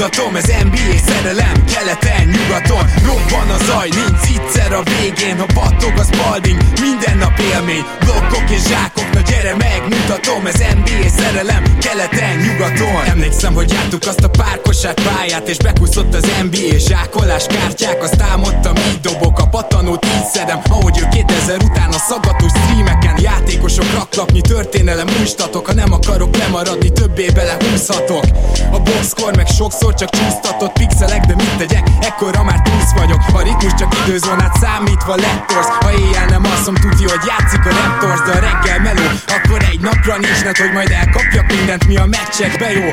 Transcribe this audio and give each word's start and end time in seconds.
megmutatom 0.00 0.36
Ez 0.36 0.64
NBA 0.64 0.98
szerelem, 1.06 1.64
keleten, 1.64 2.28
nyugaton 2.28 2.84
Robban 3.04 3.50
a 3.50 3.64
zaj, 3.64 3.88
nincs 3.88 4.38
egyszer 4.38 4.72
a 4.72 4.82
végén 4.82 5.38
Ha 5.38 5.46
battog 5.54 5.98
a 5.98 6.02
spalding, 6.02 6.60
minden 6.80 7.16
nap 7.16 7.38
élmény 7.38 7.84
Blokkok 8.00 8.50
és 8.50 8.62
zsákok, 8.62 8.99
na 9.20 9.30
gyere 9.30 9.54
megmutatom 9.56 10.46
Ez 10.46 10.58
NBA 10.58 11.08
szerelem, 11.16 11.62
keleten, 11.78 12.36
nyugaton. 12.36 13.04
Emlékszem, 13.04 13.54
hogy 13.54 13.72
jártuk 13.72 14.06
azt 14.06 14.24
a 14.24 14.28
párkosát 14.28 15.00
pályát 15.02 15.48
És 15.48 15.56
bekúszott 15.56 16.14
az 16.14 16.30
NBA 16.42 16.78
zsákolás 16.78 17.46
kártyák. 17.46 18.02
Azt 18.02 18.22
álmodtam, 18.22 18.76
így 18.76 19.00
dobok 19.00 19.38
a 19.38 19.46
patanót, 19.46 20.04
így 20.04 20.24
szedem 20.32 20.60
Ahogy 20.68 20.98
ő 20.98 21.08
2000 21.10 21.62
után 21.62 21.88
a 21.88 21.98
szaggatós 22.08 22.50
streameken 22.50 23.16
Játékosok 23.20 23.92
raklapnyi 23.94 24.40
történelem 24.40 25.06
újstatok 25.20 25.66
Ha 25.66 25.74
nem 25.74 25.92
akarok 25.92 26.36
lemaradni, 26.36 26.92
többé 26.92 27.26
bele 27.34 27.56
húzhatok 27.60 28.24
A 28.72 28.78
boxkor 28.78 29.36
meg 29.36 29.46
sokszor 29.46 29.94
csak 29.94 30.10
csúsztatott 30.10 30.72
pixelek 30.72 31.24
De 31.24 31.34
mit 31.34 31.56
tegyek, 31.56 31.88
ekkora 32.00 32.42
már 32.42 32.60
túsz 32.62 32.92
vagyok. 32.96 33.20
A 33.32 33.42
ritmus 33.42 33.74
csak 33.74 33.96
időzónát 34.06 34.56
számítva 34.60 35.14
lettorsz 35.14 35.68
Ha 35.80 35.92
éjjel 35.92 36.26
nem 36.26 36.44
asszom, 36.44 36.74
tudja, 36.74 37.08
hogy 37.08 37.24
játszik 37.26 37.66
a 37.66 37.70
Raptors 37.80 38.20
De 38.20 38.32
a 38.38 38.40
reggel 38.40 38.78
meló, 38.80 39.09
akkor 39.36 39.62
egy 39.70 39.80
napra 39.80 40.16
nincs 40.16 40.58
hogy 40.58 40.72
majd 40.72 40.90
elkapjak 40.90 41.46
mindent, 41.46 41.86
mi 41.86 41.96
a 41.96 42.06
meccsekbe 42.06 42.72
jó. 42.72 42.88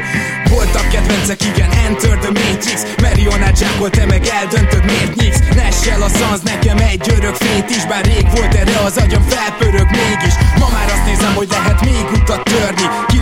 Voltak 0.50 0.90
kedvencek, 0.90 1.42
igen, 1.44 1.70
Enter 1.86 2.18
the 2.18 2.32
Matrix. 2.32 2.80
Marionát 3.02 3.58
zsákol, 3.58 3.90
te 3.90 4.06
meg 4.06 4.26
eldöntöd, 4.26 4.86
miért 4.86 5.16
nyíksz. 5.16 5.40
Nessel 5.56 6.02
a 6.02 6.10
szansz, 6.10 6.42
nekem 6.42 6.78
egy 6.78 7.14
örök 7.18 7.36
fét 7.36 7.70
is 7.70 7.86
Bár 7.86 8.06
rég 8.06 8.28
volt 8.36 8.54
erre 8.54 8.78
az 8.86 8.98
agyam, 8.98 9.22
felpörög 9.22 9.90
mégis. 9.90 10.34
Ma 10.60 10.68
már 10.72 10.88
azt 10.94 11.06
nézem, 11.06 11.34
hogy 11.36 11.48
lehet 11.50 11.82
még 11.86 12.06
utat 12.14 12.44
törni. 12.44 12.86
Ki 13.08 13.17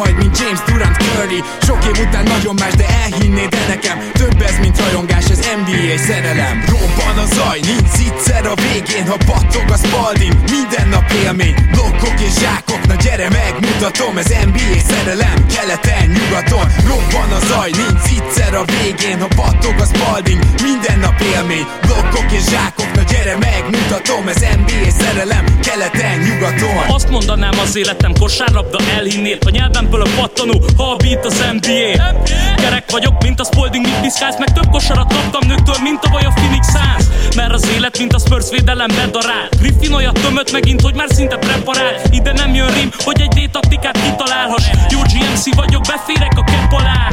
majd, 0.00 0.16
mint 0.16 0.38
James 0.38 0.60
Durant 0.66 0.96
Curry. 0.96 1.40
Sok 1.66 1.84
év 1.90 2.06
után 2.06 2.24
nagyon 2.34 2.54
más, 2.62 2.74
de 2.80 2.86
elhinnéd 3.04 3.48
de 3.48 3.64
nekem 3.68 3.96
Több 4.12 4.40
ez, 4.48 4.56
mint 4.60 4.78
rajongás, 4.84 5.24
ez 5.34 5.40
NBA 5.60 5.96
szerelem. 6.06 6.64
Robban 6.72 7.16
a 7.24 7.26
zaj, 7.34 7.60
nincs 7.70 7.98
egyszer 8.06 8.46
a 8.46 8.54
végén 8.54 9.06
Ha 9.06 9.16
battog 9.26 9.70
a 9.70 9.76
spalding, 9.76 10.34
minden 10.50 10.88
nap 10.88 11.10
élmény 11.24 11.54
Blokkok 11.72 12.20
és 12.20 12.34
zsákok, 12.40 12.86
na 12.86 12.94
gyere 12.94 13.28
megmutatom 13.28 14.16
Ez 14.16 14.30
NBA 14.44 14.78
szerelem, 14.88 15.46
keleten, 15.54 16.06
nyugaton. 16.16 16.66
Robban 16.86 17.30
a 17.38 17.40
zaj, 17.46 17.70
nincs 17.70 18.06
egyszer 18.16 18.54
a 18.54 18.64
végén 18.64 19.18
Ha 19.20 19.28
battog 19.36 19.74
a 19.80 19.86
spalding, 19.92 20.40
minden 20.62 20.98
nap 20.98 21.20
élmény 21.20 21.66
Blokkok 21.86 22.32
és 22.32 22.44
zsákok, 22.50 22.90
gyere 23.10 23.36
megmutatom 23.36 24.28
Ez 24.28 24.40
NBA 24.40 24.90
szerelem, 24.98 25.44
keleten, 25.60 26.18
nyugaton. 26.18 26.94
Azt 26.94 27.10
mondanám 27.10 27.58
az 27.58 27.76
életem 27.76 28.12
kosárlabda 28.20 28.78
elhinnél 28.96 29.38
A 29.46 29.50
nyelvemből 29.50 30.00
a 30.00 30.08
pattanó, 30.16 30.64
ha 30.76 30.90
a 30.90 30.96
beat 30.96 31.24
az 31.24 31.44
NBA 31.52 32.14
Kerek 32.56 32.90
vagyok, 32.90 33.22
mint 33.22 33.40
a 33.40 33.44
Spalding, 33.44 33.84
mit 33.84 34.00
piszkálsz 34.00 34.38
Meg 34.38 34.52
több 34.52 34.70
kosarat 34.70 35.12
kaptam 35.12 35.48
nőktől, 35.48 35.76
mint 35.82 36.04
a 36.04 36.08
a 36.28 36.32
Phoenix 36.34 36.66
Suns. 36.70 37.34
Mert 37.36 37.52
az 37.52 37.68
élet, 37.76 37.98
mint 37.98 38.12
a 38.12 38.18
Spurs 38.18 38.50
védelem 38.50 38.88
bedarál. 38.88 39.48
Griffin 39.60 39.92
olyat 39.92 40.20
tömött 40.20 40.52
megint, 40.52 40.80
hogy 40.80 40.94
már 40.94 41.08
szinte 41.10 41.36
preparál. 41.36 41.94
Ide 42.10 42.32
nem 42.32 42.54
jön 42.54 42.74
rim, 42.74 42.90
hogy 43.04 43.20
egy 43.20 43.28
D-taktikát 43.28 43.98
kitalálhass. 44.02 44.64
Jó 44.90 44.98
GMC 44.98 45.54
vagyok, 45.54 45.82
beférek 45.82 46.32
a 46.36 46.44
kepp 46.44 46.72
alá 46.72 47.08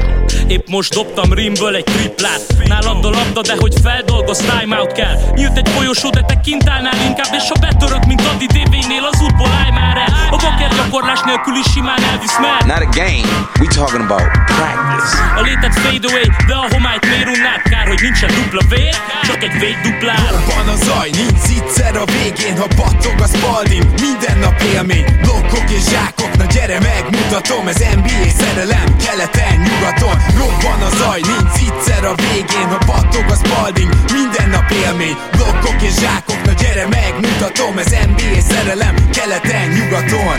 Épp 0.47 0.67
most 0.67 0.93
dobtam 0.93 1.33
rimből 1.33 1.75
egy 1.75 1.83
triplát. 1.83 2.41
Nálad 2.65 3.05
a 3.05 3.09
labda, 3.09 3.41
de 3.41 3.55
hogy 3.59 3.73
feldolgoz, 3.83 4.37
timeout 4.37 4.91
kell. 4.91 5.15
Nyílt 5.35 5.57
egy 5.57 5.69
folyosó, 5.69 6.09
de 6.09 6.21
te 6.21 6.39
kint 6.39 6.69
állnál 6.69 6.97
inkább 7.07 7.33
És 7.33 7.47
ha 7.49 7.59
betörök, 7.59 8.05
mint 8.05 8.21
Adi 8.33 8.45
DV-nél, 8.45 9.03
az 9.11 9.21
útból 9.21 9.51
állj 9.61 9.71
már 9.71 9.97
el. 9.97 10.13
A 10.31 10.35
baker 10.35 10.71
gyakorlás 10.75 11.21
nélkül 11.21 11.55
is 11.55 11.71
simán 11.73 12.03
elvisz 12.11 12.37
meg 12.39 12.65
Not 12.65 12.83
a 12.87 12.89
game, 13.01 13.27
we 13.59 13.67
talking 13.79 14.03
about 14.09 14.27
practice. 14.55 15.11
A 15.39 15.41
létet 15.41 15.73
fade 15.79 16.07
away, 16.09 16.27
de 16.47 16.53
a 16.53 16.65
homályt 16.73 17.05
miért 17.09 17.29
unnád? 17.35 17.61
Kár, 17.71 17.87
hogy 17.87 18.01
nincsen 18.01 18.29
dupla 18.37 18.61
vér, 18.69 18.95
csak 19.27 19.43
egy 19.43 19.59
véd 19.59 19.77
duplál 19.83 20.27
Robban 20.31 20.67
a 20.75 20.77
zaj, 20.85 21.09
nincs 21.09 21.35
egyszer 21.65 21.95
a 21.95 22.05
végén 22.05 22.57
Ha 22.57 22.67
battog 22.75 23.21
a 23.21 23.27
spalding, 23.27 23.85
minden 24.01 24.37
nap 24.37 24.61
élmény 24.73 25.05
Blokkok 25.21 25.69
és 25.69 25.83
zsákok, 25.91 26.37
na 26.37 26.45
gyere 26.45 26.79
megmutatom 26.79 27.67
Ez 27.67 27.77
NBA 27.95 28.29
szerelem, 28.39 28.95
keleten, 29.05 29.55
nyugaton 29.57 30.15
Robban 30.39 30.81
a 30.89 30.91
zaj, 30.99 31.21
nincs 31.31 31.57
egyszer 31.67 32.03
a 32.05 32.15
végén 32.15 32.67
Ha 32.73 32.79
battog 32.85 33.25
a 33.27 33.35
spalding, 33.43 33.91
minden 34.13 34.49
nap 34.49 34.71
élmény 34.83 35.17
Blokkok 35.31 35.81
és 35.81 35.93
zsákok, 35.99 36.41
na 36.45 36.53
gyere 36.61 36.87
megmutatom 36.87 37.77
Ez 37.77 37.91
NBA 38.09 38.41
szerelem, 38.49 38.95
keleten, 39.11 39.67
nyugaton 39.69 40.37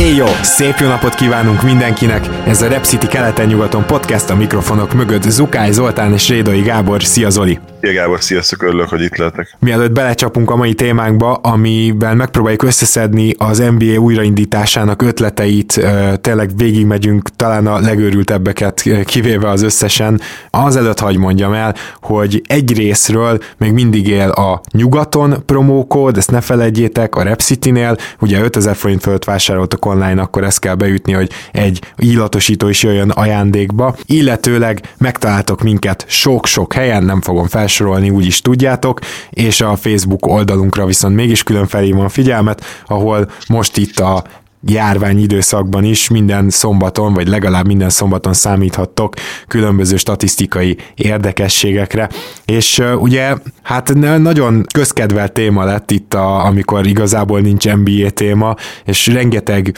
Éjjó! 0.00 0.26
Szép 0.42 0.74
jó 0.78 0.88
napot 0.88 1.14
kívánunk 1.14 1.62
mindenkinek! 1.62 2.26
Ez 2.46 2.62
a 2.62 2.68
Rep 2.68 2.84
City 2.84 3.06
keleten-nyugaton 3.06 3.86
podcast 3.86 4.30
a 4.30 4.34
mikrofonok 4.34 4.92
mögött 4.92 5.22
Zukály 5.22 5.72
Zoltán 5.72 6.12
és 6.12 6.28
Rédai 6.28 6.60
Gábor. 6.60 7.02
Szia 7.02 7.30
Zoli! 7.30 7.69
Szia 7.80 7.92
Gábor, 7.92 8.22
sziasztok, 8.22 8.62
örülök, 8.62 8.88
hogy 8.88 9.02
itt 9.02 9.16
lehetek. 9.16 9.56
Mielőtt 9.58 9.92
belecsapunk 9.92 10.50
a 10.50 10.56
mai 10.56 10.74
témánkba, 10.74 11.34
amiben 11.34 12.16
megpróbáljuk 12.16 12.62
összeszedni 12.62 13.34
az 13.38 13.58
NBA 13.78 13.98
újraindításának 13.98 15.02
ötleteit, 15.02 15.80
tényleg 16.20 16.50
végigmegyünk 16.56 17.28
talán 17.36 17.66
a 17.66 17.78
legőrültebbeket 17.78 18.82
kivéve 19.04 19.48
az 19.48 19.62
összesen, 19.62 20.20
azelőtt 20.50 20.98
hagy 20.98 21.16
mondjam 21.16 21.52
el, 21.52 21.74
hogy 22.00 22.42
egy 22.46 22.76
részről 22.76 23.38
még 23.56 23.72
mindig 23.72 24.08
él 24.08 24.28
a 24.28 24.60
nyugaton 24.72 25.42
promókód, 25.46 26.16
ezt 26.16 26.30
ne 26.30 26.40
felejtjétek, 26.40 27.14
a 27.14 27.22
Rep 27.22 27.40
City-nél, 27.40 27.96
ugye 28.20 28.40
5000 28.40 28.76
forint 28.76 29.02
fölött 29.02 29.24
vásároltok 29.24 29.86
online, 29.86 30.22
akkor 30.22 30.44
ezt 30.44 30.58
kell 30.58 30.74
beütni, 30.74 31.12
hogy 31.12 31.30
egy 31.52 31.80
illatosító 31.96 32.68
is 32.68 32.82
jöjjön 32.82 33.10
ajándékba, 33.10 33.94
illetőleg 34.06 34.80
megtaláltok 34.98 35.62
minket 35.62 36.04
sok-sok 36.08 36.72
helyen, 36.72 37.02
nem 37.02 37.20
fogom 37.20 37.46
felsorolni, 37.70 38.10
úgyis 38.10 38.40
tudjátok, 38.40 38.98
és 39.30 39.60
a 39.60 39.76
Facebook 39.76 40.26
oldalunkra 40.26 40.86
viszont 40.86 41.14
mégis 41.14 41.42
külön 41.42 41.66
felhívom 41.66 42.04
a 42.04 42.08
figyelmet, 42.08 42.64
ahol 42.86 43.30
most 43.48 43.76
itt 43.76 43.98
a 43.98 44.24
járvány 44.66 45.18
időszakban 45.18 45.84
is 45.84 46.08
minden 46.08 46.50
szombaton, 46.50 47.14
vagy 47.14 47.28
legalább 47.28 47.66
minden 47.66 47.90
szombaton 47.90 48.32
számíthattok 48.32 49.14
különböző 49.48 49.96
statisztikai 49.96 50.76
érdekességekre. 50.94 52.08
És 52.44 52.82
ugye, 52.98 53.34
hát 53.62 53.94
nagyon 54.18 54.64
közkedvelt 54.74 55.32
téma 55.32 55.64
lett 55.64 55.90
itt, 55.90 56.14
a, 56.14 56.44
amikor 56.44 56.86
igazából 56.86 57.40
nincs 57.40 57.64
NBA 57.64 58.10
téma, 58.10 58.54
és 58.84 59.06
rengeteg 59.06 59.74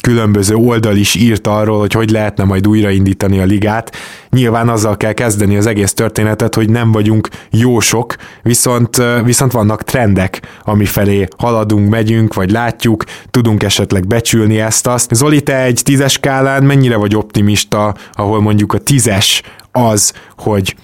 különböző 0.00 0.54
oldal 0.54 0.96
is 0.96 1.14
írt 1.14 1.46
arról, 1.46 1.78
hogy 1.78 1.92
hogy 1.92 2.10
lehetne 2.10 2.44
majd 2.44 2.66
újraindítani 2.66 3.38
a 3.38 3.44
ligát. 3.44 3.96
Nyilván 4.30 4.68
azzal 4.68 4.96
kell 4.96 5.12
kezdeni 5.12 5.56
az 5.56 5.66
egész 5.66 5.92
történetet, 5.92 6.54
hogy 6.54 6.70
nem 6.70 6.92
vagyunk 6.92 7.28
jósok, 7.50 8.16
viszont, 8.42 9.02
viszont 9.24 9.52
vannak 9.52 9.82
trendek, 9.82 10.40
ami 10.64 10.84
felé 10.84 11.28
haladunk, 11.36 11.90
megyünk, 11.90 12.34
vagy 12.34 12.50
látjuk, 12.50 13.04
tudunk 13.30 13.62
esetleg 13.62 14.06
becsülni 14.06 14.60
ezt-azt. 14.60 15.14
Zoli, 15.14 15.40
te 15.40 15.62
egy 15.62 15.80
tízes 15.84 16.12
skálán 16.12 16.62
mennyire 16.62 16.96
vagy 16.96 17.16
optimista, 17.16 17.94
ahol 18.12 18.40
mondjuk 18.40 18.72
a 18.72 18.78
tízes 18.78 19.42
az, 19.72 20.12
hogy 20.36 20.74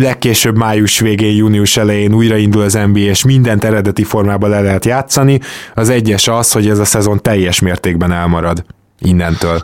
legkésőbb 0.00 0.56
május 0.56 0.98
végén, 0.98 1.36
június 1.36 1.76
elején 1.76 2.14
újraindul 2.14 2.62
az 2.62 2.72
NBA, 2.72 2.98
és 2.98 3.24
mindent 3.24 3.64
eredeti 3.64 4.04
formában 4.04 4.50
le 4.50 4.60
lehet 4.60 4.84
játszani. 4.84 5.40
Az 5.74 5.88
egyes 5.88 6.28
az, 6.28 6.52
hogy 6.52 6.68
ez 6.68 6.78
a 6.78 6.84
szezon 6.84 7.22
teljes 7.22 7.60
mértékben 7.60 8.12
elmarad 8.12 8.64
innentől. 8.98 9.62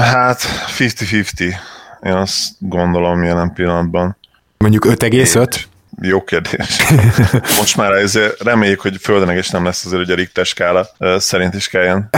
Hát 0.00 0.40
50-50. 0.78 1.54
Én 2.02 2.12
azt 2.12 2.48
gondolom 2.58 3.22
jelen 3.22 3.52
pillanatban. 3.52 4.16
Mondjuk 4.58 4.86
5,5? 4.86 5.60
Jó 6.02 6.24
kérdés. 6.24 6.76
Most 7.58 7.76
már 7.76 7.92
ezért 7.92 8.42
reméljük, 8.42 8.80
hogy 8.80 8.96
földeneges 9.00 9.50
nem 9.50 9.64
lesz 9.64 9.84
azért, 9.84 10.02
hogy 10.02 10.10
a 10.10 10.14
Richter 10.14 10.46
skála 10.46 10.86
szerint 11.18 11.54
is 11.54 11.68
kelljen 11.68 12.08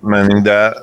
menni, 0.00 0.40
de 0.40 0.74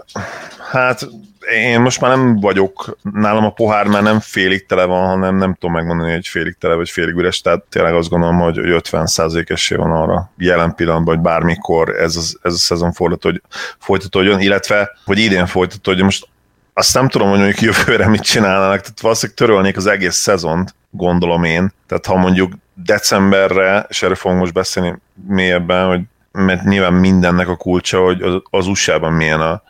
hát 0.72 1.08
én 1.50 1.82
most 1.82 2.02
már 2.02 2.18
nem 2.18 2.40
vagyok, 2.40 2.98
nálam 3.14 3.46
a 3.46 3.50
pohár 3.50 3.88
már 3.88 4.04
nem 4.04 4.20
félig 4.20 4.66
tele 4.66 4.86
van, 4.86 5.08
hanem 5.08 5.36
nem 5.36 5.54
tudom 5.54 5.76
megmondani, 5.76 6.12
hogy 6.12 6.28
félig 6.28 6.56
tele 6.60 6.76
vagy 6.76 6.90
félig 6.90 7.16
üres, 7.16 7.42
tehát 7.42 7.64
tényleg 7.70 7.94
azt 7.94 8.10
gondolom, 8.10 8.40
hogy 8.40 8.58
50 8.58 9.08
esély 9.46 9.78
van 9.78 9.92
arra 9.92 10.32
jelen 10.38 10.76
pillanatban, 10.76 11.16
hogy 11.16 11.24
bármikor 11.24 11.90
ez, 11.90 12.16
az, 12.16 12.40
ez 12.42 12.54
a 12.54 12.58
szezon 12.58 12.92
folytatódjon, 12.92 13.44
folytatódjon, 13.80 14.40
illetve 14.40 14.92
hogy 15.06 15.20
idén 15.20 15.46
folytatódjon. 15.46 16.06
Most 16.06 16.28
azt 16.74 16.94
nem 16.94 17.10
tudom, 17.10 17.30
hogy 17.30 17.40
mondjuk 17.40 17.62
jövőre 17.62 18.08
mit 18.08 18.22
csinálnának, 18.22 18.80
tehát 18.80 19.02
valószínűleg 19.02 19.38
törölnék 19.38 19.78
az 19.78 19.86
egész 19.86 20.16
szezont, 20.16 20.76
gondolom 20.90 21.44
én. 21.44 21.74
Tehát 21.88 22.06
ha 22.06 22.16
mondjuk 22.16 22.54
decemberre, 22.74 23.86
és 23.90 24.04
erről 24.04 24.16
fogunk 24.16 24.40
most 24.40 24.54
beszélni 24.54 24.98
mélyebben, 25.28 25.88
hogy 25.88 26.02
mert 26.32 26.64
nyilván 26.64 26.94
mindennek 26.94 27.48
a 27.48 27.56
kulcsa, 27.56 28.04
hogy 28.04 28.22
az, 28.22 28.42
az 28.50 28.68
USA-ban 28.68 29.14
milyen 29.14 29.42
a, 29.42 29.62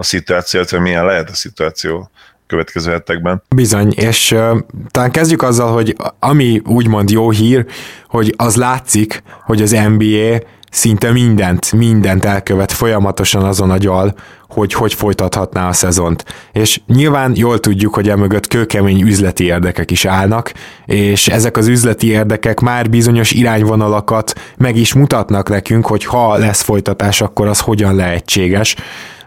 a 0.00 0.02
szituáció, 0.02 0.60
illetve 0.60 0.78
milyen 0.78 1.04
lehet 1.04 1.30
a 1.30 1.34
szituáció 1.34 2.10
következő 2.46 2.90
hetekben. 2.90 3.42
Bizony, 3.54 3.92
és 3.96 4.30
uh, 4.30 4.58
talán 4.90 5.10
kezdjük 5.10 5.42
azzal, 5.42 5.72
hogy 5.72 5.96
ami 6.18 6.62
úgymond 6.64 7.10
jó 7.10 7.30
hír, 7.30 7.66
hogy 8.08 8.34
az 8.36 8.56
látszik, 8.56 9.22
hogy 9.44 9.62
az 9.62 9.70
NBA 9.70 10.38
szinte 10.70 11.12
mindent, 11.12 11.72
mindent 11.72 12.24
elkövet 12.24 12.72
folyamatosan 12.72 13.44
azon 13.44 13.70
a 13.70 13.76
gyal, 13.76 14.14
hogy 14.48 14.72
hogy 14.72 14.94
folytathatná 14.94 15.68
a 15.68 15.72
szezont. 15.72 16.24
És 16.52 16.80
nyilván 16.86 17.32
jól 17.34 17.60
tudjuk, 17.60 17.94
hogy 17.94 18.08
emögött 18.08 18.46
kőkemény 18.46 19.00
üzleti 19.00 19.44
érdekek 19.44 19.90
is 19.90 20.04
állnak, 20.04 20.52
és 20.86 21.28
ezek 21.28 21.56
az 21.56 21.66
üzleti 21.66 22.06
érdekek 22.06 22.60
már 22.60 22.90
bizonyos 22.90 23.30
irányvonalakat 23.30 24.40
meg 24.56 24.76
is 24.76 24.92
mutatnak 24.92 25.48
nekünk, 25.48 25.86
hogy 25.86 26.04
ha 26.04 26.36
lesz 26.36 26.62
folytatás, 26.62 27.20
akkor 27.20 27.46
az 27.46 27.60
hogyan 27.60 27.94
lehetséges 27.94 28.76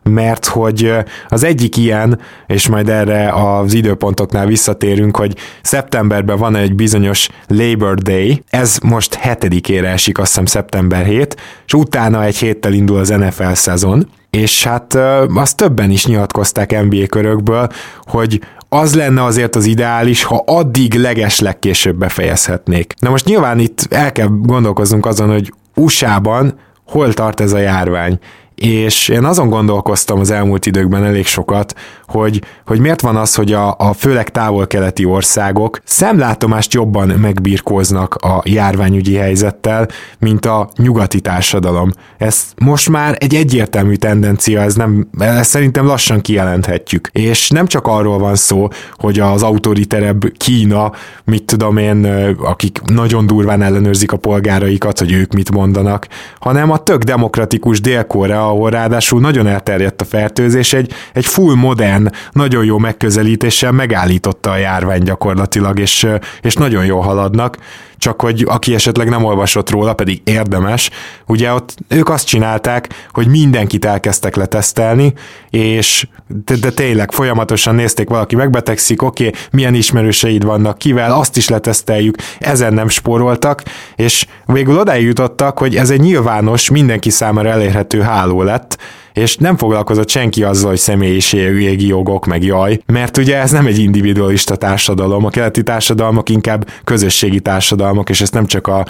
mert 0.04 0.46
hogy 0.46 0.94
az 1.28 1.44
egyik 1.44 1.78
ilyen, 1.78 2.20
és 2.48 2.68
majd 2.68 2.90
erre 2.90 3.30
az 3.34 3.74
időpontoknál 3.74 4.46
visszatérünk, 4.46 5.18
hogy 5.18 5.36
szeptemberben 5.62 6.38
van 6.38 6.56
egy 6.56 6.76
bizonyos 6.76 7.30
Labor 7.48 7.96
Day, 7.96 8.44
ez 8.50 8.78
most 8.84 9.14
hetedikére 9.14 9.90
esik, 9.90 10.18
azt 10.18 10.28
hiszem 10.28 10.46
szeptember 10.46 11.06
7, 11.06 11.36
és 11.66 11.74
utána 11.74 12.24
egy 12.24 12.38
héttel 12.38 12.74
indul 12.74 12.98
az 12.98 13.10
NFL 13.10 13.52
szezon, 13.54 14.08
és 14.30 14.64
hát 14.64 14.98
azt 15.34 15.58
többen 15.58 15.90
is 15.90 16.06
nyilatkozták 16.06 16.84
NBA 16.84 17.06
körökből, 17.10 17.70
hogy 18.02 18.42
az 18.70 18.96
lenne 18.96 19.24
azért 19.24 19.56
az 19.56 19.66
ideális, 19.66 20.24
ha 20.24 20.44
addig 20.46 20.94
leges 20.94 21.40
legkésőbb 21.40 21.96
befejezhetnék. 21.96 22.94
Na 23.00 23.10
most 23.10 23.26
nyilván 23.26 23.60
itt 23.60 23.88
el 23.90 24.12
kell 24.12 24.28
gondolkoznunk 24.32 25.06
azon, 25.06 25.30
hogy 25.30 25.54
USA-ban 25.76 26.60
hol 26.86 27.14
tart 27.14 27.40
ez 27.40 27.54
a 27.54 27.58
járvány 27.58 28.20
és 28.62 29.08
én 29.08 29.24
azon 29.24 29.50
gondolkoztam 29.50 30.20
az 30.20 30.32
elmúlt 30.32 30.66
időkben 30.66 31.04
elég 31.04 31.26
sokat, 31.26 31.76
hogy, 32.08 32.42
hogy 32.66 32.80
miért 32.80 33.02
van 33.02 33.16
az, 33.16 33.36
hogy 33.36 33.54
a, 33.54 33.76
a 33.78 33.94
főleg 33.94 34.30
távol-keleti 34.30 35.06
országok 35.06 35.80
szemlátomást 35.84 36.74
jobban 36.74 37.08
megbirkóznak 37.08 38.16
a 38.16 38.42
járványügyi 38.46 39.16
helyzettel, 39.16 39.88
mint 40.20 40.46
a 40.46 40.70
nyugati 40.78 41.20
társadalom. 41.20 41.92
Ez 42.18 42.44
most 42.58 42.90
már 42.90 43.16
egy 43.20 43.36
egyértelmű 43.36 43.96
tendencia, 43.96 44.62
ez 44.62 44.76
nem, 44.76 45.08
ezt 45.20 45.50
szerintem 45.50 45.86
lassan 45.86 46.22
kijelenthetjük. 46.22 47.10
És 47.12 47.50
nem 47.50 47.68
csak 47.68 47.88
arról 47.88 48.18
van 48.18 48.36
szó, 48.36 48.68
hogy 48.94 49.20
az 49.20 49.44
autoriterebb 49.44 50.32
Kína, 50.38 50.92
mit 51.24 51.44
tudom 51.44 51.78
én, 51.78 52.06
akik 52.44 52.82
nagyon 52.86 53.28
durván 53.28 53.62
ellenőrzik 53.62 54.12
a 54.12 54.18
polgáraikat, 54.18 55.00
hogy 55.00 55.12
ők 55.12 55.34
mit 55.34 55.52
mondanak, 55.52 56.08
hanem 56.40 56.72
a 56.72 56.78
tök 56.78 57.04
demokratikus 57.04 57.82
Dél-Korea, 57.82 58.51
ahol 58.52 58.70
ráadásul 58.70 59.20
nagyon 59.20 59.48
elterjedt 59.48 60.02
a 60.02 60.06
fertőzés, 60.06 60.74
egy, 60.74 60.94
egy 61.14 61.26
full 61.26 61.56
modern, 61.56 62.10
nagyon 62.32 62.66
jó 62.66 62.78
megközelítéssel 62.78 63.72
megállította 63.72 64.52
a 64.52 64.58
járvány 64.58 65.04
gyakorlatilag, 65.04 65.80
és, 65.80 66.08
és 66.42 66.54
nagyon 66.54 66.86
jól 66.86 67.02
haladnak 67.02 67.58
csak 68.02 68.22
hogy 68.22 68.46
aki 68.48 68.74
esetleg 68.74 69.10
nem 69.10 69.24
olvasott 69.24 69.70
róla, 69.70 69.94
pedig 69.94 70.22
érdemes, 70.24 70.90
ugye 71.28 71.54
ott 71.54 71.76
ők 71.88 72.10
azt 72.10 72.28
csinálták, 72.28 73.08
hogy 73.12 73.28
mindenkit 73.28 73.86
elkezdtek 73.86 74.36
letesztelni, 74.36 75.14
és 75.50 76.08
de, 76.28 76.56
de 76.56 76.72
tényleg 76.72 77.12
folyamatosan 77.12 77.76
nézték, 77.76 78.10
valaki 78.10 78.36
megbetegszik, 78.36 79.02
oké, 79.02 79.28
okay, 79.28 79.40
milyen 79.52 79.74
ismerőseid 79.74 80.44
vannak, 80.44 80.78
kivel, 80.78 81.14
azt 81.14 81.38
is 81.38 81.50
leteszteljük, 81.50 82.16
ezen 82.40 82.74
nem 82.74 82.90
spóroltak, 82.90 83.64
és 83.96 84.26
végül 84.46 84.80
odáig 84.80 85.06
jutottak, 85.06 85.58
hogy 85.58 85.76
ez 85.76 85.90
egy 85.90 86.02
nyilvános, 86.02 86.70
mindenki 86.70 87.10
számára 87.10 87.50
elérhető 87.50 88.02
háló 88.02 88.44
lett, 88.44 88.78
és 89.14 89.38
nem 89.38 89.58
foglalkozott 89.58 90.10
senki 90.10 90.44
azzal, 90.44 90.70
hogy 90.70 90.80
személyiségi 90.80 91.88
jogok, 91.88 92.26
meg 92.26 92.44
jaj, 92.44 92.80
mert 92.86 93.18
ugye 93.18 93.38
ez 93.38 93.52
nem 93.52 93.66
egy 93.66 93.80
individualista 93.80 94.56
társadalom, 94.56 95.26
a 95.26 95.30
keleti 95.30 95.64
társadalmak 95.64 96.30
inkább 96.30 96.70
közösségi 96.84 97.40
társadalmak, 97.40 98.10
és 98.10 98.22
ezt 98.22 98.34
nem 98.34 98.46
csak 98.46 98.68
a 98.68 98.86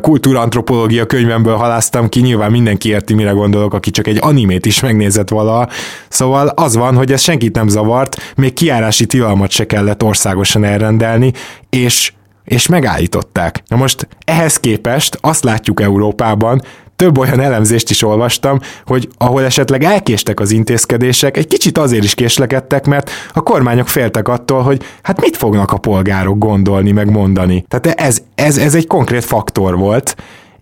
kultúrantropológia 0.00 1.06
könyvemből 1.06 1.56
haláztam 1.56 2.08
ki, 2.08 2.20
nyilván 2.20 2.50
mindenki 2.50 2.88
érti, 2.88 3.14
mire 3.14 3.30
gondolok, 3.30 3.74
aki 3.74 3.90
csak 3.90 4.06
egy 4.06 4.18
animét 4.20 4.66
is 4.66 4.80
megnézett 4.80 5.28
vala. 5.28 5.68
Szóval 6.08 6.48
az 6.48 6.76
van, 6.76 6.96
hogy 6.96 7.12
ez 7.12 7.20
senkit 7.20 7.54
nem 7.54 7.68
zavart, 7.68 8.32
még 8.36 8.52
kiárási 8.52 9.06
tilalmat 9.06 9.50
se 9.50 9.66
kellett 9.66 10.02
országosan 10.02 10.64
elrendelni, 10.64 11.32
és 11.70 12.12
és 12.44 12.66
megállították. 12.66 13.62
Na 13.66 13.76
most 13.76 14.08
ehhez 14.24 14.60
képest 14.60 15.18
azt 15.20 15.44
látjuk 15.44 15.80
Európában, 15.80 16.62
több 16.96 17.18
olyan 17.18 17.40
elemzést 17.40 17.90
is 17.90 18.02
olvastam, 18.02 18.58
hogy 18.86 19.08
ahol 19.18 19.44
esetleg 19.44 19.84
elkéstek 19.84 20.40
az 20.40 20.50
intézkedések, 20.50 21.36
egy 21.36 21.46
kicsit 21.46 21.78
azért 21.78 22.04
is 22.04 22.14
késlekedtek, 22.14 22.86
mert 22.86 23.10
a 23.32 23.40
kormányok 23.40 23.88
féltek 23.88 24.28
attól, 24.28 24.62
hogy 24.62 24.82
hát 25.02 25.20
mit 25.20 25.36
fognak 25.36 25.72
a 25.72 25.78
polgárok 25.78 26.38
gondolni, 26.38 26.90
meg 26.90 27.10
mondani. 27.10 27.64
Tehát 27.68 28.00
ez, 28.00 28.22
ez, 28.34 28.58
ez 28.58 28.74
egy 28.74 28.86
konkrét 28.86 29.24
faktor 29.24 29.76
volt, 29.76 30.16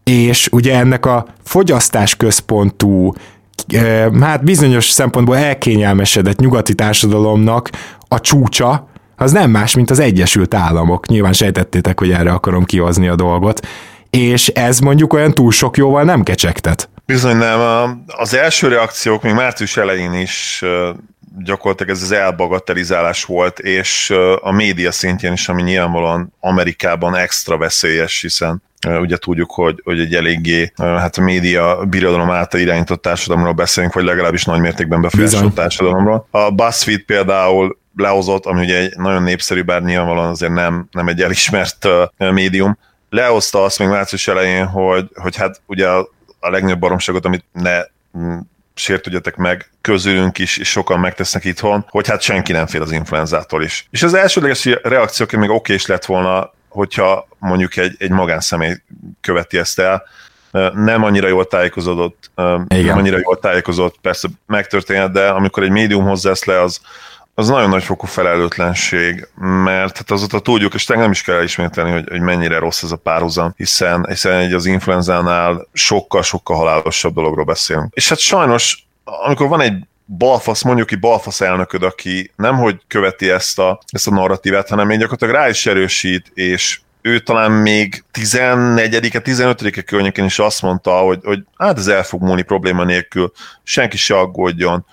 és 0.04 0.48
ugye 0.52 0.78
ennek 0.78 1.06
a 1.06 1.26
fogyasztás 1.44 2.16
központú 2.16 3.12
hát 4.20 4.44
bizonyos 4.44 4.90
szempontból 4.90 5.36
elkényelmesedett 5.36 6.38
nyugati 6.38 6.74
társadalomnak 6.74 7.70
a 8.08 8.20
csúcsa, 8.20 8.86
az 9.16 9.32
nem 9.32 9.50
más, 9.50 9.74
mint 9.74 9.90
az 9.90 9.98
Egyesült 9.98 10.54
Államok. 10.54 11.06
Nyilván 11.06 11.32
sejtettétek, 11.32 11.98
hogy 11.98 12.10
erre 12.10 12.32
akarom 12.32 12.64
kihozni 12.64 13.08
a 13.08 13.14
dolgot 13.14 13.66
és 14.16 14.48
ez 14.48 14.78
mondjuk 14.78 15.12
olyan 15.12 15.32
túl 15.32 15.52
sok 15.52 15.76
jóval 15.76 16.02
nem 16.02 16.22
kecsegtet. 16.22 16.88
Bizony 17.06 17.36
nem. 17.36 17.60
Az 18.06 18.34
első 18.34 18.68
reakciók 18.68 19.22
még 19.22 19.32
március 19.32 19.76
elején 19.76 20.12
is 20.12 20.64
gyakorlatilag 21.38 21.92
ez 21.92 22.02
az 22.02 22.12
elbagatelizálás 22.12 23.24
volt, 23.24 23.58
és 23.58 24.14
a 24.40 24.52
média 24.52 24.92
szintjén 24.92 25.32
is, 25.32 25.48
ami 25.48 25.62
nyilvánvalóan 25.62 26.32
Amerikában 26.40 27.16
extra 27.16 27.58
veszélyes, 27.58 28.20
hiszen 28.20 28.62
ugye 29.00 29.16
tudjuk, 29.16 29.50
hogy, 29.50 29.80
hogy 29.84 30.00
egy 30.00 30.14
eléggé 30.14 30.72
hát 30.76 31.16
a 31.16 31.22
média 31.22 31.84
birodalom 31.84 32.30
által 32.30 32.60
irányított 32.60 33.02
társadalomról 33.02 33.52
beszélünk, 33.52 33.92
vagy 33.92 34.04
legalábbis 34.04 34.44
nagy 34.44 34.60
mértékben 34.60 35.00
befolyásolt 35.00 35.54
társadalomról. 35.54 36.26
A 36.30 36.50
BuzzFeed 36.50 37.00
például 37.00 37.78
lehozott, 37.96 38.46
ami 38.46 38.60
ugye 38.60 38.78
egy 38.78 38.96
nagyon 38.96 39.22
népszerű, 39.22 39.62
bár 39.62 39.82
nyilvánvalóan 39.82 40.28
azért 40.28 40.52
nem, 40.52 40.88
nem 40.90 41.08
egy 41.08 41.22
elismert 41.22 41.88
médium, 42.16 42.78
lehozta 43.12 43.64
azt 43.64 43.78
még 43.78 43.88
március 43.88 44.28
elején, 44.28 44.66
hogy, 44.66 45.08
hogy 45.14 45.36
hát 45.36 45.60
ugye 45.66 45.88
a, 45.88 46.08
a 46.40 46.50
legnagyobb 46.50 46.78
baromságot, 46.78 47.24
amit 47.24 47.44
ne 47.52 47.80
mm, 48.18 48.38
sértődjetek 48.74 49.36
meg, 49.36 49.70
közülünk 49.80 50.38
is, 50.38 50.56
és 50.56 50.70
sokan 50.70 51.00
megtesznek 51.00 51.44
itthon, 51.44 51.86
hogy 51.88 52.08
hát 52.08 52.20
senki 52.20 52.52
nem 52.52 52.66
fél 52.66 52.82
az 52.82 52.92
influenzától 52.92 53.62
is. 53.62 53.86
És 53.90 54.02
az 54.02 54.14
elsődleges 54.14 54.64
reakció, 54.82 55.26
még 55.38 55.50
oké 55.50 55.74
is 55.74 55.86
lett 55.86 56.04
volna, 56.04 56.52
hogyha 56.68 57.28
mondjuk 57.38 57.76
egy, 57.76 57.96
egy 57.98 58.10
magánszemély 58.10 58.74
követi 59.20 59.58
ezt 59.58 59.78
el, 59.78 60.02
nem 60.74 61.04
annyira 61.04 61.28
jól 61.28 61.46
tájékozódott, 61.46 62.30
Igen. 62.36 62.84
nem 62.84 62.98
annyira 62.98 63.18
jól 63.18 63.38
tájékozott, 63.38 63.96
persze 64.00 64.28
megtörténhet, 64.46 65.12
de 65.12 65.28
amikor 65.28 65.62
egy 65.62 65.70
médium 65.70 66.04
hozzá 66.04 66.32
le, 66.44 66.60
az, 66.60 66.80
az 67.34 67.48
nagyon 67.48 67.68
nagy 67.68 67.82
fokú 67.84 68.06
felelőtlenség, 68.06 69.28
mert 69.64 69.96
hát 69.96 70.10
azóta 70.10 70.40
tudjuk, 70.40 70.74
és 70.74 70.86
nem 70.86 71.10
is 71.10 71.22
kell 71.22 71.42
ismételni, 71.42 71.90
hogy, 71.90 72.08
hogy 72.08 72.20
mennyire 72.20 72.58
rossz 72.58 72.82
ez 72.82 72.90
a 72.90 72.96
párhuzam, 72.96 73.52
hiszen, 73.56 74.06
hiszen 74.08 74.32
egy 74.32 74.52
az 74.52 74.66
influenzánál 74.66 75.68
sokkal-sokkal 75.72 76.56
halálosabb 76.56 77.14
dologról 77.14 77.44
beszélünk. 77.44 77.92
És 77.94 78.08
hát 78.08 78.18
sajnos, 78.18 78.86
amikor 79.04 79.48
van 79.48 79.60
egy 79.60 79.74
balfasz, 80.06 80.62
mondjuk 80.62 80.92
egy 80.92 81.00
balfasz 81.00 81.40
elnököd, 81.40 81.82
aki 81.82 82.32
nem 82.36 82.56
hogy 82.56 82.80
követi 82.86 83.30
ezt 83.30 83.58
a, 83.58 83.80
ezt 83.90 84.06
a 84.06 84.10
narratívát, 84.10 84.68
hanem 84.68 84.86
még 84.86 84.98
gyakorlatilag 84.98 85.34
rá 85.34 85.48
is 85.48 85.66
erősít, 85.66 86.30
és 86.34 86.80
ő 87.02 87.18
talán 87.18 87.50
még 87.52 88.04
14-e, 88.12 89.20
15-e 89.24 89.82
környékén 89.82 90.24
is 90.24 90.38
azt 90.38 90.62
mondta, 90.62 90.90
hogy, 90.90 91.18
hogy 91.24 91.44
hát 91.56 91.78
ez 91.78 91.86
el 91.86 92.02
fog 92.02 92.22
múlni 92.22 92.42
probléma 92.42 92.84
nélkül, 92.84 93.32
senki 93.62 93.96
se 93.96 94.18
aggódjon, 94.18 94.86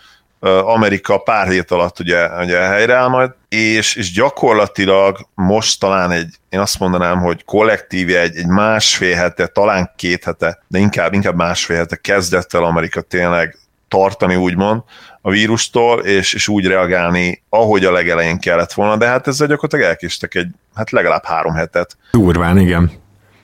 Amerika 0.65 1.17
pár 1.17 1.47
hét 1.47 1.71
alatt 1.71 1.99
ugye, 1.99 2.27
ugye 2.43 2.57
helyreáll 2.57 3.07
majd, 3.07 3.31
és, 3.49 3.95
és 3.95 4.11
gyakorlatilag 4.11 5.17
most 5.33 5.79
talán 5.79 6.11
egy, 6.11 6.35
én 6.49 6.59
azt 6.59 6.79
mondanám, 6.79 7.19
hogy 7.19 7.45
kollektíve 7.45 8.19
egy, 8.19 8.35
egy 8.35 8.47
másfél 8.47 9.15
hete, 9.15 9.47
talán 9.47 9.91
két 9.95 10.23
hete, 10.23 10.63
de 10.67 10.79
inkább, 10.79 11.13
inkább 11.13 11.35
másfél 11.35 11.77
hete 11.77 11.95
kezdett 11.95 12.53
el 12.53 12.63
Amerika 12.63 13.01
tényleg 13.01 13.57
tartani, 13.87 14.35
úgymond, 14.35 14.81
a 15.21 15.29
vírustól, 15.29 15.99
és, 15.99 16.33
és 16.33 16.47
úgy 16.47 16.65
reagálni, 16.65 17.43
ahogy 17.49 17.85
a 17.85 17.91
legelején 17.91 18.39
kellett 18.39 18.73
volna, 18.73 18.97
de 18.97 19.07
hát 19.07 19.27
ezzel 19.27 19.47
gyakorlatilag 19.47 19.85
elkéstek 19.85 20.35
egy, 20.35 20.47
hát 20.75 20.91
legalább 20.91 21.25
három 21.25 21.53
hetet. 21.53 21.97
Durván, 22.11 22.57
igen. 22.57 22.91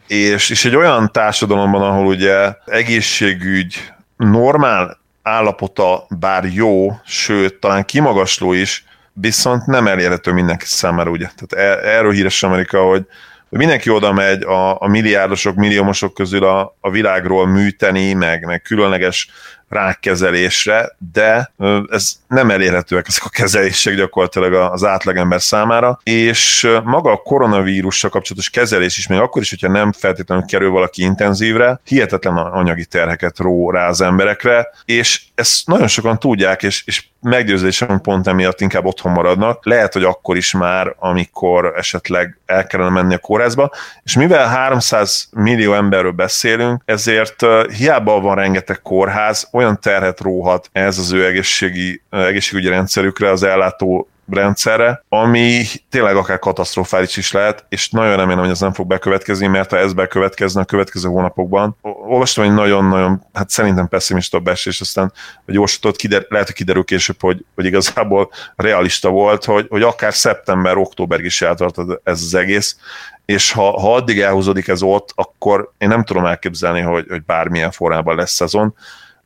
És, 0.07 0.49
és 0.49 0.65
egy 0.65 0.75
olyan 0.75 1.11
társadalomban, 1.11 1.81
ahol 1.81 2.05
ugye 2.05 2.53
egészségügy 2.65 3.93
normál 4.17 5.03
állapota 5.25 6.05
bár 6.19 6.43
jó, 6.45 6.91
sőt, 7.05 7.59
talán 7.59 7.85
kimagasló 7.85 8.53
is, 8.53 8.85
viszont 9.13 9.65
nem 9.65 9.87
elérhető 9.87 10.31
mindenki 10.31 10.65
számára, 10.65 11.09
ugye. 11.09 11.29
Tehát 11.35 11.83
e, 11.83 11.89
erről 11.89 12.11
híres 12.11 12.43
Amerika, 12.43 12.83
hogy, 12.83 13.05
hogy 13.49 13.57
mindenki 13.57 13.89
oda 13.89 14.13
megy 14.13 14.43
a, 14.43 14.81
a 14.81 14.87
milliárdosok, 14.87 15.55
milliómosok 15.55 16.13
közül 16.13 16.43
a, 16.43 16.75
a 16.79 16.89
világról 16.89 17.47
műteni, 17.47 18.13
meg, 18.13 18.45
meg 18.45 18.61
különleges 18.61 19.29
rákkezelésre, 19.69 20.95
de 21.11 21.51
ez 21.89 22.13
nem 22.27 22.49
elérhetőek 22.51 23.07
ezek 23.07 23.25
a 23.25 23.29
kezelések 23.29 23.95
gyakorlatilag 23.95 24.53
az 24.53 24.83
átlagember 24.83 25.41
számára, 25.41 25.99
és 26.03 26.67
maga 26.83 27.11
a 27.11 27.17
koronavírussal 27.17 28.09
kapcsolatos 28.09 28.49
kezelés 28.49 28.97
is, 28.97 29.07
még 29.07 29.19
akkor 29.19 29.41
is, 29.41 29.49
hogyha 29.49 29.67
nem 29.67 29.91
feltétlenül 29.91 30.45
kerül 30.45 30.69
valaki 30.69 31.01
intenzívre, 31.01 31.79
hihetetlen 31.83 32.37
anyagi 32.37 32.85
terheket 32.85 33.39
ró 33.39 33.71
rá 33.71 33.87
az 33.87 34.01
emberekre, 34.01 34.67
és 34.85 35.21
ezt 35.35 35.67
nagyon 35.67 35.87
sokan 35.87 36.19
tudják, 36.19 36.63
és, 36.63 36.83
és 36.85 37.03
meggyőzésem 37.25 38.01
pont 38.01 38.27
emiatt 38.27 38.61
inkább 38.61 38.85
otthon 38.85 39.11
maradnak. 39.11 39.65
Lehet, 39.65 39.93
hogy 39.93 40.03
akkor 40.03 40.37
is 40.37 40.53
már, 40.53 40.95
amikor 40.99 41.73
esetleg 41.77 42.37
el 42.45 42.67
kellene 42.67 42.89
menni 42.89 43.13
a 43.13 43.17
kórházba, 43.17 43.71
és 44.03 44.15
mivel 44.15 44.47
300 44.47 45.29
millió 45.31 45.73
emberről 45.73 46.11
beszélünk, 46.11 46.81
ezért 46.85 47.45
hiába 47.77 48.19
van 48.19 48.35
rengeteg 48.35 48.81
kórház, 48.81 49.47
olyan 49.51 49.79
terhet 49.81 50.19
róhat 50.19 50.69
ez 50.71 50.97
az 50.97 51.11
ő 51.11 51.25
egészségi, 51.25 52.01
egészségügyi 52.09 52.69
rendszerükre, 52.69 53.29
az 53.29 53.43
ellátó 53.43 54.09
rendszerre, 54.29 55.03
ami 55.09 55.63
tényleg 55.89 56.15
akár 56.15 56.39
katasztrofális 56.39 57.17
is 57.17 57.31
lehet, 57.31 57.65
és 57.69 57.89
nagyon 57.89 58.15
remélem, 58.15 58.41
hogy 58.41 58.49
ez 58.49 58.59
nem 58.59 58.73
fog 58.73 58.87
bekövetkezni, 58.87 59.47
mert 59.47 59.69
ha 59.69 59.77
ez 59.77 59.93
bekövetkezne 59.93 60.61
a 60.61 60.65
következő 60.65 61.07
hónapokban, 61.09 61.77
olvastam 61.81 62.43
egy 62.43 62.53
nagyon-nagyon, 62.53 63.25
hát 63.33 63.49
szerintem 63.49 63.87
pessimista 63.87 64.41
és 64.45 64.81
aztán 64.81 65.11
a 65.45 65.51
gyorsatot 65.51 65.95
kider, 65.95 66.25
lehet, 66.29 66.47
hogy 66.47 66.55
kiderül 66.55 66.83
később, 66.83 67.21
hogy, 67.21 67.45
hogy 67.55 67.65
igazából 67.65 68.29
realista 68.55 69.09
volt, 69.09 69.45
hogy, 69.45 69.65
hogy 69.69 69.81
akár 69.81 70.13
szeptember, 70.13 70.77
októberig 70.77 71.25
is 71.25 71.41
eltart 71.41 71.77
ez 72.03 72.21
az 72.21 72.35
egész, 72.35 72.77
és 73.25 73.51
ha, 73.51 73.79
ha 73.79 73.95
addig 73.95 74.19
elhúzódik 74.19 74.67
ez 74.67 74.81
ott, 74.81 75.11
akkor 75.15 75.71
én 75.77 75.87
nem 75.87 76.03
tudom 76.03 76.25
elképzelni, 76.25 76.81
hogy, 76.81 77.05
hogy 77.09 77.23
bármilyen 77.23 77.71
formában 77.71 78.15
lesz 78.15 78.33
szezon, 78.33 78.75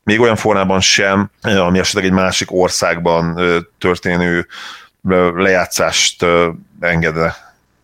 még 0.04 0.20
olyan 0.20 0.36
formában 0.36 0.80
sem, 0.80 1.30
ami 1.42 1.78
esetleg 1.78 2.04
egy 2.04 2.12
másik 2.12 2.52
országban 2.52 3.40
történő 3.78 4.46
lejátszást 5.34 6.26
engedve. 6.80 7.36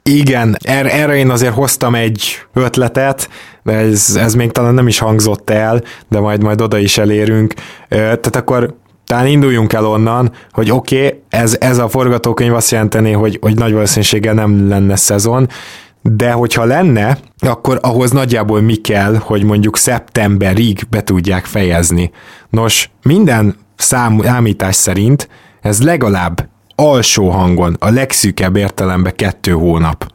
Igen, 0.02 0.56
erre, 0.62 0.92
erre 0.92 1.16
én 1.16 1.30
azért 1.30 1.54
hoztam 1.54 1.94
egy 1.94 2.46
ötletet, 2.52 3.28
de 3.62 3.73
ez, 3.73 4.16
ez 4.16 4.35
még 4.35 4.52
talán 4.52 4.75
nem 4.75 4.88
is 4.88 4.99
hangzott 4.99 5.50
el, 5.50 5.82
de 6.08 6.20
majd 6.20 6.42
majd 6.42 6.61
oda 6.61 6.78
is 6.78 6.99
elérünk. 6.99 7.54
Tehát 7.88 8.37
akkor 8.37 8.75
talán 9.06 9.26
induljunk 9.26 9.73
el 9.73 9.87
onnan, 9.87 10.32
hogy 10.50 10.70
oké, 10.70 11.06
okay, 11.06 11.23
ez, 11.28 11.56
ez 11.61 11.78
a 11.78 11.88
forgatókönyv 11.88 12.54
azt 12.54 12.70
jelenteni, 12.70 13.12
hogy, 13.12 13.38
hogy 13.40 13.54
nagy 13.54 13.73
valószínűséggel 13.73 14.35
nem 14.35 14.68
lenne 14.68 14.96
szezon, 14.96 15.49
de 16.02 16.32
hogyha 16.32 16.64
lenne, 16.64 17.18
akkor 17.38 17.78
ahhoz 17.82 18.11
nagyjából 18.11 18.61
mi 18.61 18.75
kell, 18.75 19.16
hogy 19.16 19.44
mondjuk 19.44 19.76
szeptemberig 19.76 20.87
be 20.90 21.02
tudják 21.02 21.44
fejezni. 21.44 22.11
Nos, 22.50 22.90
minden 23.02 23.56
számítás 23.76 24.75
szerint 24.75 25.28
ez 25.61 25.82
legalább 25.82 26.49
alsó 26.76 27.30
hangon, 27.30 27.76
a 27.78 27.90
legszűkebb 27.90 28.56
értelemben 28.56 29.16
kettő 29.16 29.52
hónap. 29.52 30.14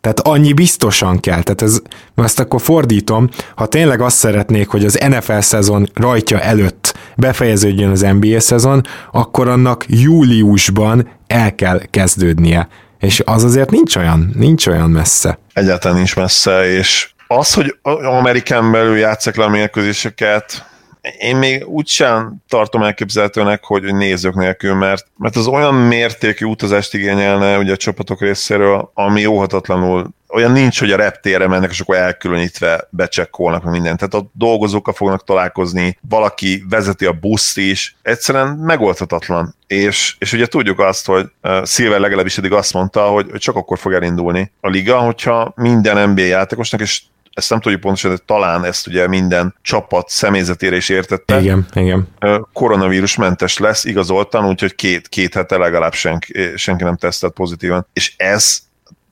Tehát 0.00 0.20
annyi 0.20 0.52
biztosan 0.52 1.20
kell. 1.20 1.42
Tehát 1.42 1.62
ez, 1.62 1.80
ezt 2.14 2.40
akkor 2.40 2.60
fordítom, 2.60 3.28
ha 3.54 3.66
tényleg 3.66 4.00
azt 4.00 4.16
szeretnék, 4.16 4.68
hogy 4.68 4.84
az 4.84 4.98
NFL 5.08 5.38
szezon 5.38 5.90
rajtja 5.94 6.40
előtt 6.40 6.94
befejeződjön 7.16 7.90
az 7.90 8.00
NBA 8.00 8.40
szezon, 8.40 8.82
akkor 9.12 9.48
annak 9.48 9.84
júliusban 9.88 11.08
el 11.26 11.54
kell 11.54 11.80
kezdődnie. 11.90 12.68
És 12.98 13.22
az 13.24 13.44
azért 13.44 13.70
nincs 13.70 13.96
olyan, 13.96 14.32
nincs 14.34 14.66
olyan 14.66 14.90
messze. 14.90 15.38
Egyáltalán 15.52 15.96
nincs 15.96 16.16
messze, 16.16 16.70
és 16.70 17.10
az, 17.26 17.54
hogy 17.54 17.76
Amerikán 18.02 18.72
belül 18.72 18.96
játszak 18.96 19.36
le 19.36 19.44
a 19.44 19.48
mérkőzéseket, 19.48 20.71
én 21.18 21.36
még 21.36 21.68
úgysem 21.68 22.34
tartom 22.48 22.82
elképzelhetőnek, 22.82 23.64
hogy 23.64 23.94
nézők 23.94 24.34
nélkül, 24.34 24.74
mert, 24.74 25.06
mert 25.16 25.36
az 25.36 25.46
olyan 25.46 25.74
mértékű 25.74 26.44
utazást 26.44 26.94
igényelne 26.94 27.58
ugye 27.58 27.72
a 27.72 27.76
csapatok 27.76 28.20
részéről, 28.20 28.90
ami 28.94 29.26
óhatatlanul 29.26 30.10
olyan 30.32 30.52
nincs, 30.52 30.78
hogy 30.78 30.90
a 30.90 30.96
reptérre 30.96 31.48
mennek, 31.48 31.70
és 31.70 31.80
akkor 31.80 31.96
elkülönítve 31.96 32.88
becsekkolnak 32.90 33.64
mindent. 33.64 33.98
Tehát 33.98 34.14
ott 34.14 34.30
dolgozókkal 34.34 34.94
fognak 34.94 35.24
találkozni, 35.24 35.98
valaki 36.08 36.64
vezeti 36.68 37.04
a 37.04 37.12
buszt 37.12 37.58
is, 37.58 37.96
egyszerűen 38.02 38.48
megoldhatatlan. 38.48 39.54
És, 39.66 40.16
és 40.18 40.32
ugye 40.32 40.46
tudjuk 40.46 40.78
azt, 40.78 41.06
hogy 41.06 41.26
uh, 41.42 41.64
Silver 41.64 42.00
legalábbis 42.00 42.38
eddig 42.38 42.52
azt 42.52 42.72
mondta, 42.72 43.02
hogy, 43.06 43.26
hogy 43.30 43.40
csak 43.40 43.56
akkor 43.56 43.78
fog 43.78 43.92
elindulni 43.92 44.52
a 44.60 44.68
liga, 44.68 44.98
hogyha 44.98 45.52
minden 45.56 46.10
NBA 46.10 46.22
játékosnak, 46.22 46.80
és 46.80 47.02
ezt 47.34 47.50
nem 47.50 47.60
tudjuk 47.60 47.80
pontosan, 47.80 48.10
de 48.10 48.16
talán 48.26 48.64
ezt 48.64 48.86
ugye 48.86 49.08
minden 49.08 49.54
csapat 49.62 50.08
személyzetére 50.08 50.76
is 50.76 50.88
értette. 50.88 51.40
Igen, 51.40 51.66
igen. 51.74 52.08
Koronavírusmentes 52.52 53.58
lesz, 53.58 53.84
igazoltan, 53.84 54.46
úgyhogy 54.46 54.74
két, 54.74 55.08
két 55.08 55.34
hete 55.34 55.56
legalább 55.56 55.94
senki, 55.94 56.52
senki 56.56 56.84
nem 56.84 56.96
tesztelt 56.96 57.32
pozitívan. 57.32 57.86
És 57.92 58.14
ez 58.16 58.58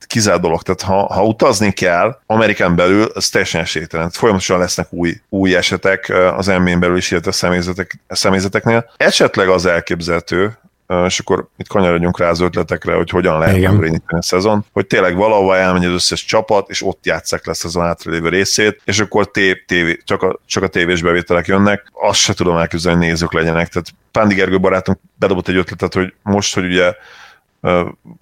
kizár 0.07 0.39
dolog. 0.39 0.61
Tehát 0.61 0.81
ha, 0.81 1.13
ha 1.13 1.25
utazni 1.25 1.71
kell 1.71 2.19
Amerikán 2.25 2.75
belül, 2.75 3.03
az 3.03 3.29
teljesen 3.29 3.61
esélytelen. 3.61 4.09
Folyamatosan 4.09 4.59
lesznek 4.59 4.93
új, 4.93 5.13
új 5.29 5.55
esetek 5.55 6.13
az 6.37 6.45
nba 6.45 6.77
belül 6.77 6.97
is, 6.97 7.11
illetve 7.11 7.29
a 7.29 7.33
személyzetek, 7.33 7.99
a 8.07 8.15
személyzeteknél. 8.15 8.91
Esetleg 8.97 9.49
az 9.49 9.65
elképzelhető, 9.65 10.57
és 11.05 11.19
akkor 11.19 11.47
itt 11.57 11.67
kanyarodjunk 11.67 12.19
rá 12.19 12.29
az 12.29 12.39
ötletekre, 12.39 12.93
hogy 12.93 13.09
hogyan 13.09 13.39
lehet 13.39 13.61
megréníteni 13.61 14.19
a 14.19 14.21
szezon, 14.21 14.65
hogy 14.73 14.87
tényleg 14.87 15.15
valahova 15.15 15.57
elmegy 15.57 15.85
az 15.85 15.91
összes 15.91 16.25
csapat, 16.25 16.69
és 16.69 16.83
ott 16.83 17.05
játszák 17.05 17.45
lesz 17.45 17.63
az 17.63 17.75
a 17.75 17.81
hátralévő 17.81 18.29
részét, 18.29 18.81
és 18.85 18.99
akkor 18.99 19.31
tév, 19.31 19.55
tév, 19.65 19.97
csak, 20.03 20.21
a, 20.21 20.39
csak 20.45 20.63
a 20.63 20.67
tévés 20.67 21.01
bevételek 21.01 21.47
jönnek, 21.47 21.91
azt 21.93 22.19
se 22.19 22.33
tudom 22.33 22.57
elképzelni, 22.57 22.99
hogy 22.99 23.07
nézők 23.07 23.33
legyenek. 23.33 23.67
Tehát 23.67 23.87
Pándi 24.11 24.35
Gergő 24.35 24.59
barátunk 24.59 24.99
bedobott 25.15 25.47
egy 25.47 25.55
ötletet, 25.55 25.93
hogy 25.93 26.13
most, 26.23 26.53
hogy 26.53 26.65
ugye 26.65 26.93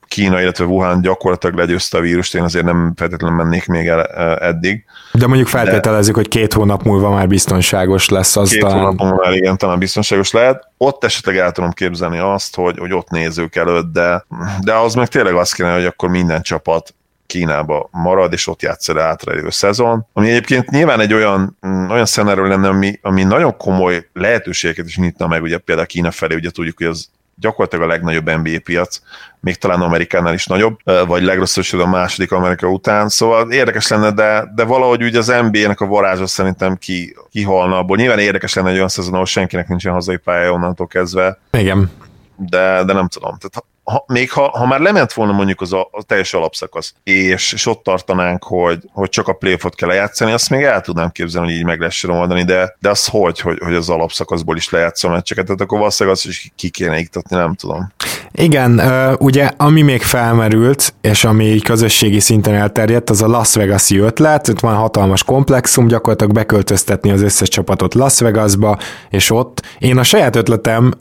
Kína, 0.07 0.41
illetve 0.41 0.65
Wuhan 0.65 1.01
gyakorlatilag 1.01 1.55
legyőzte 1.55 1.97
a 1.97 2.01
vírust, 2.01 2.35
én 2.35 2.43
azért 2.43 2.65
nem 2.65 2.93
feltétlenül 2.95 3.37
mennék 3.37 3.67
még 3.67 3.87
el 3.87 4.05
eddig. 4.35 4.85
De 5.13 5.27
mondjuk 5.27 5.47
feltételezzük, 5.47 6.13
De 6.15 6.19
hogy 6.19 6.29
két 6.29 6.53
hónap 6.53 6.83
múlva 6.83 7.09
már 7.09 7.27
biztonságos 7.27 8.09
lesz 8.09 8.35
az 8.35 8.49
Két 8.49 8.61
talán... 8.61 8.77
hónap 8.77 8.99
múlva 8.99 9.33
igen, 9.33 9.57
talán 9.57 9.79
biztonságos 9.79 10.31
lehet. 10.31 10.67
Ott 10.77 11.03
esetleg 11.03 11.37
el 11.37 11.51
tudom 11.51 11.71
képzelni 11.71 12.17
azt, 12.17 12.55
hogy, 12.55 12.77
hogy 12.77 12.93
ott 12.93 13.09
nézők 13.09 13.55
előtt, 13.55 13.93
de, 13.93 14.25
de 14.61 14.73
az 14.73 14.93
meg 14.93 15.07
tényleg 15.07 15.33
azt 15.33 15.53
kéne, 15.53 15.73
hogy 15.73 15.85
akkor 15.85 16.09
minden 16.09 16.41
csapat 16.41 16.93
Kínába 17.25 17.89
marad, 17.91 18.33
és 18.33 18.47
ott 18.47 18.61
játsz 18.61 18.89
el 18.89 18.99
átrejövő 18.99 19.49
szezon. 19.49 20.07
Ami 20.13 20.29
egyébként 20.29 20.69
nyilván 20.69 20.99
egy 20.99 21.13
olyan, 21.13 21.57
mm, 21.67 21.89
olyan 21.89 22.05
szenáról 22.05 22.47
lenne, 22.47 22.67
ami, 22.67 22.99
ami 23.01 23.23
nagyon 23.23 23.57
komoly 23.57 24.07
lehetőségeket 24.13 24.85
is 24.85 24.97
nyitna 24.97 25.27
meg, 25.27 25.41
ugye 25.41 25.57
például 25.57 25.87
Kína 25.87 26.11
felé, 26.11 26.35
ugye 26.35 26.49
tudjuk, 26.49 26.77
hogy 26.77 26.87
az 26.87 27.09
gyakorlatilag 27.39 27.85
a 27.85 27.91
legnagyobb 27.91 28.29
NBA 28.29 28.59
piac, 28.63 29.01
még 29.39 29.55
talán 29.55 29.81
Amerikánál 29.81 30.33
is 30.33 30.45
nagyobb, 30.45 30.79
vagy 31.07 31.23
legrosszabb 31.23 31.79
a 31.79 31.87
második 31.87 32.31
Amerika 32.31 32.67
után, 32.67 33.09
szóval 33.09 33.51
érdekes 33.51 33.87
lenne, 33.87 34.11
de, 34.11 34.51
de 34.55 34.63
valahogy 34.63 35.03
ugye 35.03 35.17
az 35.17 35.33
NBA-nek 35.51 35.81
a 35.81 35.85
varázsa 35.85 36.27
szerintem 36.27 36.77
ki, 36.77 37.15
kihalna 37.31 37.77
abból. 37.77 37.97
Nyilván 37.97 38.19
érdekes 38.19 38.53
lenne 38.53 38.69
egy 38.69 38.75
olyan 38.75 38.87
szezon, 38.87 39.13
ahol 39.13 39.25
senkinek 39.25 39.67
nincsen 39.67 39.93
hazai 39.93 40.17
pálya 40.17 40.51
onnantól 40.51 40.87
kezdve. 40.87 41.39
Igen. 41.51 41.91
De, 42.35 42.83
de 42.83 42.93
nem 42.93 43.07
tudom. 43.07 43.37
Tehát 43.37 43.65
ha, 43.89 44.03
még 44.07 44.31
ha, 44.31 44.49
ha 44.49 44.65
már 44.65 44.79
lement 44.79 45.13
volna 45.13 45.31
mondjuk 45.31 45.61
az 45.61 45.73
a, 45.73 45.87
a 45.91 46.03
teljes 46.03 46.33
alapszakasz, 46.33 46.93
és, 47.03 47.53
és 47.53 47.65
ott 47.65 47.83
tartanánk, 47.83 48.43
hogy, 48.43 48.79
hogy 48.93 49.09
csak 49.09 49.27
a 49.27 49.33
playoffot 49.33 49.75
kell 49.75 49.89
lejátszani, 49.89 50.31
azt 50.31 50.49
még 50.49 50.63
el 50.63 50.81
tudnám 50.81 51.09
képzelni, 51.09 51.47
hogy 51.47 51.57
így 51.57 51.65
meg 51.65 51.79
lehessen 51.79 52.09
oldani, 52.09 52.43
de, 52.43 52.75
de 52.79 52.89
az 52.89 53.05
hogy, 53.07 53.39
hogy, 53.39 53.57
hogy 53.63 53.73
az 53.73 53.89
alapszakaszból 53.89 54.55
is 54.55 54.69
lejátszom 54.69 55.11
meccseket, 55.11 55.45
tehát 55.45 55.61
akkor 55.61 55.77
valószínűleg 55.77 56.17
azt 56.17 56.27
is 56.27 56.51
ki 56.55 56.69
kéne 56.69 56.99
iktatni, 56.99 57.35
nem 57.35 57.55
tudom. 57.55 57.91
Igen, 58.31 58.81
ugye 59.19 59.51
ami 59.57 59.81
még 59.81 60.01
felmerült, 60.01 60.93
és 61.01 61.23
ami 61.23 61.59
közösségi 61.59 62.19
szinten 62.19 62.53
elterjedt, 62.53 63.09
az 63.09 63.21
a 63.21 63.27
Las 63.27 63.55
Vegas-i 63.55 63.97
ötlet, 63.97 64.47
itt 64.47 64.59
van 64.59 64.75
hatalmas 64.75 65.23
komplexum, 65.23 65.87
gyakorlatilag 65.87 66.33
beköltöztetni 66.33 67.11
az 67.11 67.21
összes 67.21 67.47
csapatot 67.47 67.93
Las 67.93 68.19
Vegasba, 68.19 68.77
és 69.09 69.31
ott. 69.31 69.61
Én 69.79 69.97
a 69.97 70.03
saját 70.03 70.35
ötletem 70.35 70.93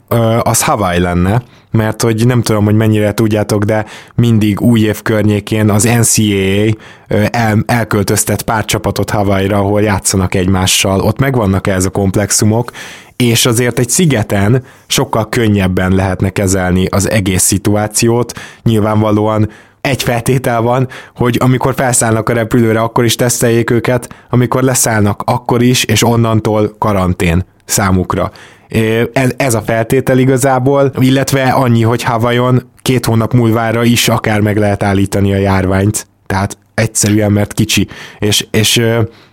az 0.43 0.63
Hawaii 0.63 0.99
lenne, 0.99 1.41
mert 1.71 2.01
hogy 2.01 2.25
nem 2.25 2.41
tudom, 2.41 2.65
hogy 2.65 2.75
mennyire 2.75 3.13
tudjátok, 3.13 3.63
de 3.63 3.85
mindig 4.15 4.61
új 4.61 4.79
év 4.79 5.01
környékén 5.01 5.69
az 5.69 5.83
NCAA 5.83 6.73
el, 7.31 7.63
elköltöztet 7.65 8.41
pár 8.41 8.65
csapatot 8.65 9.09
Hawaii-ra, 9.09 9.57
ahol 9.57 9.81
játszanak 9.81 10.35
egymással, 10.35 10.99
ott 10.99 11.19
megvannak 11.19 11.67
ez 11.67 11.85
a 11.85 11.89
komplexumok, 11.89 12.71
és 13.15 13.45
azért 13.45 13.79
egy 13.79 13.89
szigeten 13.89 14.63
sokkal 14.87 15.29
könnyebben 15.29 15.91
lehetne 15.91 16.29
kezelni 16.29 16.85
az 16.85 17.09
egész 17.09 17.43
szituációt, 17.43 18.39
nyilvánvalóan 18.63 19.49
egy 19.81 20.03
feltétel 20.03 20.61
van, 20.61 20.87
hogy 21.15 21.37
amikor 21.39 21.73
felszállnak 21.73 22.29
a 22.29 22.33
repülőre, 22.33 22.79
akkor 22.79 23.05
is 23.05 23.15
teszteljék 23.15 23.69
őket, 23.69 24.15
amikor 24.29 24.63
leszállnak, 24.63 25.21
akkor 25.25 25.61
is, 25.61 25.83
és 25.83 26.03
onnantól 26.03 26.75
karantén 26.77 27.45
számukra. 27.65 28.31
Ez 29.37 29.53
a 29.53 29.61
feltétel 29.61 30.17
igazából, 30.17 30.91
illetve 30.99 31.43
annyi, 31.43 31.81
hogy 31.81 32.03
Havajon 32.03 32.69
két 32.81 33.05
hónap 33.05 33.33
múlvára 33.33 33.83
is 33.83 34.09
akár 34.09 34.41
meg 34.41 34.57
lehet 34.57 34.83
állítani 34.83 35.33
a 35.33 35.37
járványt. 35.37 36.07
Tehát 36.25 36.57
egyszerűen, 36.79 37.31
mert 37.31 37.53
kicsi, 37.53 37.87
és, 38.19 38.47
és 38.51 38.81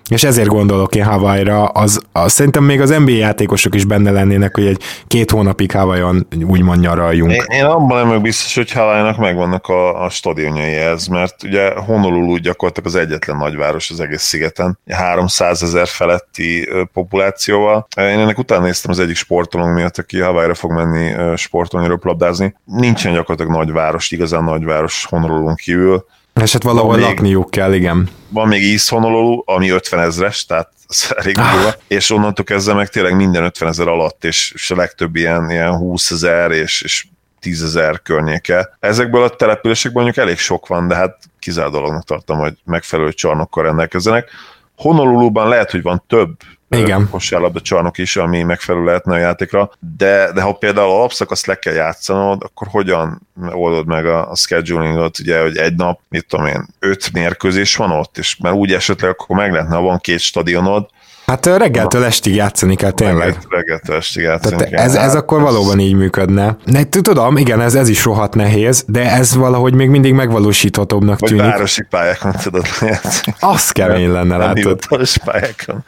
és 0.09 0.25
ezért 0.25 0.49
gondolok 0.49 0.95
én 0.95 1.05
Hawaii-ra, 1.05 1.65
az, 1.65 2.01
az, 2.13 2.33
szerintem 2.33 2.65
még 2.65 2.81
az 2.81 2.91
NBA 2.91 3.11
játékosok 3.11 3.75
is 3.75 3.85
benne 3.85 4.11
lennének, 4.11 4.55
hogy 4.55 4.67
egy 4.67 4.83
két 5.07 5.31
hónapig 5.31 5.73
Hawaii-on 5.73 6.27
úgymond 6.47 6.81
nyaraljunk. 6.81 7.33
Én, 7.33 7.45
én 7.49 7.65
abban 7.65 8.07
nem 8.07 8.23
biztos, 8.23 8.55
hogy 8.55 8.73
Hawaii-nak 8.73 9.19
megvannak 9.19 9.69
a, 9.69 10.05
a 10.05 10.09
stadionjai 10.09 10.75
ez, 10.75 11.07
mert 11.07 11.43
ugye 11.43 11.71
Honolulu 11.75 12.37
gyakorlatilag 12.37 12.89
az 12.89 12.97
egyetlen 12.97 13.37
nagyváros 13.37 13.91
az 13.91 14.01
egész 14.01 14.23
szigeten, 14.23 14.79
300 14.91 15.63
ezer 15.63 15.87
feletti 15.87 16.69
populációval. 16.93 17.87
Én 17.97 18.05
ennek 18.05 18.39
utána 18.39 18.65
néztem 18.65 18.91
az 18.91 18.99
egyik 18.99 19.17
sportolónk 19.17 19.75
miatt, 19.75 19.99
aki 19.99 20.21
Hawaii-ra 20.21 20.55
fog 20.55 20.73
menni 20.73 21.37
sportolni, 21.37 21.87
röplabdázni. 21.87 22.55
Nincsen 22.65 23.13
gyakorlatilag 23.13 23.57
nagyváros, 23.57 24.11
igazán 24.11 24.45
nagyváros 24.45 25.05
Honolulu 25.05 25.55
kívül 25.55 26.05
és 26.43 26.53
hát 26.53 26.63
valahol 26.63 26.91
van 26.91 27.01
lakniuk 27.01 27.51
kell, 27.51 27.73
igen. 27.73 28.09
Van 28.29 28.49
még 28.49 28.81
Honolulu, 28.89 29.43
ami 29.45 29.71
50 29.71 30.01
ezres, 30.01 30.45
tehát 30.45 30.71
ez 30.89 31.11
elég 31.17 31.39
ah. 31.39 31.73
és 31.89 32.11
onnantól 32.11 32.45
kezdve 32.45 32.75
meg 32.75 32.89
tényleg 32.89 33.17
minden 33.17 33.45
50 33.45 33.69
ezer 33.69 33.89
alatt, 33.89 34.25
és, 34.25 34.53
és 34.55 34.71
a 34.71 34.77
legtöbb 34.77 35.17
ilyen, 35.17 35.51
ilyen 35.51 35.77
20 35.77 36.11
ezer 36.11 36.51
és, 36.51 36.83
és 36.83 37.07
10 37.41 37.63
ezer 37.63 38.03
környéke. 38.03 38.77
Ezekből 38.81 39.23
a 39.23 39.29
településekből 39.29 40.03
mondjuk 40.03 40.27
elég 40.27 40.39
sok 40.39 40.67
van, 40.67 40.89
de 40.89 40.95
hát 40.95 41.19
kizár 41.39 41.71
dolognak 41.71 42.05
tartom, 42.05 42.39
hogy 42.39 42.55
megfelelő 42.65 43.13
csarnokkal 43.13 43.65
rendelkezzenek. 43.65 44.31
Honoluluban 44.77 45.49
lehet, 45.49 45.71
hogy 45.71 45.83
van 45.83 46.03
több 46.07 46.37
igen. 46.69 47.09
kosárlabda 47.11 47.61
csarnok 47.61 47.99
is, 47.99 48.17
ami 48.17 48.43
megfelelő 48.43 48.85
lehetne 48.85 49.15
a 49.15 49.19
játékra, 49.19 49.71
de, 49.97 50.33
de 50.33 50.41
ha 50.41 50.53
például 50.53 50.91
alapszakaszt 50.91 51.47
le 51.47 51.55
kell 51.55 51.75
játszanod, 51.75 52.43
akkor 52.43 52.69
hogyan 52.71 53.27
oldod 53.51 53.87
meg 53.87 54.07
a, 54.07 54.31
a 54.31 54.37
schedulingot, 54.37 55.19
ugye, 55.19 55.41
hogy 55.41 55.57
egy 55.57 55.75
nap, 55.75 56.01
mit 56.09 56.27
tudom 56.27 56.47
én, 56.47 56.67
öt 56.79 57.13
mérkőzés 57.13 57.77
van 57.77 57.91
ott, 57.91 58.19
és 58.19 58.37
mert 58.37 58.55
úgy 58.55 58.73
esetleg 58.73 59.11
akkor 59.11 59.37
meg 59.37 59.53
lehetne, 59.53 59.75
ha 59.75 59.83
van 59.83 59.99
két 59.99 60.21
stadionod, 60.21 60.91
Hát 61.27 61.47
reggeltől 61.47 62.05
estig 62.05 62.35
játszani 62.35 62.75
kell 62.75 62.91
tényleg. 62.91 63.39
reggeltől 63.49 63.97
estig 63.97 64.23
játszani 64.23 64.57
Tehát 64.57 64.71
kell. 64.71 64.85
Ez, 64.85 64.95
ez 64.95 65.01
hát, 65.01 65.15
akkor 65.15 65.41
valóban 65.41 65.79
így 65.79 65.95
működne. 65.95 66.57
Ne, 66.65 66.85
tudom, 66.85 67.37
igen, 67.37 67.61
ez, 67.61 67.75
ez 67.75 67.89
is 67.89 68.05
rohadt 68.05 68.35
nehéz, 68.35 68.85
de 68.89 69.11
ez 69.13 69.37
valahogy 69.37 69.75
még 69.75 69.89
mindig 69.89 70.13
megvalósíthatóbbnak 70.13 71.19
Vagy 71.19 71.29
tűnik. 71.29 71.45
Vagy 71.45 71.53
városi 71.53 71.83
pályákon 71.91 72.33
tudod 72.43 72.67
játszani. 72.81 73.37
Az 73.41 73.71
kemény 73.71 74.11
lenne, 74.11 74.37
látod. 74.37 74.81
Városi 74.89 75.19
pályákon. 75.25 75.85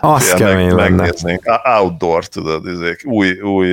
Az 0.00 0.28
ja, 0.28 0.46
kemény 0.46 0.74
meg, 0.74 0.96
lenne. 0.96 1.10
Outdoor, 1.80 2.26
tudod, 2.26 2.66
ezek 2.66 3.00
új, 3.04 3.40
új 3.40 3.68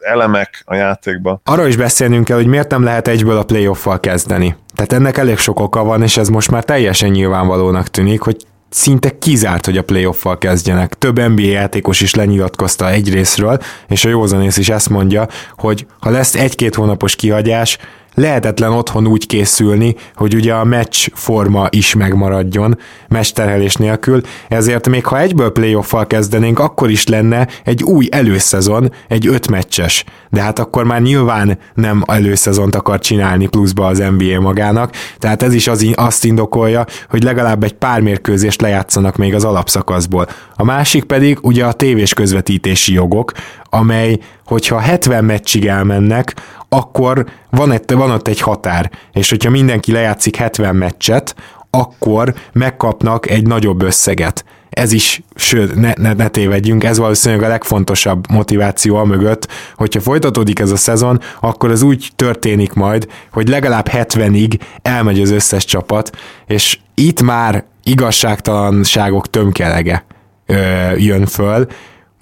elemek 0.00 0.62
a 0.64 0.74
játékban. 0.74 1.40
Arról 1.44 1.66
is 1.66 1.76
beszélnünk 1.76 2.24
kell, 2.24 2.36
hogy 2.36 2.46
miért 2.46 2.70
nem 2.70 2.82
lehet 2.82 3.08
egyből 3.08 3.36
a 3.36 3.44
playoff-val 3.44 4.00
kezdeni. 4.00 4.56
Tehát 4.74 4.92
ennek 4.92 5.16
elég 5.16 5.38
sok 5.38 5.60
oka 5.60 5.84
van, 5.84 6.02
és 6.02 6.16
ez 6.16 6.28
most 6.28 6.50
már 6.50 6.64
teljesen 6.64 7.10
nyilvánvalónak 7.10 7.88
tűnik, 7.88 8.20
hogy 8.20 8.36
szinte 8.72 9.18
kizárt, 9.18 9.64
hogy 9.64 9.78
a 9.78 9.82
playoffal 9.82 10.38
kezdjenek. 10.38 10.94
Több 10.94 11.18
NBA 11.28 11.42
játékos 11.42 12.00
is 12.00 12.14
lenyilatkozta 12.14 12.90
egyrésztről, 12.90 13.58
és 13.88 14.04
a 14.04 14.08
józanész 14.08 14.56
is 14.56 14.68
ezt 14.68 14.88
mondja, 14.88 15.28
hogy 15.56 15.86
ha 16.00 16.10
lesz 16.10 16.34
egy-két 16.34 16.74
hónapos 16.74 17.16
kihagyás, 17.16 17.78
lehetetlen 18.14 18.72
otthon 18.72 19.06
úgy 19.06 19.26
készülni, 19.26 19.94
hogy 20.14 20.34
ugye 20.34 20.54
a 20.54 20.64
meccs 20.64 21.08
forma 21.12 21.66
is 21.70 21.94
megmaradjon, 21.94 22.78
mesterhelés 23.08 23.74
nélkül, 23.74 24.20
ezért 24.48 24.88
még 24.88 25.04
ha 25.04 25.20
egyből 25.20 25.52
playoff 25.52 25.94
kezdenénk, 26.06 26.58
akkor 26.58 26.90
is 26.90 27.06
lenne 27.06 27.48
egy 27.64 27.82
új 27.82 28.08
előszezon, 28.10 28.92
egy 29.08 29.26
öt 29.26 29.48
meccses. 29.48 30.04
De 30.30 30.42
hát 30.42 30.58
akkor 30.58 30.84
már 30.84 31.00
nyilván 31.02 31.58
nem 31.74 32.02
előszezont 32.06 32.74
akar 32.74 32.98
csinálni 32.98 33.46
pluszba 33.46 33.86
az 33.86 33.98
NBA 33.98 34.40
magának, 34.40 34.94
tehát 35.18 35.42
ez 35.42 35.54
is 35.54 35.68
az, 35.68 35.86
azt 35.94 36.24
indokolja, 36.24 36.84
hogy 37.08 37.22
legalább 37.22 37.64
egy 37.64 37.72
pár 37.72 38.00
mérkőzést 38.00 38.60
lejátszanak 38.60 39.16
még 39.16 39.34
az 39.34 39.44
alapszakaszból. 39.44 40.26
A 40.56 40.64
másik 40.64 41.04
pedig 41.04 41.38
ugye 41.42 41.64
a 41.64 41.72
tévés 41.72 42.14
közvetítési 42.14 42.92
jogok, 42.92 43.32
amely, 43.74 44.18
hogyha 44.44 44.78
70 44.78 45.24
meccsig 45.24 45.66
elmennek, 45.66 46.34
akkor 46.68 47.26
van, 47.50 47.70
egy, 47.70 47.82
van 47.86 48.10
ott 48.10 48.28
egy 48.28 48.40
határ, 48.40 48.90
és 49.12 49.30
hogyha 49.30 49.50
mindenki 49.50 49.92
lejátszik 49.92 50.36
70 50.36 50.76
meccset, 50.76 51.34
akkor 51.70 52.34
megkapnak 52.52 53.30
egy 53.30 53.46
nagyobb 53.46 53.82
összeget. 53.82 54.44
Ez 54.70 54.92
is, 54.92 55.22
sőt, 55.34 55.74
ne, 55.74 55.92
ne, 55.96 56.12
ne 56.12 56.28
tévedjünk, 56.28 56.84
ez 56.84 56.98
valószínűleg 56.98 57.44
a 57.44 57.48
legfontosabb 57.48 58.30
motiváció 58.30 58.96
a 58.96 59.04
mögött, 59.04 59.48
hogyha 59.76 60.00
folytatódik 60.00 60.58
ez 60.58 60.70
a 60.70 60.76
szezon, 60.76 61.20
akkor 61.40 61.70
ez 61.70 61.82
úgy 61.82 62.10
történik 62.16 62.72
majd, 62.72 63.08
hogy 63.32 63.48
legalább 63.48 63.88
70-ig 63.92 64.60
elmegy 64.82 65.20
az 65.20 65.30
összes 65.30 65.64
csapat, 65.64 66.16
és 66.46 66.78
itt 66.94 67.22
már 67.22 67.64
igazságtalanságok 67.82 69.30
tömkelege 69.30 70.04
ö, 70.46 70.54
jön 70.96 71.26
föl, 71.26 71.66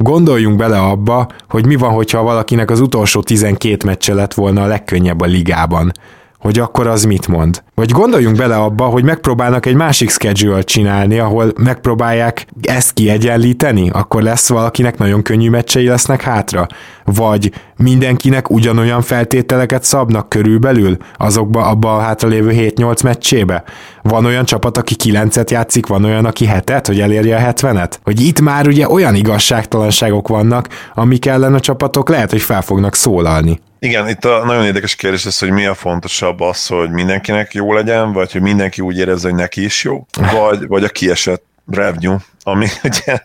Gondoljunk 0.02 0.56
bele 0.56 0.78
abba, 0.78 1.28
hogy 1.48 1.66
mi 1.66 1.74
van, 1.74 1.90
hogyha 1.92 2.22
valakinek 2.22 2.70
az 2.70 2.80
utolsó 2.80 3.22
12 3.22 3.86
meccse 3.86 4.14
lett 4.14 4.34
volna 4.34 4.62
a 4.62 4.66
legkönnyebb 4.66 5.20
a 5.20 5.26
ligában 5.26 5.92
hogy 6.40 6.58
akkor 6.58 6.86
az 6.86 7.04
mit 7.04 7.28
mond. 7.28 7.62
Vagy 7.74 7.90
gondoljunk 7.90 8.36
bele 8.36 8.56
abba, 8.56 8.84
hogy 8.84 9.04
megpróbálnak 9.04 9.66
egy 9.66 9.74
másik 9.74 10.10
schedule 10.10 10.62
csinálni, 10.62 11.18
ahol 11.18 11.52
megpróbálják 11.58 12.46
ezt 12.62 12.92
kiegyenlíteni, 12.92 13.90
akkor 13.90 14.22
lesz 14.22 14.48
valakinek 14.48 14.98
nagyon 14.98 15.22
könnyű 15.22 15.50
meccsei 15.50 15.86
lesznek 15.86 16.22
hátra. 16.22 16.66
Vagy 17.04 17.52
mindenkinek 17.76 18.50
ugyanolyan 18.50 19.02
feltételeket 19.02 19.84
szabnak 19.84 20.28
körülbelül 20.28 20.96
azokba 21.16 21.66
abba 21.66 21.96
a 21.96 22.00
hátralévő 22.00 22.50
7-8 22.52 23.04
meccsébe. 23.04 23.64
Van 24.02 24.24
olyan 24.24 24.44
csapat, 24.44 24.76
aki 24.76 24.94
9-et 25.04 25.50
játszik, 25.50 25.86
van 25.86 26.04
olyan, 26.04 26.24
aki 26.24 26.48
7-et, 26.52 26.82
hogy 26.86 27.00
elérje 27.00 27.36
a 27.36 27.52
70-et. 27.52 27.92
Hogy 28.02 28.20
itt 28.20 28.40
már 28.40 28.66
ugye 28.66 28.88
olyan 28.88 29.14
igazságtalanságok 29.14 30.28
vannak, 30.28 30.68
amik 30.94 31.26
ellen 31.26 31.54
a 31.54 31.60
csapatok 31.60 32.08
lehet, 32.08 32.30
hogy 32.30 32.42
fel 32.42 32.62
fognak 32.62 32.94
szólalni. 32.94 33.60
Igen, 33.82 34.08
itt 34.08 34.24
a 34.24 34.44
nagyon 34.44 34.64
érdekes 34.64 34.94
kérdés 34.94 35.26
az, 35.26 35.38
hogy 35.38 35.50
mi 35.50 35.66
a 35.66 35.74
fontosabb 35.74 36.40
az, 36.40 36.66
hogy 36.66 36.90
mindenkinek 36.90 37.54
jó 37.54 37.72
legyen, 37.72 38.12
vagy 38.12 38.32
hogy 38.32 38.40
mindenki 38.40 38.80
úgy 38.80 38.98
érezze, 38.98 39.28
hogy 39.28 39.38
neki 39.38 39.64
is 39.64 39.84
jó, 39.84 40.06
vagy, 40.32 40.66
vagy 40.66 40.84
a 40.84 40.88
kiesett 40.88 41.44
revenue, 41.66 42.18
ami 42.42 42.66
ugye 42.82 43.18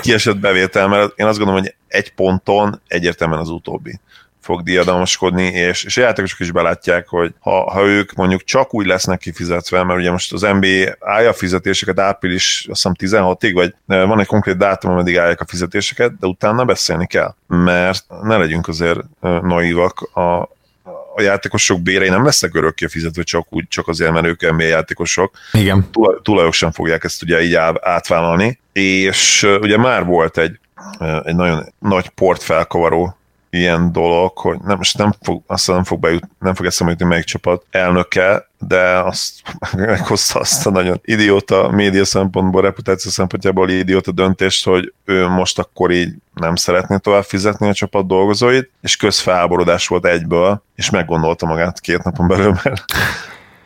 kiesett 0.00 0.38
bevétel, 0.38 0.88
mert 0.88 1.12
én 1.16 1.26
azt 1.26 1.38
gondolom, 1.38 1.62
hogy 1.62 1.74
egy 1.88 2.12
ponton 2.12 2.80
egyértelműen 2.88 3.40
az 3.40 3.48
utóbbi 3.48 4.00
fog 4.42 4.62
diadalmaskodni, 4.62 5.44
és, 5.44 5.84
és 5.84 5.96
a 5.96 6.00
játékosok 6.00 6.40
is 6.40 6.50
belátják, 6.50 7.08
hogy 7.08 7.34
ha, 7.38 7.70
ha 7.70 7.86
ők 7.86 8.12
mondjuk 8.12 8.44
csak 8.44 8.74
úgy 8.74 8.86
lesznek 8.86 9.18
kifizetve, 9.18 9.82
mert 9.84 9.98
ugye 9.98 10.10
most 10.10 10.32
az 10.32 10.40
NBA 10.40 10.96
állja 11.00 11.28
a 11.28 11.32
fizetéseket 11.32 11.98
április, 11.98 12.66
azt 12.70 12.88
hiszem 12.98 13.24
16-ig, 13.24 13.50
vagy 13.54 13.74
van 13.86 14.20
egy 14.20 14.26
konkrét 14.26 14.56
dátum, 14.56 14.90
ameddig 14.90 15.18
állják 15.18 15.40
a 15.40 15.46
fizetéseket, 15.46 16.18
de 16.18 16.26
utána 16.26 16.64
beszélni 16.64 17.06
kell, 17.06 17.34
mert 17.46 18.04
ne 18.22 18.36
legyünk 18.36 18.68
azért 18.68 19.00
naívak, 19.20 20.00
a, 20.00 20.48
a 21.14 21.22
játékosok 21.22 21.80
bérei 21.80 22.08
nem 22.08 22.24
lesznek 22.24 22.54
örökké 22.54 22.86
fizetve 22.86 23.22
csak 23.22 23.46
úgy, 23.50 23.68
csak 23.68 23.88
azért, 23.88 24.12
mert 24.12 24.26
ők 24.26 24.50
NBA 24.50 24.62
játékosok. 24.62 25.34
Igen. 25.52 25.90
Tulajosan 26.22 26.72
fogják 26.72 27.04
ezt 27.04 27.22
ugye 27.22 27.42
így 27.42 27.54
átvállalni, 27.80 28.60
és 28.72 29.42
ugye 29.60 29.76
már 29.76 30.04
volt 30.04 30.38
egy, 30.38 30.58
egy 31.22 31.34
nagyon 31.34 31.72
nagy 31.78 32.08
port 32.08 32.42
felkavaró 32.42 33.16
ilyen 33.54 33.92
dolog, 33.92 34.38
hogy 34.38 34.58
nem, 34.64 34.76
most 34.76 34.98
nem 34.98 35.12
fog, 35.22 35.42
azt 35.46 35.66
nem 35.66 35.84
fog, 35.84 36.00
bejut, 36.00 36.28
nem 36.38 36.54
fog 36.54 36.66
eszembe 36.66 36.92
jutni 36.92 37.06
melyik 37.06 37.24
csapat 37.24 37.64
elnöke, 37.70 38.48
de 38.58 38.98
azt 38.98 39.32
meghozta 39.76 40.40
azt 40.40 40.66
a 40.66 40.70
nagyon 40.70 41.00
idióta 41.04 41.70
média 41.70 42.04
szempontból, 42.04 42.62
reputáció 42.62 43.10
szempontjából 43.10 43.70
idióta 43.70 44.12
döntést, 44.12 44.64
hogy 44.64 44.92
ő 45.04 45.28
most 45.28 45.58
akkor 45.58 45.90
így 45.90 46.14
nem 46.34 46.56
szeretné 46.56 46.96
tovább 46.96 47.24
fizetni 47.24 47.68
a 47.68 47.74
csapat 47.74 48.06
dolgozóit, 48.06 48.70
és 48.80 48.96
közfelháborodás 48.96 49.86
volt 49.86 50.06
egyből, 50.06 50.62
és 50.74 50.90
meggondolta 50.90 51.46
magát 51.46 51.80
két 51.80 52.02
napon 52.02 52.28
belül, 52.28 52.54
mert 52.62 52.84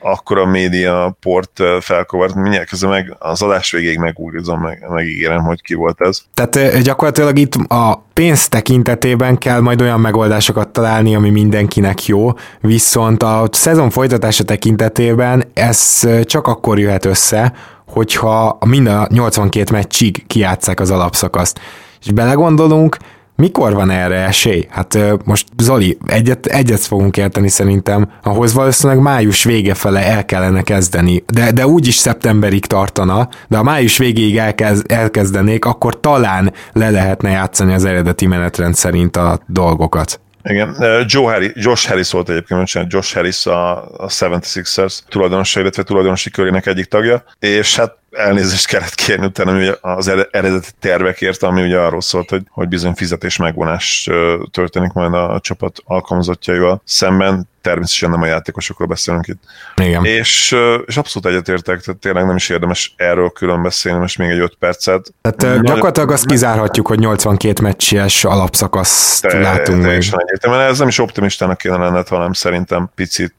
akkor 0.01 0.39
a 0.39 0.47
média 0.47 1.17
port 1.21 1.63
felkavart, 1.81 2.35
mindjárt 2.35 2.69
közben 2.69 2.91
meg 2.91 3.17
az 3.19 3.43
adás 3.43 3.71
végéig 3.71 3.99
megúrizom, 3.99 4.61
meg, 4.61 4.87
megígérem, 4.89 5.43
hogy 5.43 5.63
ki 5.63 5.75
volt 5.75 6.01
ez. 6.01 6.23
Tehát 6.35 6.83
gyakorlatilag 6.83 7.39
itt 7.39 7.55
a 7.55 8.05
pénz 8.13 8.49
tekintetében 8.49 9.39
kell 9.39 9.61
majd 9.61 9.81
olyan 9.81 10.01
megoldásokat 10.01 10.69
találni, 10.69 11.15
ami 11.15 11.31
mindenkinek 11.31 12.07
jó, 12.07 12.33
viszont 12.61 13.23
a 13.23 13.49
szezon 13.53 13.91
folytatása 13.91 14.45
tekintetében 14.45 15.45
ez 15.55 16.09
csak 16.25 16.47
akkor 16.47 16.79
jöhet 16.79 17.05
össze, 17.05 17.53
hogyha 17.87 18.59
mind 18.67 18.87
a 18.87 19.07
82 19.11 19.73
meccsig 19.73 20.27
kiátszák 20.27 20.81
az 20.81 20.91
alapszakaszt. 20.91 21.61
És 22.01 22.13
belegondolunk, 22.13 22.97
mikor 23.37 23.75
van 23.75 23.91
erre 23.91 24.17
esély? 24.17 24.67
Hát 24.71 24.99
most 25.25 25.47
Zoli, 25.59 25.99
egyet, 26.07 26.47
egyet 26.47 26.81
fogunk 26.81 27.17
érteni 27.17 27.49
szerintem, 27.49 28.09
ahhoz 28.23 28.53
valószínűleg 28.53 29.03
május 29.03 29.45
vége 29.45 29.75
fele 29.75 30.07
el 30.07 30.25
kellene 30.25 30.63
kezdeni, 30.63 31.25
de, 31.27 31.53
de 31.53 31.67
úgy 31.67 31.87
is 31.87 31.95
szeptemberig 31.95 32.67
tartana, 32.67 33.29
de 33.49 33.57
a 33.57 33.63
május 33.63 33.99
végéig 33.99 34.37
elkez, 34.37 34.85
elkezdenék, 34.89 35.65
akkor 35.65 36.01
talán 36.01 36.53
le 36.73 36.91
lehetne 36.91 37.31
játszani 37.31 37.73
az 37.73 37.85
eredeti 37.85 38.27
menetrend 38.27 38.75
szerint 38.75 39.17
a 39.17 39.41
dolgokat. 39.47 40.21
Igen, 40.49 40.77
Joe 41.07 41.33
Harris, 41.33 41.51
Josh 41.55 41.89
Harris 41.89 42.11
volt 42.11 42.29
egyébként, 42.29 42.61
bocsánat, 42.61 42.93
Josh 42.93 43.15
Harris 43.15 43.47
a, 43.47 43.77
a 43.77 44.09
76ers 44.09 44.99
tulajdonosa, 45.09 45.61
illetve 45.61 45.83
tulajdonosi 45.83 46.31
körének 46.31 46.67
egyik 46.67 46.85
tagja, 46.85 47.25
és 47.39 47.77
hát 47.77 47.97
elnézést 48.17 48.67
kellett 48.67 48.95
kérni 48.95 49.27
utána 49.27 49.73
az 49.81 50.09
eredeti 50.31 50.71
tervekért, 50.81 51.43
ami 51.43 51.63
ugye 51.63 51.79
arról 51.79 52.01
szólt, 52.01 52.31
hogy, 52.31 52.43
hogy 52.51 52.69
bizony 52.69 52.93
fizetés 52.93 53.37
megvonás 53.37 54.11
történik 54.51 54.93
majd 54.93 55.15
a 55.15 55.41
csapat 55.43 55.79
alkalmazottjaival 55.85 56.81
szemben, 56.85 57.49
természetesen 57.67 58.11
nem 58.11 58.23
a 58.23 58.27
játékosokról 58.27 58.89
beszélünk 58.89 59.27
itt. 59.27 59.43
Igen. 59.77 60.05
És, 60.05 60.57
és 60.87 60.97
abszolút 60.97 61.29
egyetértek, 61.29 61.81
tehát 61.81 62.01
tényleg 62.01 62.27
nem 62.27 62.37
is 62.37 62.49
érdemes 62.49 62.95
erről 62.97 63.31
külön 63.31 63.63
beszélni, 63.63 63.99
most 63.99 64.19
még 64.19 64.31
egy 64.31 64.39
5 64.39 64.57
percet. 64.59 65.13
Tehát 65.21 65.41
Nagyon 65.41 65.65
gyakorlatilag 65.65 66.11
azt 66.11 66.27
kizárhatjuk, 66.27 66.87
hogy 66.87 66.99
82 66.99 67.63
meccses 67.63 68.25
alapszakaszt 68.25 69.23
te, 69.23 69.39
látunk 69.39 69.83
teljesen 69.83 70.21
egyértelműen. 70.21 70.63
Ez 70.63 70.79
nem 70.79 70.89
is 70.89 70.99
optimistának 70.99 71.59
kéne 71.59 71.77
lenned, 71.77 72.09
hanem 72.09 72.33
szerintem 72.33 72.91
picit, 72.95 73.35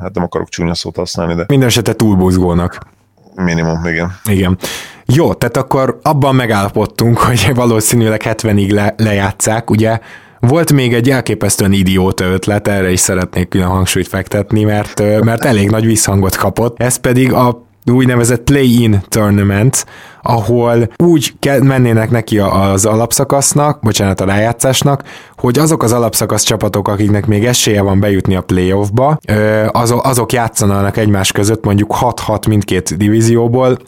hát 0.00 0.14
nem 0.14 0.22
akarok 0.22 0.48
csúnya 0.48 0.74
szót 0.74 0.96
használni, 0.96 1.34
de... 1.34 1.44
Minden 1.48 1.68
esetre 1.68 1.92
túlbuzgónak. 1.92 2.92
Minimum, 3.34 3.86
igen. 3.86 4.16
Igen. 4.24 4.58
Jó, 5.06 5.34
tehát 5.34 5.56
akkor 5.56 5.98
abban 6.02 6.34
megállapodtunk, 6.34 7.18
hogy 7.18 7.50
valószínűleg 7.54 8.22
70-ig 8.24 8.72
le, 8.72 8.94
lejátszák, 8.96 9.70
ugye 9.70 9.98
volt 10.40 10.72
még 10.72 10.94
egy 10.94 11.10
elképesztően 11.10 11.72
idióta 11.72 12.24
ötlet, 12.24 12.68
erre 12.68 12.90
is 12.90 13.00
szeretnék 13.00 13.48
külön 13.48 13.66
hangsúlyt 13.66 14.08
fektetni, 14.08 14.64
mert, 14.64 15.22
mert 15.24 15.44
elég 15.44 15.70
nagy 15.70 15.86
visszhangot 15.86 16.36
kapott. 16.36 16.80
Ez 16.80 16.96
pedig 16.96 17.32
a 17.32 17.66
úgynevezett 17.92 18.42
play-in 18.42 19.02
tournament, 19.08 19.86
ahol 20.22 20.92
úgy 20.96 21.34
mennének 21.62 22.10
neki 22.10 22.38
az 22.38 22.84
alapszakasznak, 22.84 23.80
bocsánat, 23.80 24.20
a 24.20 24.24
rájátszásnak, 24.24 25.02
hogy 25.36 25.58
azok 25.58 25.82
az 25.82 25.92
alapszakasz 25.92 26.42
csapatok, 26.42 26.88
akiknek 26.88 27.26
még 27.26 27.44
esélye 27.44 27.82
van 27.82 28.00
bejutni 28.00 28.34
a 28.34 28.40
playoffba, 28.40 29.18
azok 30.02 30.32
játszanának 30.32 30.96
egymás 30.96 31.32
között 31.32 31.64
mondjuk 31.64 31.96
6-6 32.00 32.48
mindkét 32.48 32.96
divízióból, 32.96 33.78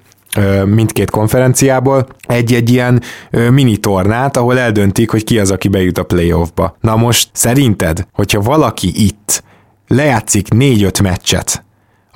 mindkét 0.65 1.11
konferenciából 1.11 2.07
egy-egy 2.27 2.71
ilyen 2.71 3.03
mini 3.51 3.77
tornát, 3.77 4.37
ahol 4.37 4.59
eldöntik, 4.59 5.11
hogy 5.11 5.25
ki 5.25 5.39
az, 5.39 5.51
aki 5.51 5.69
bejut 5.69 5.99
a 5.99 6.05
playoffba. 6.05 6.77
Na 6.81 6.97
most 6.97 7.29
szerinted, 7.33 8.07
hogyha 8.13 8.41
valaki 8.41 9.05
itt 9.07 9.43
lejátszik 9.89 10.49
négy-öt 10.49 11.03
meccset, 11.03 11.65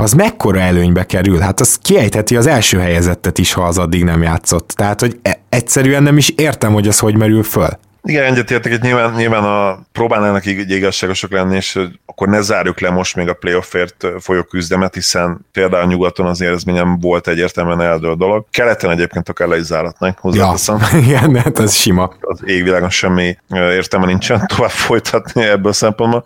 az 0.00 0.12
mekkora 0.12 0.60
előnybe 0.60 1.06
kerül? 1.06 1.38
Hát 1.38 1.60
az 1.60 1.78
kiejtheti 1.82 2.36
az 2.36 2.46
első 2.46 2.78
helyezettet 2.78 3.38
is, 3.38 3.52
ha 3.52 3.62
az 3.62 3.78
addig 3.78 4.04
nem 4.04 4.22
játszott. 4.22 4.68
Tehát, 4.68 5.00
hogy 5.00 5.18
e- 5.22 5.40
egyszerűen 5.48 6.02
nem 6.02 6.16
is 6.16 6.28
értem, 6.28 6.72
hogy 6.72 6.88
az 6.88 6.98
hogy 6.98 7.16
merül 7.16 7.42
föl. 7.42 7.68
Igen, 8.02 8.24
egyetértek, 8.24 8.72
hogy 8.72 8.80
nyilván, 8.80 9.14
nyilván 9.14 9.44
a, 9.44 9.78
próbálnának 9.92 10.46
így 10.46 10.70
igazságosak 10.70 11.30
lenni, 11.30 11.56
és 11.56 11.78
akkor 12.06 12.28
ne 12.28 12.40
zárjuk 12.40 12.80
le 12.80 12.90
most 12.90 13.16
még 13.16 13.28
a 13.28 13.34
playoffért 13.34 14.06
folyó 14.18 14.42
küzdemet, 14.42 14.94
hiszen 14.94 15.46
például 15.52 15.86
nyugaton 15.86 16.26
az 16.26 16.40
érzményem 16.40 16.98
volt 16.98 17.28
egyértelműen 17.28 17.80
eldől 17.80 18.14
dolog. 18.14 18.46
Keleten 18.50 18.90
egyébként 18.90 19.28
akár 19.28 19.48
le 19.48 19.56
is 19.56 19.62
záratnánk, 19.62 20.18
hozzáteszem. 20.18 20.78
Ja, 20.92 20.98
igen, 21.06 21.36
hát 21.36 21.58
ez 21.58 21.74
sima. 21.74 22.12
Az 22.20 22.40
égvilágon 22.44 22.90
semmi 22.90 23.38
értelme 23.50 24.06
nincsen 24.06 24.46
tovább 24.56 24.70
folytatni 24.70 25.42
ebből 25.42 25.70
a 25.70 25.74
szempontból 25.74 26.24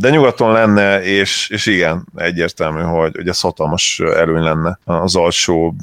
de 0.00 0.10
nyugaton 0.10 0.52
lenne, 0.52 1.02
és, 1.02 1.48
és 1.50 1.66
igen, 1.66 2.06
egyértelmű, 2.16 2.80
hogy, 2.80 3.12
hogy 3.16 3.28
ez 3.28 3.40
hatalmas 3.40 4.00
előny 4.16 4.42
lenne 4.42 4.78
az 4.84 5.16
alsóbb 5.16 5.74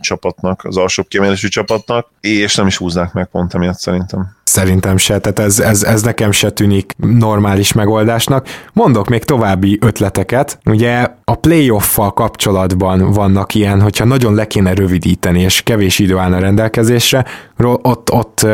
csapatnak, 0.00 0.64
az 0.64 0.76
alsóbb 0.76 1.08
kiemelésű 1.08 1.48
csapatnak, 1.48 2.08
és 2.20 2.54
nem 2.54 2.66
is 2.66 2.76
húznák 2.76 3.12
meg 3.12 3.26
pont 3.26 3.54
emiatt 3.54 3.78
szerintem. 3.78 4.36
Szerintem 4.44 4.96
se, 4.96 5.18
tehát 5.18 5.38
ez, 5.38 5.58
ez, 5.58 5.82
ez 5.82 6.02
nekem 6.02 6.32
se 6.32 6.50
tűnik 6.50 6.92
normális 6.96 7.72
megoldásnak. 7.72 8.46
Mondok 8.72 9.08
még 9.08 9.24
további 9.24 9.78
ötleteket. 9.80 10.58
Ugye 10.64 11.08
a 11.24 11.34
playoff-fal 11.34 12.12
kapcsolatban 12.12 13.12
vannak 13.12 13.54
ilyen, 13.54 13.80
hogyha 13.80 14.04
nagyon 14.04 14.34
le 14.34 14.46
kéne 14.46 14.74
rövidíteni, 14.74 15.40
és 15.40 15.62
kevés 15.62 15.98
idő 15.98 16.16
állna 16.16 16.38
rendelkezésre, 16.38 17.24
ott, 17.56 18.12
ott 18.12 18.46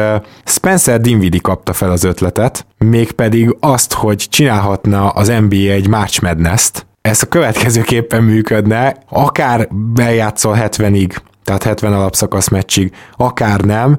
Spencer 0.44 1.00
Dinwiddie 1.00 1.40
kapta 1.42 1.72
fel 1.72 1.90
az 1.90 2.04
ötletet, 2.04 2.66
mégpedig 2.84 3.56
azt, 3.60 3.92
hogy 3.92 4.16
csinálhatna 4.16 5.08
az 5.08 5.28
NBA 5.28 5.56
egy 5.56 5.88
March 5.88 6.22
Madness-t, 6.22 6.86
ez 7.00 7.22
a 7.22 7.26
következőképpen 7.26 8.22
működne, 8.22 8.96
akár 9.08 9.68
bejátszol 9.72 10.56
70-ig, 10.60 11.16
tehát 11.44 11.62
70 11.62 11.92
alapszakasz 11.92 12.48
meccsig, 12.48 12.92
akár 13.16 13.60
nem, 13.60 13.98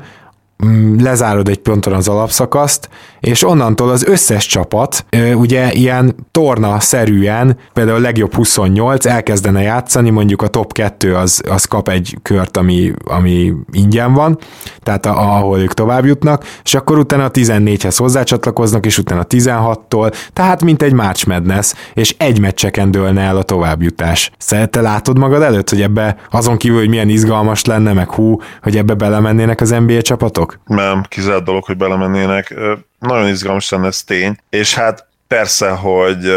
Mm, 0.65 1.03
lezárod 1.03 1.47
egy 1.47 1.59
ponton 1.59 1.93
az 1.93 2.07
alapszakaszt, 2.07 2.89
és 3.21 3.43
onnantól 3.43 3.89
az 3.89 4.05
összes 4.05 4.45
csapat, 4.45 5.05
ugye 5.33 5.71
ilyen 5.71 6.15
torna-szerűen, 6.31 7.57
például 7.73 7.97
a 7.97 8.01
legjobb 8.01 8.33
28 8.33 9.05
elkezdene 9.05 9.61
játszani, 9.61 10.09
mondjuk 10.09 10.41
a 10.41 10.47
top 10.47 10.73
2 10.73 11.15
az, 11.15 11.41
az 11.49 11.65
kap 11.65 11.89
egy 11.89 12.17
kört, 12.21 12.57
ami, 12.57 12.93
ami 13.03 13.53
ingyen 13.71 14.13
van, 14.13 14.37
tehát 14.83 15.05
a, 15.05 15.35
ahol 15.35 15.59
ők 15.59 15.73
tovább 15.73 16.05
jutnak, 16.05 16.45
és 16.63 16.73
akkor 16.73 16.97
utána 16.97 17.23
a 17.23 17.31
14-hez 17.31 17.95
hozzácsatlakoznak, 17.97 18.85
és 18.85 18.97
utána 18.97 19.21
a 19.21 19.25
16-tól, 19.25 20.13
tehát 20.33 20.63
mint 20.63 20.81
egy 20.81 20.93
March 20.93 21.27
Madness, 21.27 21.73
és 21.93 22.15
egy 22.17 22.39
meccseken 22.39 22.91
dőlne 22.91 23.21
el 23.21 23.37
a 23.37 23.43
továbbjutás. 23.43 24.31
Te 24.69 24.81
látod 24.81 25.17
magad 25.17 25.41
előtt, 25.41 25.69
hogy 25.69 25.81
ebbe 25.81 26.15
azon 26.31 26.57
kívül, 26.57 26.79
hogy 26.79 26.89
milyen 26.89 27.09
izgalmas 27.09 27.65
lenne, 27.65 27.93
meg 27.93 28.09
hú, 28.09 28.37
hogy 28.61 28.77
ebbe 28.77 28.93
belemennének 28.93 29.61
az 29.61 29.69
NBA 29.69 30.01
csapatok? 30.01 30.59
Nem, 30.65 31.03
kizárt 31.07 31.43
dolog, 31.43 31.63
hogy 31.63 31.77
belemennének. 31.77 32.53
Nagyon 33.01 33.27
izgalmas 33.27 33.69
lenne 33.69 33.87
ez 33.87 34.03
tény, 34.03 34.37
és 34.49 34.73
hát 34.73 35.07
persze, 35.27 35.69
hogy, 35.69 36.31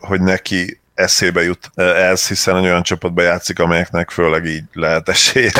hogy 0.00 0.20
neki 0.20 0.80
eszébe 0.94 1.42
jut 1.42 1.70
ez, 2.10 2.28
hiszen 2.28 2.56
egy 2.56 2.64
olyan 2.64 2.82
csapatba 2.82 3.22
játszik, 3.22 3.58
amelyeknek 3.58 4.10
főleg 4.10 4.44
így 4.44 4.64
lehet 4.72 5.08
esélye. 5.08 5.50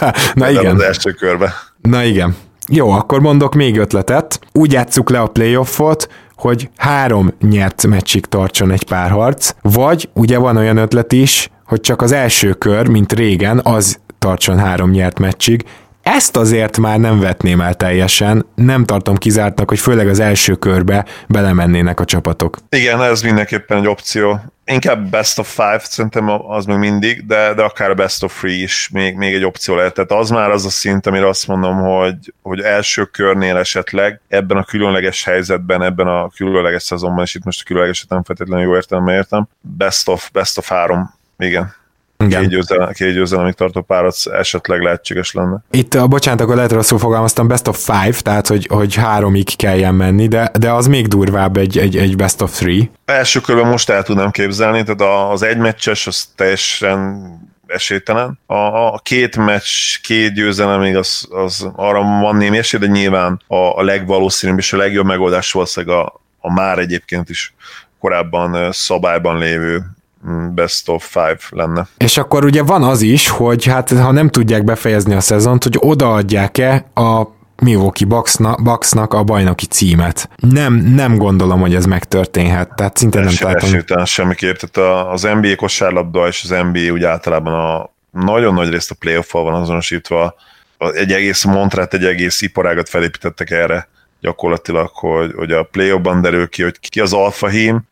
Na 0.34 0.50
igen. 0.50 0.74
Az 0.74 0.82
első 0.82 1.10
körbe. 1.10 1.54
Na 1.80 2.02
igen. 2.02 2.36
Jó, 2.68 2.90
akkor 2.90 3.20
mondok 3.20 3.54
még 3.54 3.78
ötletet. 3.78 4.40
Úgy 4.52 4.72
játsszuk 4.72 5.10
le 5.10 5.20
a 5.20 5.26
playoffot, 5.26 6.08
hogy 6.36 6.70
három 6.76 7.34
nyert 7.40 7.86
meccsig 7.86 8.26
tartson 8.26 8.70
egy 8.70 8.84
párharc, 8.84 9.54
vagy 9.62 10.08
ugye 10.12 10.38
van 10.38 10.56
olyan 10.56 10.76
ötlet 10.76 11.12
is, 11.12 11.50
hogy 11.64 11.80
csak 11.80 12.02
az 12.02 12.12
első 12.12 12.52
kör, 12.52 12.88
mint 12.88 13.12
régen, 13.12 13.60
az 13.62 13.98
tartson 14.18 14.58
három 14.58 14.90
nyert 14.90 15.18
meccsig, 15.18 15.64
ezt 16.02 16.36
azért 16.36 16.78
már 16.78 16.98
nem 16.98 17.20
vetném 17.20 17.60
el 17.60 17.74
teljesen, 17.74 18.46
nem 18.54 18.84
tartom 18.84 19.16
kizártnak, 19.16 19.68
hogy 19.68 19.78
főleg 19.78 20.08
az 20.08 20.18
első 20.18 20.54
körbe 20.54 21.04
belemennének 21.28 22.00
a 22.00 22.04
csapatok. 22.04 22.56
Igen, 22.68 23.02
ez 23.02 23.22
mindenképpen 23.22 23.78
egy 23.78 23.86
opció. 23.86 24.40
Inkább 24.64 25.10
best 25.10 25.38
of 25.38 25.54
five, 25.54 25.80
szerintem 25.82 26.28
az 26.28 26.64
még 26.64 26.76
mindig, 26.76 27.26
de, 27.26 27.54
de 27.54 27.62
akár 27.62 27.94
best 27.94 28.22
of 28.22 28.38
three 28.38 28.62
is 28.62 28.88
még, 28.92 29.16
még 29.16 29.34
egy 29.34 29.44
opció 29.44 29.74
lehet. 29.74 29.94
Tehát 29.94 30.12
az 30.12 30.30
már 30.30 30.50
az 30.50 30.64
a 30.64 30.70
szint, 30.70 31.06
amire 31.06 31.28
azt 31.28 31.46
mondom, 31.46 31.76
hogy, 31.76 32.32
hogy 32.42 32.60
első 32.60 33.04
körnél 33.04 33.56
esetleg 33.56 34.20
ebben 34.28 34.56
a 34.56 34.64
különleges 34.64 35.24
helyzetben, 35.24 35.82
ebben 35.82 36.06
a 36.06 36.28
különleges 36.28 36.82
szezonban, 36.82 37.24
és 37.24 37.34
itt 37.34 37.44
most 37.44 37.60
a 37.60 37.64
különlegeset 37.66 38.08
nem 38.08 38.22
feltétlenül 38.22 38.64
jó 38.64 38.74
értelemben 38.74 39.14
értem, 39.14 39.48
best 39.60 40.08
of, 40.08 40.30
best 40.30 40.58
of 40.58 40.68
három, 40.68 41.14
igen. 41.38 41.74
Győzelem, 42.98 43.52
tartó 43.52 43.80
párat 43.80 44.16
esetleg 44.32 44.80
lehetséges 44.80 45.32
lenne. 45.32 45.62
Itt, 45.70 45.94
a 45.94 46.06
bocsánat, 46.06 46.40
akkor 46.40 46.54
lehet 46.54 46.72
rosszul 46.72 46.98
fogalmaztam, 46.98 47.48
best 47.48 47.68
of 47.68 47.84
five, 47.84 48.20
tehát 48.22 48.46
hogy, 48.46 48.66
hogy 48.70 48.94
háromig 48.94 49.56
kelljen 49.56 49.94
menni, 49.94 50.28
de, 50.28 50.50
de 50.58 50.72
az 50.72 50.86
még 50.86 51.06
durvább 51.06 51.56
egy, 51.56 51.78
egy, 51.78 51.96
egy 51.96 52.16
best 52.16 52.42
of 52.42 52.58
three. 52.58 52.90
Első 53.04 53.40
körben 53.40 53.66
most 53.66 53.90
el 53.90 54.02
tudnám 54.02 54.30
képzelni, 54.30 54.82
tehát 54.82 55.30
az 55.32 55.42
egymeccses 55.42 56.06
az 56.06 56.28
teljesen 56.36 57.20
esélytelen. 57.66 58.38
A, 58.46 58.54
a 58.54 59.00
két 59.02 59.36
meccs, 59.36 60.00
két 60.02 60.34
győzelem 60.34 60.80
még 60.80 60.96
az, 60.96 61.28
az 61.30 61.70
arra 61.76 62.02
van 62.02 62.36
némi 62.36 62.58
esély, 62.58 62.80
de 62.80 62.86
nyilván 62.86 63.40
a, 63.46 63.56
a 63.56 63.82
legvalószínűbb 63.82 64.58
és 64.58 64.72
a 64.72 64.76
legjobb 64.76 65.06
megoldás 65.06 65.52
valószínűleg 65.52 65.96
a, 65.96 66.20
a 66.40 66.52
már 66.52 66.78
egyébként 66.78 67.28
is 67.28 67.54
korábban 68.00 68.72
szabályban 68.72 69.38
lévő 69.38 69.84
best 70.54 70.88
of 70.88 71.08
five 71.08 71.38
lenne. 71.50 71.86
És 71.96 72.16
akkor 72.16 72.44
ugye 72.44 72.62
van 72.62 72.82
az 72.82 73.02
is, 73.02 73.28
hogy 73.28 73.64
hát 73.64 73.90
ha 73.90 74.12
nem 74.12 74.28
tudják 74.28 74.64
befejezni 74.64 75.14
a 75.14 75.20
szezont, 75.20 75.62
hogy 75.62 75.76
odaadják-e 75.78 76.86
a 76.94 77.26
Milwaukee 77.62 78.06
Bucksnak, 78.06 78.62
Bucksnak 78.62 79.14
a 79.14 79.22
bajnoki 79.22 79.66
címet. 79.66 80.28
Nem, 80.36 80.74
nem 80.74 81.16
gondolom, 81.16 81.60
hogy 81.60 81.74
ez 81.74 81.84
megtörténhet, 81.84 82.74
tehát 82.74 82.96
szinte 82.96 83.20
nem 83.20 83.34
találtam. 83.34 83.68
Esélytelen 83.68 84.04
semmiképp, 84.04 84.56
tehát 84.56 85.08
az 85.12 85.22
NBA 85.22 85.56
kosárlabda 85.56 86.26
és 86.26 86.42
az 86.42 86.48
NBA 86.72 86.92
úgy 86.92 87.04
általában 87.04 87.54
a 87.54 87.90
nagyon 88.10 88.54
nagy 88.54 88.70
részt 88.70 88.90
a 88.90 88.94
playoff 88.98 89.32
van 89.32 89.54
azonosítva, 89.54 90.34
egy 90.78 91.12
egész 91.12 91.44
montrát, 91.44 91.94
egy 91.94 92.04
egész 92.04 92.40
iparágat 92.40 92.88
felépítettek 92.88 93.50
erre 93.50 93.88
gyakorlatilag, 94.20 94.90
hogy, 94.92 95.32
hogy 95.36 95.52
a 95.52 95.62
play 95.62 96.00
derül 96.20 96.48
ki, 96.48 96.62
hogy 96.62 96.78
ki 96.80 97.00
az 97.00 97.12
alfa 97.12 97.48
hím, 97.48 97.82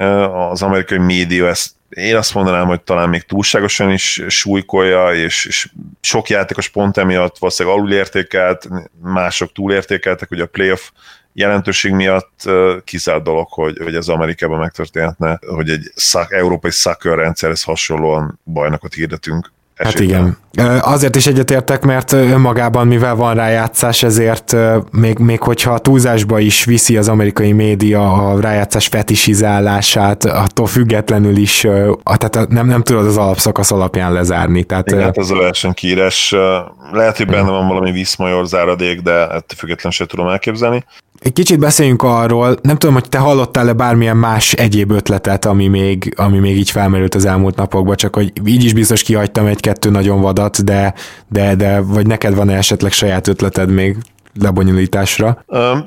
az 0.50 0.62
amerikai 0.62 0.98
média 0.98 1.46
ezt 1.46 1.70
én 1.90 2.16
azt 2.16 2.34
mondanám, 2.34 2.66
hogy 2.66 2.80
talán 2.80 3.08
még 3.08 3.22
túlságosan 3.22 3.90
is 3.90 4.22
súlykolja, 4.28 5.14
és, 5.14 5.44
és 5.44 5.68
sok 6.00 6.28
játékos 6.28 6.68
pont 6.68 6.96
emiatt 6.96 7.38
valószínűleg 7.38 7.78
alulértékelt, 7.78 8.68
mások 9.02 9.52
túlértékeltek, 9.52 10.30
ugye 10.30 10.42
a 10.42 10.46
playoff 10.46 10.90
jelentőség 11.32 11.92
miatt 11.92 12.50
kizárt 12.84 13.22
dolog, 13.22 13.48
hogy, 13.50 13.78
hogy 13.82 13.94
ez 13.94 14.08
Amerikában 14.08 14.58
megtörténhetne, 14.58 15.38
hogy 15.46 15.70
egy 15.70 15.90
szak, 15.94 16.32
európai 16.32 16.70
rendszerhez 17.02 17.62
hasonlóan 17.62 18.40
bajnokot 18.44 18.94
hirdetünk 18.94 19.52
Hát 19.82 20.00
igen. 20.00 20.38
Azért 20.80 21.16
is 21.16 21.26
egyetértek, 21.26 21.84
mert 21.84 22.12
önmagában, 22.12 22.86
mivel 22.86 23.14
van 23.14 23.34
rájátszás, 23.34 24.02
ezért 24.02 24.56
még, 24.92 25.18
még 25.18 25.42
hogyha 25.42 25.78
túlzásba 25.78 26.38
is 26.38 26.64
viszi 26.64 26.96
az 26.96 27.08
amerikai 27.08 27.52
média 27.52 28.12
a 28.12 28.40
rájátszás 28.40 28.86
fetisizálását, 28.86 30.24
attól 30.24 30.66
függetlenül 30.66 31.36
is, 31.36 31.66
tehát 32.04 32.48
nem, 32.48 32.66
nem 32.66 32.82
tudod 32.82 33.06
az 33.06 33.16
alapszakasz 33.16 33.72
alapján 33.72 34.12
lezárni. 34.12 34.64
Tehát, 34.64 34.90
igen, 34.90 35.02
hát 35.02 35.18
ez 35.18 35.30
a 35.30 35.36
versenykírás. 35.36 36.34
Lehet, 36.92 37.16
hogy 37.16 37.26
benne 37.26 37.50
van 37.50 37.68
valami 37.68 37.92
viszmajor 37.92 38.46
záradék, 38.46 39.00
de 39.00 39.12
ettől 39.12 39.56
függetlenül 39.56 39.92
sem 39.92 40.06
tudom 40.06 40.28
elképzelni. 40.28 40.84
Egy 41.20 41.32
kicsit 41.32 41.58
beszéljünk 41.58 42.02
arról, 42.02 42.56
nem 42.62 42.76
tudom, 42.76 42.94
hogy 42.94 43.08
te 43.08 43.18
hallottál-e 43.18 43.72
bármilyen 43.72 44.16
más 44.16 44.52
egyéb 44.52 44.90
ötletet, 44.90 45.44
ami 45.44 45.66
még, 45.68 46.14
ami 46.16 46.38
még 46.38 46.56
így 46.56 46.70
felmerült 46.70 47.14
az 47.14 47.24
elmúlt 47.24 47.56
napokban, 47.56 47.96
csak 47.96 48.14
hogy 48.14 48.32
így 48.44 48.64
is 48.64 48.72
biztos 48.72 49.02
kihagytam 49.02 49.46
egy-kettő 49.46 49.90
nagyon 49.90 50.20
vadat, 50.20 50.64
de, 50.64 50.94
de, 51.28 51.54
de 51.54 51.80
vagy 51.80 52.06
neked 52.06 52.34
van-e 52.34 52.56
esetleg 52.56 52.92
saját 52.92 53.28
ötleted 53.28 53.70
még 53.70 53.96
lebonyolításra? 54.40 55.44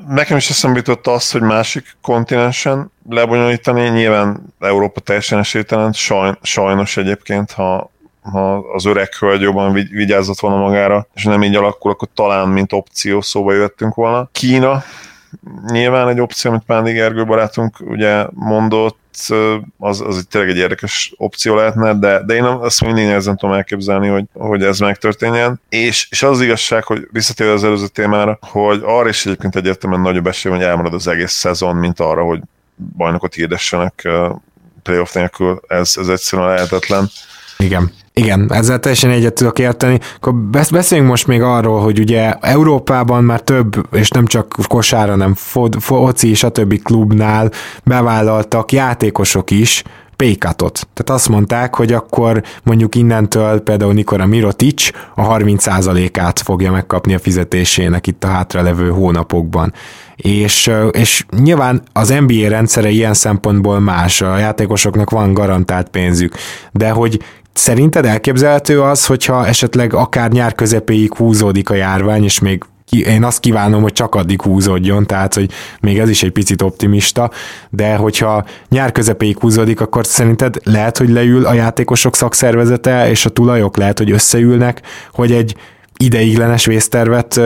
Nekem 0.08 0.36
is 0.36 0.50
eszembe 0.50 0.78
jutott 0.78 1.06
az, 1.06 1.30
hogy 1.30 1.40
másik 1.40 1.96
kontinensen 2.02 2.90
lebonyolítani, 3.08 3.88
nyilván 3.88 4.54
Európa 4.60 5.00
teljesen 5.00 5.38
esélytelen, 5.38 5.92
saj, 5.92 6.38
sajnos 6.42 6.96
egyébként, 6.96 7.52
ha, 7.52 7.90
ha 8.22 8.54
az 8.74 8.84
öreg 8.84 9.14
hölgy 9.14 9.40
jobban 9.40 9.72
vigyázott 9.72 10.40
volna 10.40 10.56
magára, 10.56 11.06
és 11.14 11.24
nem 11.24 11.42
így 11.42 11.54
alakul, 11.54 11.90
akkor 11.90 12.08
talán 12.14 12.48
mint 12.48 12.72
opció 12.72 13.20
szóba 13.20 13.52
jöttünk 13.52 13.94
volna. 13.94 14.28
Kína, 14.32 14.82
nyilván 15.66 16.08
egy 16.08 16.20
opció, 16.20 16.50
amit 16.50 16.62
Pándi 16.66 16.92
Gergő 16.92 17.24
barátunk 17.24 17.76
ugye 17.80 18.26
mondott, 18.30 18.98
az, 19.78 20.00
az 20.00 20.26
tényleg 20.30 20.50
egy 20.50 20.56
érdekes 20.56 21.14
opció 21.16 21.54
lehetne, 21.54 21.94
de, 21.94 22.22
de 22.26 22.34
én 22.34 22.44
azt 22.44 22.84
mindig 22.84 23.04
nehezen 23.04 23.36
tudom 23.36 23.54
elképzelni, 23.54 24.08
hogy, 24.08 24.24
hogy 24.32 24.62
ez 24.62 24.78
megtörténjen. 24.78 25.60
És, 25.68 26.06
és 26.10 26.22
az 26.22 26.40
igazság, 26.40 26.84
hogy 26.84 27.08
visszatérve 27.10 27.52
az 27.52 27.64
előző 27.64 27.86
témára, 27.86 28.38
hogy 28.40 28.80
arra 28.84 29.08
is 29.08 29.26
egyébként 29.26 29.56
egyértelműen 29.56 30.00
nagyobb 30.00 30.26
esély, 30.26 30.52
hogy 30.52 30.62
elmarad 30.62 30.94
az 30.94 31.08
egész 31.08 31.32
szezon, 31.32 31.76
mint 31.76 32.00
arra, 32.00 32.22
hogy 32.22 32.40
bajnokot 32.96 33.34
hirdessenek 33.34 34.08
playoff 34.82 35.12
nélkül. 35.12 35.60
Ez, 35.68 35.94
ez 35.96 36.08
egyszerűen 36.08 36.48
lehetetlen. 36.48 37.10
Igen. 37.58 37.92
Igen, 38.16 38.52
ezzel 38.52 38.78
teljesen 38.78 39.10
egyet 39.10 39.34
tudok 39.34 39.58
érteni. 39.58 39.98
Akkor 40.16 40.34
beszéljünk 40.70 41.10
most 41.10 41.26
még 41.26 41.42
arról, 41.42 41.80
hogy 41.80 41.98
ugye 41.98 42.32
Európában 42.32 43.24
már 43.24 43.40
több, 43.40 43.86
és 43.92 44.08
nem 44.08 44.26
csak 44.26 44.54
kosára, 44.68 45.10
hanem 45.10 45.34
foci, 45.78 46.36
többi 46.52 46.78
klubnál 46.78 47.50
bevállaltak 47.84 48.72
játékosok 48.72 49.50
is, 49.50 49.82
pékatot. 50.16 50.88
Tehát 50.92 51.20
azt 51.20 51.28
mondták, 51.28 51.74
hogy 51.74 51.92
akkor 51.92 52.42
mondjuk 52.62 52.94
innentől 52.94 53.60
például 53.60 53.92
Nikola 53.92 54.26
Mirotic 54.26 54.90
a 55.14 55.36
30%-át 55.36 56.40
fogja 56.40 56.70
megkapni 56.70 57.14
a 57.14 57.18
fizetésének 57.18 58.06
itt 58.06 58.24
a 58.24 58.28
hátralevő 58.28 58.90
hónapokban. 58.90 59.72
És, 60.16 60.70
és 60.90 61.24
nyilván 61.42 61.82
az 61.92 62.14
NBA 62.26 62.48
rendszere 62.48 62.88
ilyen 62.88 63.14
szempontból 63.14 63.80
más, 63.80 64.20
a 64.20 64.38
játékosoknak 64.38 65.10
van 65.10 65.34
garantált 65.34 65.88
pénzük, 65.88 66.34
de 66.72 66.90
hogy 66.90 67.20
Szerinted 67.54 68.06
elképzelhető 68.06 68.82
az, 68.82 69.06
hogyha 69.06 69.46
esetleg 69.46 69.94
akár 69.94 70.30
nyár 70.30 70.54
közepéig 70.54 71.14
húzódik 71.14 71.70
a 71.70 71.74
járvány, 71.74 72.24
és 72.24 72.38
még 72.38 72.64
én 72.90 73.24
azt 73.24 73.40
kívánom, 73.40 73.82
hogy 73.82 73.92
csak 73.92 74.14
addig 74.14 74.42
húzódjon, 74.42 75.06
tehát 75.06 75.34
hogy 75.34 75.50
még 75.80 75.98
ez 75.98 76.08
is 76.08 76.22
egy 76.22 76.30
picit 76.30 76.62
optimista, 76.62 77.30
de 77.70 77.96
hogyha 77.96 78.44
nyár 78.68 78.92
közepéig 78.92 79.38
húzódik, 79.38 79.80
akkor 79.80 80.06
szerinted 80.06 80.56
lehet, 80.64 80.98
hogy 80.98 81.08
leül 81.08 81.46
a 81.46 81.52
játékosok 81.52 82.16
szakszervezete, 82.16 83.10
és 83.10 83.26
a 83.26 83.30
tulajok 83.30 83.76
lehet, 83.76 83.98
hogy 83.98 84.10
összeülnek, 84.10 84.82
hogy 85.12 85.32
egy 85.32 85.56
ideiglenes 85.96 86.66
vésztervet 86.66 87.40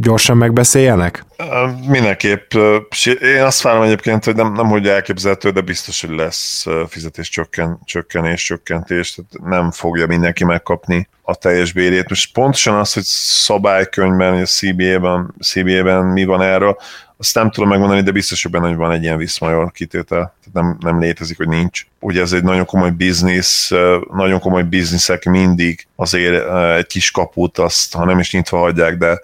gyorsan 0.00 0.36
megbeszéljenek? 0.36 1.24
Mindenképp. 1.88 2.52
Én 3.36 3.42
azt 3.42 3.62
várom 3.62 3.82
egyébként, 3.82 4.24
hogy 4.24 4.34
nem, 4.34 4.52
nem 4.52 4.66
hogy 4.66 4.88
elképzelhető, 4.88 5.50
de 5.50 5.60
biztos, 5.60 6.00
hogy 6.00 6.16
lesz 6.16 6.66
fizetés 6.88 7.28
csökken, 7.28 7.78
csökkenés, 7.84 8.44
csökkentés, 8.44 9.14
tehát 9.14 9.50
nem 9.50 9.70
fogja 9.70 10.06
mindenki 10.06 10.44
megkapni 10.44 11.08
a 11.22 11.34
teljes 11.34 11.72
bérét. 11.72 12.08
Most 12.08 12.32
pontosan 12.32 12.74
az, 12.74 12.92
hogy 12.92 13.02
szabálykönyvben, 13.06 14.34
a 14.34 14.44
CBA-ben, 14.44 15.34
CBA-ben 15.40 16.04
mi 16.04 16.24
van 16.24 16.42
erről, 16.42 16.76
azt 17.22 17.34
nem 17.34 17.50
tudom 17.50 17.68
megmondani, 17.68 18.02
de 18.02 18.10
biztos, 18.10 18.42
hogy 18.42 18.52
benne, 18.52 18.66
hogy 18.66 18.76
van 18.76 18.92
egy 18.92 19.02
ilyen 19.02 19.16
viszmajor 19.16 19.72
kitétel. 19.72 20.34
Tehát 20.44 20.52
nem, 20.52 20.76
nem 20.80 21.00
létezik, 21.00 21.36
hogy 21.36 21.48
nincs. 21.48 21.86
Ugye 22.00 22.20
ez 22.20 22.32
egy 22.32 22.42
nagyon 22.42 22.64
komoly 22.64 22.90
biznisz, 22.90 23.70
nagyon 24.12 24.40
komoly 24.40 24.62
bizniszek 24.62 25.24
mindig 25.24 25.86
azért 25.96 26.50
egy 26.76 26.86
kis 26.86 27.10
kaput, 27.10 27.58
azt 27.58 27.94
ha 27.94 28.04
nem 28.04 28.18
is 28.18 28.32
nyitva 28.32 28.58
hagyják, 28.58 28.96
de 28.96 29.20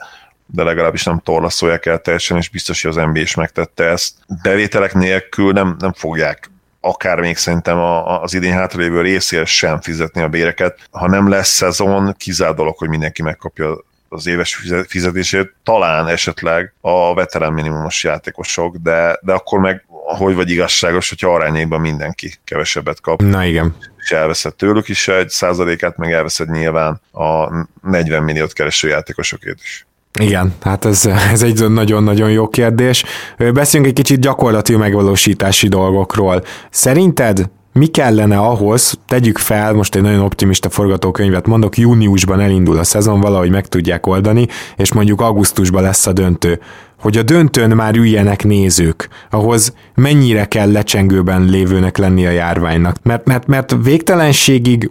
de 0.50 0.62
legalábbis 0.62 1.04
nem 1.04 1.20
torlaszolják 1.24 1.86
el 1.86 1.98
teljesen, 1.98 2.36
és 2.36 2.48
biztos, 2.48 2.82
hogy 2.82 2.90
az 2.90 2.96
NBA 2.96 3.20
is 3.20 3.34
megtette 3.34 3.84
ezt. 3.84 4.14
Bevételek 4.42 4.94
nélkül 4.94 5.52
nem, 5.52 5.76
nem 5.78 5.92
fogják 5.92 6.50
akár 6.80 7.20
még 7.20 7.36
szerintem 7.36 7.78
az 8.22 8.34
idén 8.34 8.52
hátralévő 8.52 9.00
részére 9.00 9.44
sem 9.44 9.80
fizetni 9.80 10.20
a 10.20 10.28
béreket. 10.28 10.78
Ha 10.90 11.08
nem 11.08 11.28
lesz 11.28 11.48
szezon, 11.48 12.14
kizár 12.18 12.54
dolog, 12.54 12.76
hogy 12.78 12.88
mindenki 12.88 13.22
megkapja 13.22 13.84
az 14.08 14.26
éves 14.26 14.60
fizetését, 14.86 15.54
talán 15.64 16.06
esetleg 16.06 16.72
a 16.80 17.14
veterán 17.14 17.52
minimumos 17.52 18.04
játékosok, 18.04 18.76
de, 18.76 19.18
de 19.22 19.32
akkor 19.32 19.58
meg 19.58 19.84
hogy 20.16 20.34
vagy 20.34 20.50
igazságos, 20.50 21.08
hogyha 21.08 21.34
arányékban 21.34 21.80
mindenki 21.80 22.34
kevesebbet 22.44 23.00
kap. 23.00 23.22
Na 23.22 23.44
igen. 23.44 23.76
És 23.96 24.10
elveszed 24.10 24.54
tőlük 24.54 24.88
is 24.88 25.08
egy 25.08 25.28
százalékát, 25.28 25.96
meg 25.96 26.12
elveszed 26.12 26.50
nyilván 26.50 27.00
a 27.12 27.48
40 27.82 28.22
milliót 28.22 28.52
kereső 28.52 28.88
játékosokét 28.88 29.58
is. 29.62 29.86
Igen, 30.20 30.54
hát 30.62 30.84
ez, 30.84 31.06
ez 31.32 31.42
egy 31.42 31.70
nagyon-nagyon 31.70 32.30
jó 32.30 32.48
kérdés. 32.48 33.04
Beszéljünk 33.36 33.92
egy 33.92 34.04
kicsit 34.04 34.20
gyakorlati 34.20 34.76
megvalósítási 34.76 35.68
dolgokról. 35.68 36.44
Szerinted 36.70 37.50
mi 37.78 37.86
kellene 37.86 38.38
ahhoz, 38.38 38.98
tegyük 39.06 39.38
fel, 39.38 39.72
most 39.72 39.94
egy 39.94 40.02
nagyon 40.02 40.20
optimista 40.20 40.68
forgatókönyvet 40.68 41.46
mondok, 41.46 41.76
júniusban 41.76 42.40
elindul 42.40 42.78
a 42.78 42.84
szezon, 42.84 43.20
valahogy 43.20 43.50
meg 43.50 43.66
tudják 43.66 44.06
oldani, 44.06 44.46
és 44.76 44.92
mondjuk 44.92 45.20
augusztusban 45.20 45.82
lesz 45.82 46.06
a 46.06 46.12
döntő 46.12 46.60
hogy 47.00 47.16
a 47.16 47.22
döntőn 47.22 47.70
már 47.70 47.96
üljenek 47.96 48.44
nézők, 48.44 49.08
ahhoz 49.30 49.74
mennyire 49.94 50.44
kell 50.44 50.72
lecsengőben 50.72 51.44
lévőnek 51.44 51.96
lenni 51.96 52.26
a 52.26 52.30
járványnak. 52.30 52.96
Mert, 53.02 53.26
mert, 53.26 53.46
mert 53.46 53.76
végtelenségig 53.82 54.90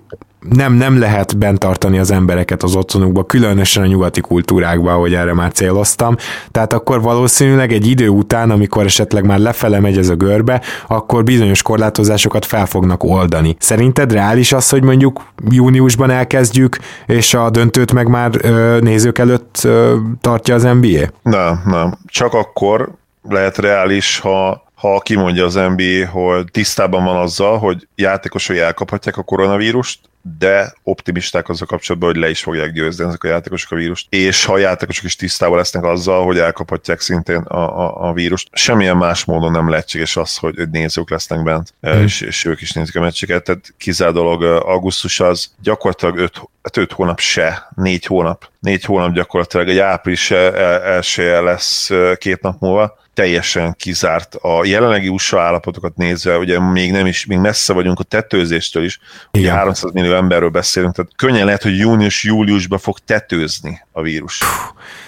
nem, 0.49 0.73
nem 0.73 0.99
lehet 0.99 1.37
bent 1.37 1.59
tartani 1.59 1.97
az 1.97 2.11
embereket 2.11 2.63
az 2.63 2.75
otthonukba, 2.75 3.23
különösen 3.23 3.83
a 3.83 3.85
nyugati 3.85 4.21
kultúrákba, 4.21 4.93
hogy 4.93 5.13
erre 5.13 5.33
már 5.33 5.51
céloztam. 5.51 6.15
Tehát 6.51 6.73
akkor 6.73 7.01
valószínűleg 7.01 7.71
egy 7.71 7.87
idő 7.87 8.07
után, 8.07 8.51
amikor 8.51 8.85
esetleg 8.85 9.25
már 9.25 9.39
lefele 9.39 9.79
megy 9.79 9.97
ez 9.97 10.09
a 10.09 10.15
görbe, 10.15 10.61
akkor 10.87 11.23
bizonyos 11.23 11.61
korlátozásokat 11.61 12.45
fel 12.45 12.65
fognak 12.65 13.03
oldani. 13.03 13.55
Szerinted 13.59 14.11
reális 14.11 14.51
az, 14.51 14.69
hogy 14.69 14.83
mondjuk 14.83 15.25
júniusban 15.49 16.09
elkezdjük, 16.09 16.77
és 17.05 17.33
a 17.33 17.49
döntőt 17.49 17.93
meg 17.93 18.07
már 18.07 18.31
ö, 18.41 18.77
nézők 18.81 19.17
előtt 19.17 19.59
ö, 19.63 19.95
tartja 20.21 20.55
az 20.55 20.63
NBA? 20.63 21.09
Nem, 21.21 21.61
nem. 21.65 21.97
Csak 22.05 22.33
akkor 22.33 22.91
lehet 23.29 23.57
reális, 23.57 24.19
ha 24.19 24.66
ha 24.77 24.99
kimondja 24.99 25.45
az 25.45 25.53
NBA, 25.53 26.07
hogy 26.07 26.45
tisztában 26.51 27.03
van 27.03 27.15
azzal, 27.15 27.57
hogy 27.57 27.87
játékosai 27.95 28.59
elkaphatják 28.59 29.17
a 29.17 29.23
koronavírust, 29.23 29.99
de 30.37 30.73
optimisták 30.83 31.49
azzal 31.49 31.67
kapcsolatban, 31.67 32.11
hogy 32.11 32.19
le 32.19 32.29
is 32.29 32.41
fogják 32.41 32.71
győzni 32.71 33.05
ezek 33.05 33.23
a 33.23 33.27
játékosok 33.27 33.71
a 33.71 33.75
vírust, 33.75 34.07
és 34.09 34.45
ha 34.45 34.53
a 34.53 34.57
játékosok 34.57 35.03
is 35.03 35.15
tisztában 35.15 35.57
lesznek 35.57 35.83
azzal, 35.83 36.25
hogy 36.25 36.37
elkaphatják 36.37 36.99
szintén 36.99 37.37
a, 37.37 37.79
a, 37.79 38.09
a 38.09 38.13
vírust, 38.13 38.49
semmilyen 38.51 38.97
más 38.97 39.25
módon 39.25 39.51
nem 39.51 39.69
lehetséges 39.69 40.17
az, 40.17 40.37
hogy 40.37 40.69
nézők 40.71 41.09
lesznek 41.09 41.43
bent, 41.43 41.73
mm. 41.87 42.01
és, 42.01 42.21
és 42.21 42.45
ők 42.45 42.61
is 42.61 42.71
nézik 42.71 42.95
a 42.95 43.01
meccseket, 43.01 43.43
tehát 43.43 43.73
kizár 43.77 44.11
dolog 44.11 44.43
augusztus 44.43 45.19
az 45.19 45.51
gyakorlatilag 45.61 46.17
5 46.17 46.41
hát 46.63 46.77
öt 46.77 46.91
hónap 46.91 47.19
se, 47.19 47.67
négy 47.75 48.05
hónap. 48.05 48.49
Négy 48.59 48.83
hónap 48.83 49.13
gyakorlatilag 49.13 49.69
egy 49.69 49.77
április 49.77 50.31
első 50.31 51.43
lesz 51.43 51.89
két 52.17 52.41
nap 52.41 52.59
múlva 52.59 52.97
teljesen 53.17 53.75
kizárt 53.75 54.35
a 54.35 54.65
jelenlegi 54.65 55.07
USA 55.07 55.41
állapotokat 55.41 55.95
nézve, 55.95 56.37
ugye 56.37 56.59
még 56.59 56.91
nem 56.91 57.05
is, 57.05 57.25
még 57.25 57.37
messze 57.37 57.73
vagyunk 57.73 57.99
a 57.99 58.03
tetőzéstől 58.03 58.83
is, 58.83 58.99
ugye 59.31 59.43
Igen. 59.43 59.55
300 59.55 59.91
millió 59.91 60.13
emberről 60.13 60.49
beszélünk, 60.49 60.95
tehát 60.95 61.11
könnyen 61.15 61.45
lehet, 61.45 61.63
hogy 61.63 61.77
június-júliusban 61.77 62.79
fog 62.79 62.97
tetőzni 62.99 63.81
a 63.91 64.01
vírus. 64.01 64.41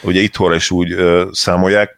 Ugye 0.01 0.21
itthonra 0.21 0.55
is 0.55 0.71
úgy 0.71 0.91
ö, 0.91 1.27
számolják, 1.31 1.95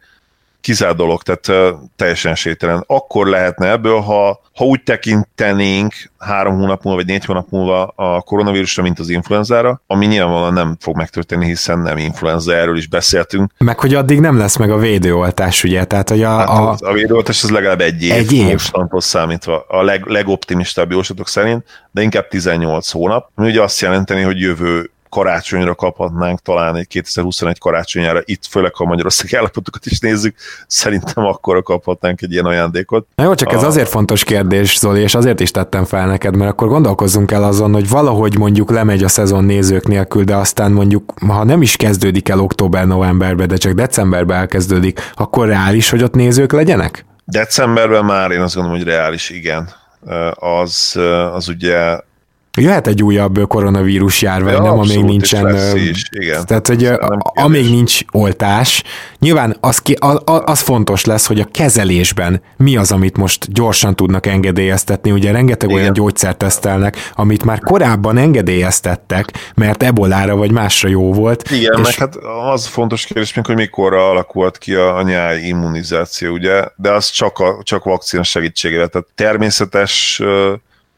kizár 0.62 0.94
dolog, 0.94 1.22
tehát 1.22 1.74
teljesen 1.96 2.34
sételen. 2.34 2.84
Akkor 2.86 3.26
lehetne 3.26 3.70
ebből, 3.70 4.00
ha, 4.00 4.40
ha 4.54 4.64
úgy 4.64 4.82
tekintenénk 4.82 5.94
három 6.18 6.56
hónap 6.56 6.82
múlva, 6.82 6.98
vagy 6.98 7.08
négy 7.08 7.24
hónap 7.24 7.50
múlva 7.50 7.86
a 7.86 8.20
koronavírusra, 8.20 8.82
mint 8.82 8.98
az 8.98 9.08
influenzára, 9.08 9.82
ami 9.86 10.06
nyilvánvalóan 10.06 10.52
nem 10.52 10.76
fog 10.80 10.96
megtörténni, 10.96 11.46
hiszen 11.46 11.78
nem 11.78 11.96
influenza, 11.96 12.54
erről 12.54 12.76
is 12.76 12.88
beszéltünk. 12.88 13.52
Meg 13.58 13.78
hogy 13.78 13.94
addig 13.94 14.20
nem 14.20 14.38
lesz 14.38 14.56
meg 14.56 14.70
a 14.70 14.78
védőoltás, 14.78 15.64
ugye? 15.64 15.84
Tehát, 15.84 16.08
hogy 16.08 16.22
a, 16.22 16.36
hát 16.36 16.48
a, 16.48 16.76
a 16.78 16.92
védőoltás 16.92 17.42
az 17.42 17.50
legalább 17.50 17.80
egy 17.80 18.02
év, 18.02 18.12
egy 18.12 18.32
év. 18.32 18.50
mostantól 18.50 19.00
számítva, 19.00 19.64
a 19.68 19.82
leg, 19.82 20.06
legoptimistább 20.06 20.90
jóslatok 20.90 21.28
szerint, 21.28 21.64
de 21.90 22.02
inkább 22.02 22.28
18 22.28 22.90
hónap, 22.90 23.30
ami 23.34 23.48
ugye 23.48 23.62
azt 23.62 23.80
jelenteni, 23.80 24.22
hogy 24.22 24.40
jövő 24.40 24.90
karácsonyra 25.12 25.74
kaphatnánk 25.74 26.40
talán 26.40 26.76
egy 26.76 26.86
2021 26.86 27.58
karácsonyára, 27.58 28.20
itt 28.24 28.46
főleg 28.50 28.74
ha 28.74 28.84
a 28.84 28.86
Magyarország 28.86 29.34
állapotokat 29.38 29.86
is 29.86 29.98
nézzük, 29.98 30.36
szerintem 30.66 31.24
akkor 31.24 31.62
kaphatnánk 31.62 32.22
egy 32.22 32.32
ilyen 32.32 32.44
ajándékot. 32.44 33.06
Na 33.14 33.24
jó, 33.24 33.34
csak 33.34 33.52
ez 33.52 33.62
a... 33.62 33.66
azért 33.66 33.88
fontos 33.88 34.24
kérdés, 34.24 34.78
Zoli, 34.78 35.00
és 35.00 35.14
azért 35.14 35.40
is 35.40 35.50
tettem 35.50 35.84
fel 35.84 36.06
neked, 36.06 36.36
mert 36.36 36.50
akkor 36.50 36.68
gondolkozzunk 36.68 37.30
el 37.30 37.44
azon, 37.44 37.72
hogy 37.72 37.88
valahogy 37.88 38.38
mondjuk 38.38 38.70
lemegy 38.70 39.04
a 39.04 39.08
szezon 39.08 39.44
nézők 39.44 39.86
nélkül, 39.86 40.24
de 40.24 40.36
aztán 40.36 40.72
mondjuk, 40.72 41.14
ha 41.26 41.44
nem 41.44 41.62
is 41.62 41.76
kezdődik 41.76 42.28
el 42.28 42.40
október-novemberben, 42.40 43.48
de 43.48 43.56
csak 43.56 43.72
decemberben 43.72 44.38
elkezdődik, 44.38 45.10
akkor 45.14 45.46
reális, 45.46 45.90
hogy 45.90 46.02
ott 46.02 46.14
nézők 46.14 46.52
legyenek? 46.52 47.04
Decemberben 47.24 48.04
már 48.04 48.30
én 48.30 48.40
azt 48.40 48.54
gondolom, 48.54 48.78
hogy 48.78 48.88
reális, 48.88 49.30
igen. 49.30 49.68
Az, 50.34 50.98
az 51.32 51.48
ugye 51.48 51.98
Jöhet 52.58 52.86
egy 52.86 53.02
újabb 53.02 53.46
koronavírus 53.48 54.22
járvány, 54.22 54.54
ja, 54.54 54.62
nem 54.62 54.78
amíg 54.78 55.04
nincsen. 55.04 55.76
Is, 55.76 56.04
igen. 56.10 56.46
Tehát, 56.46 56.66
hogy 56.66 56.90
amíg 57.22 57.70
nincs 57.70 58.00
oltás, 58.10 58.82
nyilván 59.18 59.56
az, 59.60 59.78
ki, 59.78 59.96
az 60.24 60.60
fontos 60.60 61.04
lesz, 61.04 61.26
hogy 61.26 61.40
a 61.40 61.44
kezelésben 61.52 62.42
mi 62.56 62.76
az, 62.76 62.92
amit 62.92 63.16
most 63.16 63.52
gyorsan 63.52 63.96
tudnak 63.96 64.26
engedélyeztetni. 64.26 65.10
Ugye 65.10 65.30
rengeteg 65.30 65.68
igen. 65.68 65.80
olyan 65.80 65.92
gyógyszert 65.92 66.36
tesztelnek, 66.36 66.96
amit 67.14 67.44
már 67.44 67.60
korábban 67.60 68.16
engedélyeztettek, 68.16 69.52
mert 69.54 69.82
ebolára 69.82 70.36
vagy 70.36 70.50
másra 70.50 70.88
jó 70.88 71.12
volt. 71.12 71.50
Igen, 71.50 71.78
és... 71.78 71.82
meg 71.84 71.94
hát 71.94 72.16
az 72.52 72.66
fontos 72.66 73.04
kérdés, 73.04 73.32
hogy 73.42 73.54
mikor 73.54 73.94
alakult 73.94 74.58
ki 74.58 74.74
a, 74.74 75.02
nyári 75.02 75.46
immunizáció, 75.46 76.32
ugye, 76.32 76.64
de 76.76 76.90
az 76.90 77.10
csak, 77.10 77.38
a, 77.38 77.60
csak 77.62 77.84
vakcina 77.84 78.22
segítségével. 78.22 78.88
Tehát 78.88 79.06
természetes 79.14 80.22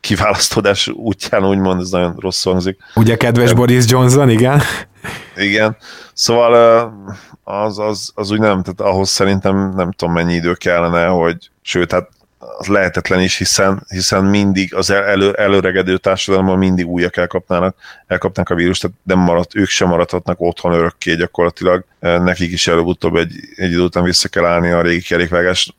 kiválasztódás 0.04 0.88
útján, 0.88 1.44
úgymond, 1.46 1.80
ez 1.80 1.90
nagyon 1.90 2.16
rossz 2.18 2.44
hangzik. 2.44 2.78
Ugye 2.94 3.16
kedves 3.16 3.48
De, 3.48 3.54
Boris 3.54 3.84
Johnson, 3.86 4.30
igen? 4.30 4.62
Igen. 5.36 5.76
Szóval 6.12 6.54
az, 7.44 7.78
az, 7.78 8.10
az 8.14 8.30
úgy 8.30 8.38
nem, 8.38 8.62
tehát 8.62 8.80
ahhoz 8.94 9.08
szerintem 9.08 9.72
nem 9.76 9.92
tudom 9.92 10.14
mennyi 10.14 10.34
idő 10.34 10.54
kellene, 10.54 11.06
hogy 11.06 11.50
sőt, 11.62 11.92
hát 11.92 12.08
az 12.58 12.66
lehetetlen 12.66 13.20
is, 13.20 13.38
hiszen, 13.38 13.86
hiszen 13.88 14.24
mindig 14.24 14.74
az 14.74 14.90
elő, 14.90 15.32
előregedő 15.32 15.98
társadalomban 15.98 16.58
mindig 16.58 16.86
újak 16.86 17.16
elkapnának, 17.16 17.76
elkapnak 18.06 18.50
a 18.50 18.54
vírust, 18.54 18.80
tehát 18.80 18.96
nem 19.02 19.18
maradt, 19.18 19.54
ők 19.54 19.68
sem 19.68 19.88
maradhatnak 19.88 20.40
otthon 20.40 20.72
örökké 20.72 21.14
gyakorlatilag. 21.14 21.84
Nekik 22.04 22.52
is 22.52 22.66
előbb-utóbb 22.66 23.16
egy, 23.16 23.32
egy 23.56 23.70
idő 23.70 23.80
után 23.80 24.04
vissza 24.04 24.28
kell 24.28 24.44
állni 24.44 24.70
a 24.70 24.82
régi 24.82 25.02
kerékvágás, 25.02 25.76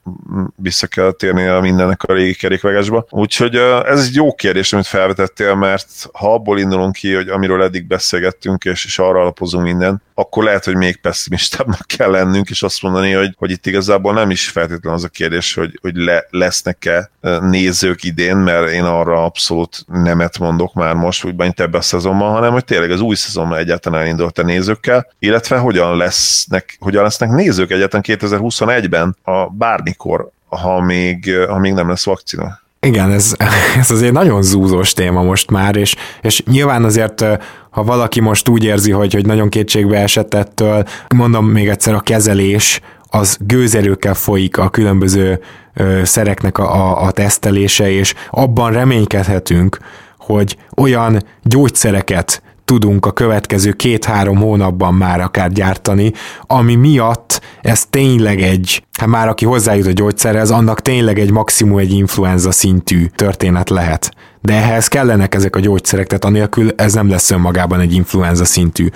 vissza 0.55 0.87
kell 0.87 1.11
térni 1.11 1.45
a 1.45 1.59
mindennek 1.59 2.03
a 2.03 2.13
régi 2.13 2.33
kerékvágásba. 2.33 3.05
Úgyhogy 3.09 3.55
ez 3.85 4.05
egy 4.05 4.15
jó 4.15 4.33
kérdés, 4.33 4.73
amit 4.73 4.87
felvetettél, 4.87 5.55
mert 5.55 6.09
ha 6.13 6.33
abból 6.33 6.59
indulunk 6.59 6.93
ki, 6.93 7.13
hogy 7.13 7.29
amiről 7.29 7.63
eddig 7.63 7.87
beszélgettünk, 7.87 8.63
és, 8.63 8.85
és 8.85 8.99
arra 8.99 9.19
alapozunk 9.19 9.63
minden, 9.63 10.01
akkor 10.13 10.43
lehet, 10.43 10.65
hogy 10.65 10.75
még 10.75 10.97
pessimistábbnak 10.97 11.87
kell 11.97 12.11
lennünk, 12.11 12.49
és 12.49 12.63
azt 12.63 12.81
mondani, 12.81 13.11
hogy, 13.11 13.35
hogy 13.37 13.51
itt 13.51 13.65
igazából 13.65 14.13
nem 14.13 14.29
is 14.29 14.49
feltétlenül 14.49 14.97
az 14.97 15.03
a 15.03 15.09
kérdés, 15.09 15.53
hogy, 15.53 15.79
hogy 15.81 15.95
le, 15.95 16.25
lesznek-e 16.29 17.11
nézők 17.41 18.03
idén, 18.03 18.35
mert 18.35 18.71
én 18.71 18.83
arra 18.83 19.23
abszolút 19.23 19.85
nemet 19.87 20.39
mondok 20.39 20.73
már 20.73 20.93
most, 20.93 21.25
úgy 21.25 21.43
itt 21.45 21.59
ebbe 21.59 21.77
a 21.77 21.81
szezonban, 21.81 22.31
hanem 22.31 22.51
hogy 22.51 22.65
tényleg 22.65 22.91
az 22.91 23.01
új 23.01 23.15
szezonban 23.15 23.57
egyáltalán 23.57 24.01
elindult 24.01 24.39
a 24.39 24.43
nézőkkel, 24.43 25.07
illetve 25.19 25.57
hogyan 25.57 25.97
lesznek, 26.15 26.77
hogyan 26.79 27.03
lesznek 27.03 27.29
nézők 27.29 27.71
egyáltalán 27.71 28.05
2021-ben, 28.07 29.15
a 29.23 29.49
bármikor, 29.49 30.29
ha 30.47 30.81
még, 30.81 31.35
ha 31.49 31.59
még 31.59 31.73
nem 31.73 31.89
lesz 31.89 32.05
vakcina. 32.05 32.59
Igen, 32.79 33.11
ez, 33.11 33.35
ez 33.79 33.91
azért 33.91 34.13
nagyon 34.13 34.41
zúzós 34.41 34.93
téma 34.93 35.21
most 35.21 35.51
már, 35.51 35.75
és, 35.75 35.95
és 36.21 36.43
nyilván 36.43 36.83
azért, 36.83 37.25
ha 37.69 37.83
valaki 37.83 38.19
most 38.19 38.49
úgy 38.49 38.63
érzi, 38.63 38.91
hogy, 38.91 39.13
hogy 39.13 39.25
nagyon 39.25 39.49
kétségbe 39.49 39.97
esett 39.97 40.33
ettől, 40.33 40.83
mondom 41.15 41.45
még 41.45 41.67
egyszer, 41.67 41.93
a 41.93 41.99
kezelés 41.99 42.81
az 43.09 43.37
gőzerőkkel 43.39 44.13
folyik 44.13 44.57
a 44.57 44.69
különböző 44.69 45.39
ö, 45.73 46.01
szereknek 46.03 46.57
a, 46.57 46.75
a, 46.75 47.03
a 47.03 47.11
tesztelése, 47.11 47.91
és 47.91 48.13
abban 48.29 48.71
reménykedhetünk, 48.71 49.77
hogy 50.17 50.57
olyan 50.75 51.23
gyógyszereket 51.43 52.41
tudunk 52.65 53.05
a 53.05 53.11
következő 53.11 53.71
két-három 53.71 54.37
hónapban 54.37 54.93
már 54.93 55.21
akár 55.21 55.51
gyártani, 55.51 56.11
ami 56.41 56.75
miatt 56.75 57.41
ez 57.61 57.85
tényleg 57.85 58.41
egy, 58.41 58.83
hát 58.99 59.07
már 59.07 59.27
aki 59.27 59.45
hozzájut 59.45 59.87
a 59.87 59.91
gyógyszerhez, 59.91 60.51
annak 60.51 60.81
tényleg 60.81 61.19
egy 61.19 61.31
maximum 61.31 61.77
egy 61.77 61.91
influenza 61.91 62.51
szintű 62.51 63.05
történet 63.05 63.69
lehet. 63.69 64.11
De 64.41 64.53
ehhez 64.53 64.87
kellenek 64.87 65.35
ezek 65.35 65.55
a 65.55 65.59
gyógyszerek, 65.59 66.07
tehát 66.07 66.25
anélkül 66.25 66.69
ez 66.75 66.93
nem 66.93 67.09
lesz 67.09 67.31
önmagában 67.31 67.79
egy 67.79 67.93
influenza 67.93 68.45
szintű 68.45 68.87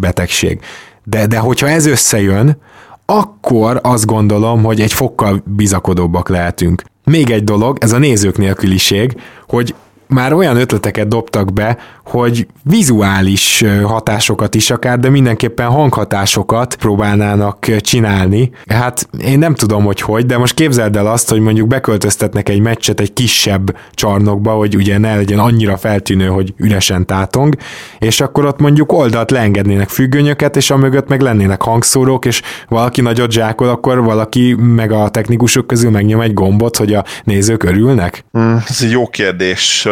betegség. 0.00 0.60
De, 1.04 1.26
de 1.26 1.38
hogyha 1.38 1.68
ez 1.68 1.86
összejön, 1.86 2.58
akkor 3.06 3.80
azt 3.82 4.06
gondolom, 4.06 4.62
hogy 4.62 4.80
egy 4.80 4.92
fokkal 4.92 5.42
bizakodóbbak 5.44 6.28
lehetünk. 6.28 6.82
Még 7.04 7.30
egy 7.30 7.44
dolog, 7.44 7.78
ez 7.80 7.92
a 7.92 7.98
nézők 7.98 8.38
nélküliség, 8.38 9.20
hogy 9.46 9.74
már 10.08 10.32
olyan 10.32 10.56
ötleteket 10.56 11.08
dobtak 11.08 11.52
be, 11.52 11.78
hogy 12.04 12.46
vizuális 12.62 13.64
hatásokat 13.84 14.54
is 14.54 14.70
akár, 14.70 14.98
de 14.98 15.10
mindenképpen 15.10 15.68
hanghatásokat 15.68 16.74
próbálnának 16.74 17.66
csinálni. 17.80 18.50
Hát 18.66 19.08
én 19.24 19.38
nem 19.38 19.54
tudom, 19.54 19.84
hogy 19.84 20.00
hogy, 20.00 20.26
de 20.26 20.38
most 20.38 20.54
képzeld 20.54 20.96
el 20.96 21.06
azt, 21.06 21.30
hogy 21.30 21.40
mondjuk 21.40 21.68
beköltöztetnek 21.68 22.48
egy 22.48 22.60
meccset 22.60 23.00
egy 23.00 23.12
kisebb 23.12 23.76
csarnokba, 23.92 24.50
hogy 24.50 24.76
ugye 24.76 24.98
ne 24.98 25.16
legyen 25.16 25.38
annyira 25.38 25.76
feltűnő, 25.76 26.26
hogy 26.26 26.54
üresen 26.56 27.06
tátong, 27.06 27.56
és 27.98 28.20
akkor 28.20 28.44
ott 28.44 28.60
mondjuk 28.60 28.92
oldalt 28.92 29.30
leengednének 29.30 29.88
függönyöket, 29.88 30.56
és 30.56 30.70
amögött 30.70 31.08
meg 31.08 31.20
lennének 31.20 31.62
hangszórók, 31.62 32.24
és 32.24 32.42
valaki 32.68 33.00
nagyot 33.00 33.30
zsákol, 33.30 33.68
akkor 33.68 34.04
valaki 34.04 34.54
meg 34.58 34.92
a 34.92 35.08
technikusok 35.08 35.66
közül 35.66 35.90
megnyom 35.90 36.20
egy 36.20 36.34
gombot, 36.34 36.76
hogy 36.76 36.94
a 36.94 37.04
nézők 37.24 37.62
örülnek? 37.62 38.24
Mm, 38.38 38.54
ez 38.68 38.82
egy 38.82 38.90
jó 38.90 39.06
kérdés 39.06 39.88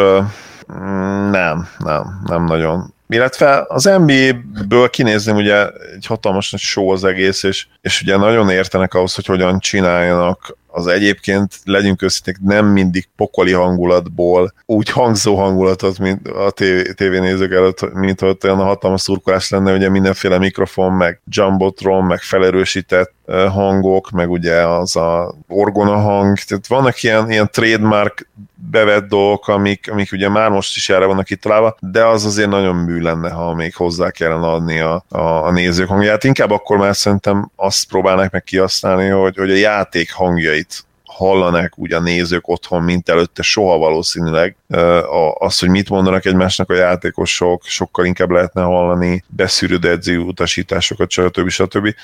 nem, 1.30 1.68
nem, 1.78 2.20
nem 2.24 2.44
nagyon. 2.44 2.94
Illetve 3.08 3.64
az 3.68 3.84
NBA-ből 3.84 4.90
kinézném 4.90 5.36
ugye 5.36 5.68
egy 5.94 6.06
hatalmas 6.06 6.50
nagy 6.50 6.60
show 6.60 6.88
az 6.88 7.04
egész, 7.04 7.42
és, 7.42 7.66
és 7.80 8.02
ugye 8.02 8.16
nagyon 8.16 8.50
értenek 8.50 8.94
ahhoz, 8.94 9.14
hogy 9.14 9.26
hogyan 9.26 9.58
csináljanak 9.58 10.56
az 10.66 10.86
egyébként, 10.86 11.54
legyünk 11.64 12.02
őszinték, 12.02 12.38
nem 12.42 12.66
mindig 12.66 13.08
pokoli 13.16 13.52
hangulatból, 13.52 14.54
úgy 14.66 14.90
hangzó 14.90 15.36
hangulatot, 15.36 15.98
mint 15.98 16.28
a 16.28 16.50
tévénézők 16.94 17.52
előtt, 17.52 17.92
mint 17.92 18.20
hogy 18.20 18.36
olyan 18.44 18.60
a 18.60 18.64
hatalmas 18.64 19.00
szurkolás 19.00 19.50
lenne, 19.50 19.72
ugye 19.72 19.88
mindenféle 19.88 20.38
mikrofon, 20.38 20.92
meg 20.92 21.20
jumbotron, 21.30 22.04
meg 22.04 22.20
felerősített 22.20 23.12
hangok, 23.48 24.10
meg 24.10 24.30
ugye 24.30 24.54
az 24.54 24.96
a 24.96 25.34
orgona 25.48 25.96
hang, 25.96 26.38
tehát 26.38 26.66
vannak 26.66 27.02
ilyen, 27.02 27.30
ilyen 27.30 27.48
trademark 27.52 28.28
bevett 28.70 29.09
dolgok, 29.09 29.48
amik, 29.48 29.90
amik 29.90 30.12
ugye 30.12 30.29
már 30.29 30.50
most 30.50 30.77
is 30.77 30.88
erre 30.88 31.05
vannak 31.05 31.31
itt 31.31 31.40
találva, 31.40 31.77
de 31.81 32.05
az 32.05 32.24
azért 32.24 32.48
nagyon 32.48 32.77
mű 32.77 33.00
lenne, 33.00 33.31
ha 33.31 33.55
még 33.55 33.74
hozzá 33.74 34.11
kellene 34.11 34.46
adni 34.46 34.79
a, 34.79 35.05
a, 35.09 35.18
a 35.18 35.50
nézők 35.50 35.88
hangját. 35.88 36.24
Inkább 36.24 36.50
akkor 36.50 36.77
már 36.77 36.96
szerintem 36.96 37.50
azt 37.57 37.88
próbálnak 37.88 38.31
meg 38.31 38.44
kihasználni, 38.44 39.09
hogy, 39.09 39.37
hogy 39.37 39.50
a 39.50 39.55
játék 39.55 40.12
hangjait 40.12 40.85
hallanák 41.05 41.79
úgy 41.79 41.92
a 41.92 42.00
nézők 42.00 42.48
otthon, 42.48 42.83
mint 42.83 43.09
előtte 43.09 43.42
soha 43.42 43.79
valószínűleg. 43.79 44.57
Az, 45.38 45.59
hogy 45.59 45.68
mit 45.68 45.88
mondanak 45.88 46.24
egymásnak 46.24 46.70
a 46.70 46.74
játékosok, 46.74 47.62
sokkal 47.64 48.05
inkább 48.05 48.31
lehetne 48.31 48.62
hallani 48.62 49.24
beszűrődő 49.29 49.90
edző 49.90 50.18
utasításokat, 50.18 51.11
stb. 51.11 51.48
stb 51.48 51.94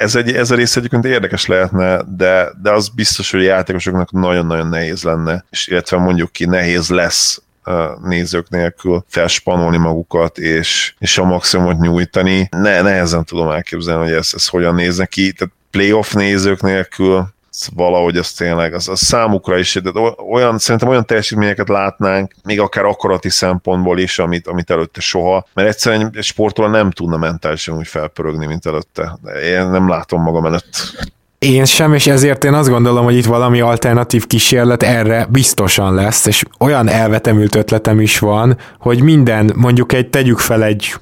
ez, 0.00 0.14
egy, 0.14 0.34
ez 0.34 0.50
a 0.50 0.54
rész 0.54 0.76
egyébként 0.76 1.04
érdekes 1.04 1.46
lehetne, 1.46 2.02
de, 2.16 2.48
de 2.62 2.70
az 2.70 2.88
biztos, 2.88 3.30
hogy 3.30 3.40
a 3.40 3.44
játékosoknak 3.44 4.12
nagyon-nagyon 4.12 4.68
nehéz 4.68 5.02
lenne, 5.02 5.44
és 5.50 5.66
illetve 5.66 5.96
mondjuk 5.96 6.32
ki 6.32 6.44
nehéz 6.44 6.88
lesz 6.88 7.42
nézők 8.02 8.48
nélkül 8.48 9.04
felspanolni 9.08 9.76
magukat, 9.76 10.38
és, 10.38 10.94
és 10.98 11.18
a 11.18 11.24
maximumot 11.24 11.78
nyújtani. 11.78 12.48
Ne, 12.50 12.82
nehezen 12.82 13.24
tudom 13.24 13.50
elképzelni, 13.50 14.04
hogy 14.04 14.12
ez, 14.12 14.30
ez 14.34 14.46
hogyan 14.46 14.74
nézne 14.74 15.06
ki. 15.06 15.32
Tehát 15.32 15.54
playoff 15.70 16.12
nézők 16.12 16.62
nélkül 16.62 17.28
valahogy 17.74 18.16
az 18.16 18.32
tényleg, 18.32 18.74
az, 18.74 18.88
az 18.88 19.00
számukra 19.00 19.58
is, 19.58 19.74
de 19.74 19.90
olyan, 20.30 20.58
szerintem 20.58 20.88
olyan 20.88 21.06
teljesítményeket 21.06 21.68
látnánk, 21.68 22.34
még 22.44 22.60
akár 22.60 22.84
akarati 22.84 23.28
szempontból 23.28 23.98
is, 23.98 24.18
amit, 24.18 24.46
amit 24.46 24.70
előtte 24.70 25.00
soha, 25.00 25.46
mert 25.54 25.68
egyszerűen 25.68 26.10
egy 26.14 26.24
sportoló 26.24 26.68
nem 26.68 26.90
tudna 26.90 27.16
mentálisan 27.16 27.76
úgy 27.76 27.86
felpörögni, 27.86 28.46
mint 28.46 28.66
előtte. 28.66 29.18
Én 29.44 29.66
nem 29.66 29.88
látom 29.88 30.22
magam 30.22 30.46
előtt 30.46 30.94
Én 31.38 31.64
sem, 31.64 31.94
és 31.94 32.06
ezért 32.06 32.44
én 32.44 32.54
azt 32.54 32.68
gondolom, 32.68 33.04
hogy 33.04 33.16
itt 33.16 33.24
valami 33.24 33.60
alternatív 33.60 34.26
kísérlet 34.26 34.82
erre 34.82 35.26
biztosan 35.30 35.94
lesz, 35.94 36.26
és 36.26 36.42
olyan 36.58 36.88
elvetemült 36.88 37.54
ötletem 37.54 38.00
is 38.00 38.18
van, 38.18 38.56
hogy 38.78 39.02
minden, 39.02 39.52
mondjuk 39.56 39.92
egy, 39.92 40.10
tegyük 40.10 40.38
fel 40.38 40.64
egy 40.64 40.94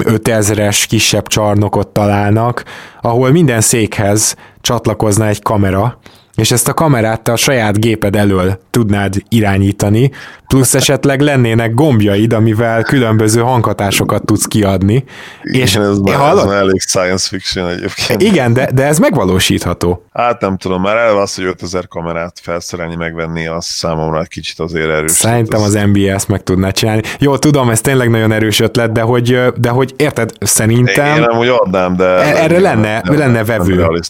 5000-es 0.00 0.76
hmm, 0.78 0.88
kisebb 0.88 1.26
csarnokot 1.26 1.88
találnak, 1.88 2.64
ahol 3.00 3.30
minden 3.30 3.60
székhez 3.60 4.36
csatlakozna 4.62 5.26
egy 5.26 5.42
kamera, 5.42 5.98
és 6.34 6.50
ezt 6.50 6.68
a 6.68 6.74
kamerát 6.74 7.28
a 7.28 7.36
saját 7.36 7.80
géped 7.80 8.16
elől 8.16 8.58
tudnád 8.70 9.14
irányítani, 9.28 10.10
plusz 10.52 10.74
esetleg 10.74 11.20
lennének 11.20 11.74
gombjaid, 11.74 12.32
amivel 12.32 12.82
különböző 12.82 13.40
hanghatásokat 13.40 14.24
tudsz 14.24 14.44
kiadni. 14.44 15.04
Igen, 15.42 15.60
és 15.60 15.76
ez, 15.76 15.98
már, 15.98 16.14
hallod? 16.14 16.38
ez 16.38 16.44
már 16.44 16.56
elég 16.56 16.80
science 16.80 17.28
fiction 17.28 17.68
egyébként. 17.68 18.22
Igen, 18.22 18.52
de, 18.52 18.70
de 18.74 18.84
ez 18.84 18.98
megvalósítható. 18.98 20.06
Hát 20.12 20.40
nem 20.40 20.56
tudom, 20.56 20.82
már 20.82 20.96
eleve 20.96 21.20
az, 21.20 21.34
hogy 21.34 21.44
5000 21.44 21.88
kamerát 21.88 22.40
felszerelni, 22.42 22.96
megvenni, 22.96 23.46
az 23.46 23.64
számomra 23.64 24.20
egy 24.20 24.28
kicsit 24.28 24.58
azért 24.58 24.90
erős. 24.90 25.10
Szerintem 25.10 25.62
az 25.62 25.78
NBA 25.92 26.10
ezt 26.12 26.28
meg 26.28 26.42
tudná 26.42 26.70
csinálni. 26.70 27.02
Jó, 27.18 27.36
tudom, 27.36 27.70
ez 27.70 27.80
tényleg 27.80 28.10
nagyon 28.10 28.32
erős 28.32 28.60
ötlet, 28.60 28.92
de 28.92 29.00
hogy, 29.00 29.38
de 29.56 29.68
hogy 29.68 29.94
érted, 29.96 30.30
szerintem... 30.40 31.16
Én, 31.16 31.26
nem 31.30 31.38
úgy 31.38 31.48
adnám, 31.48 31.96
de... 31.96 32.04
E- 32.04 32.42
erre 32.42 32.58
lenne, 32.58 33.00
nem, 33.04 33.18
lenne 33.18 33.44
vevő. 33.44 34.00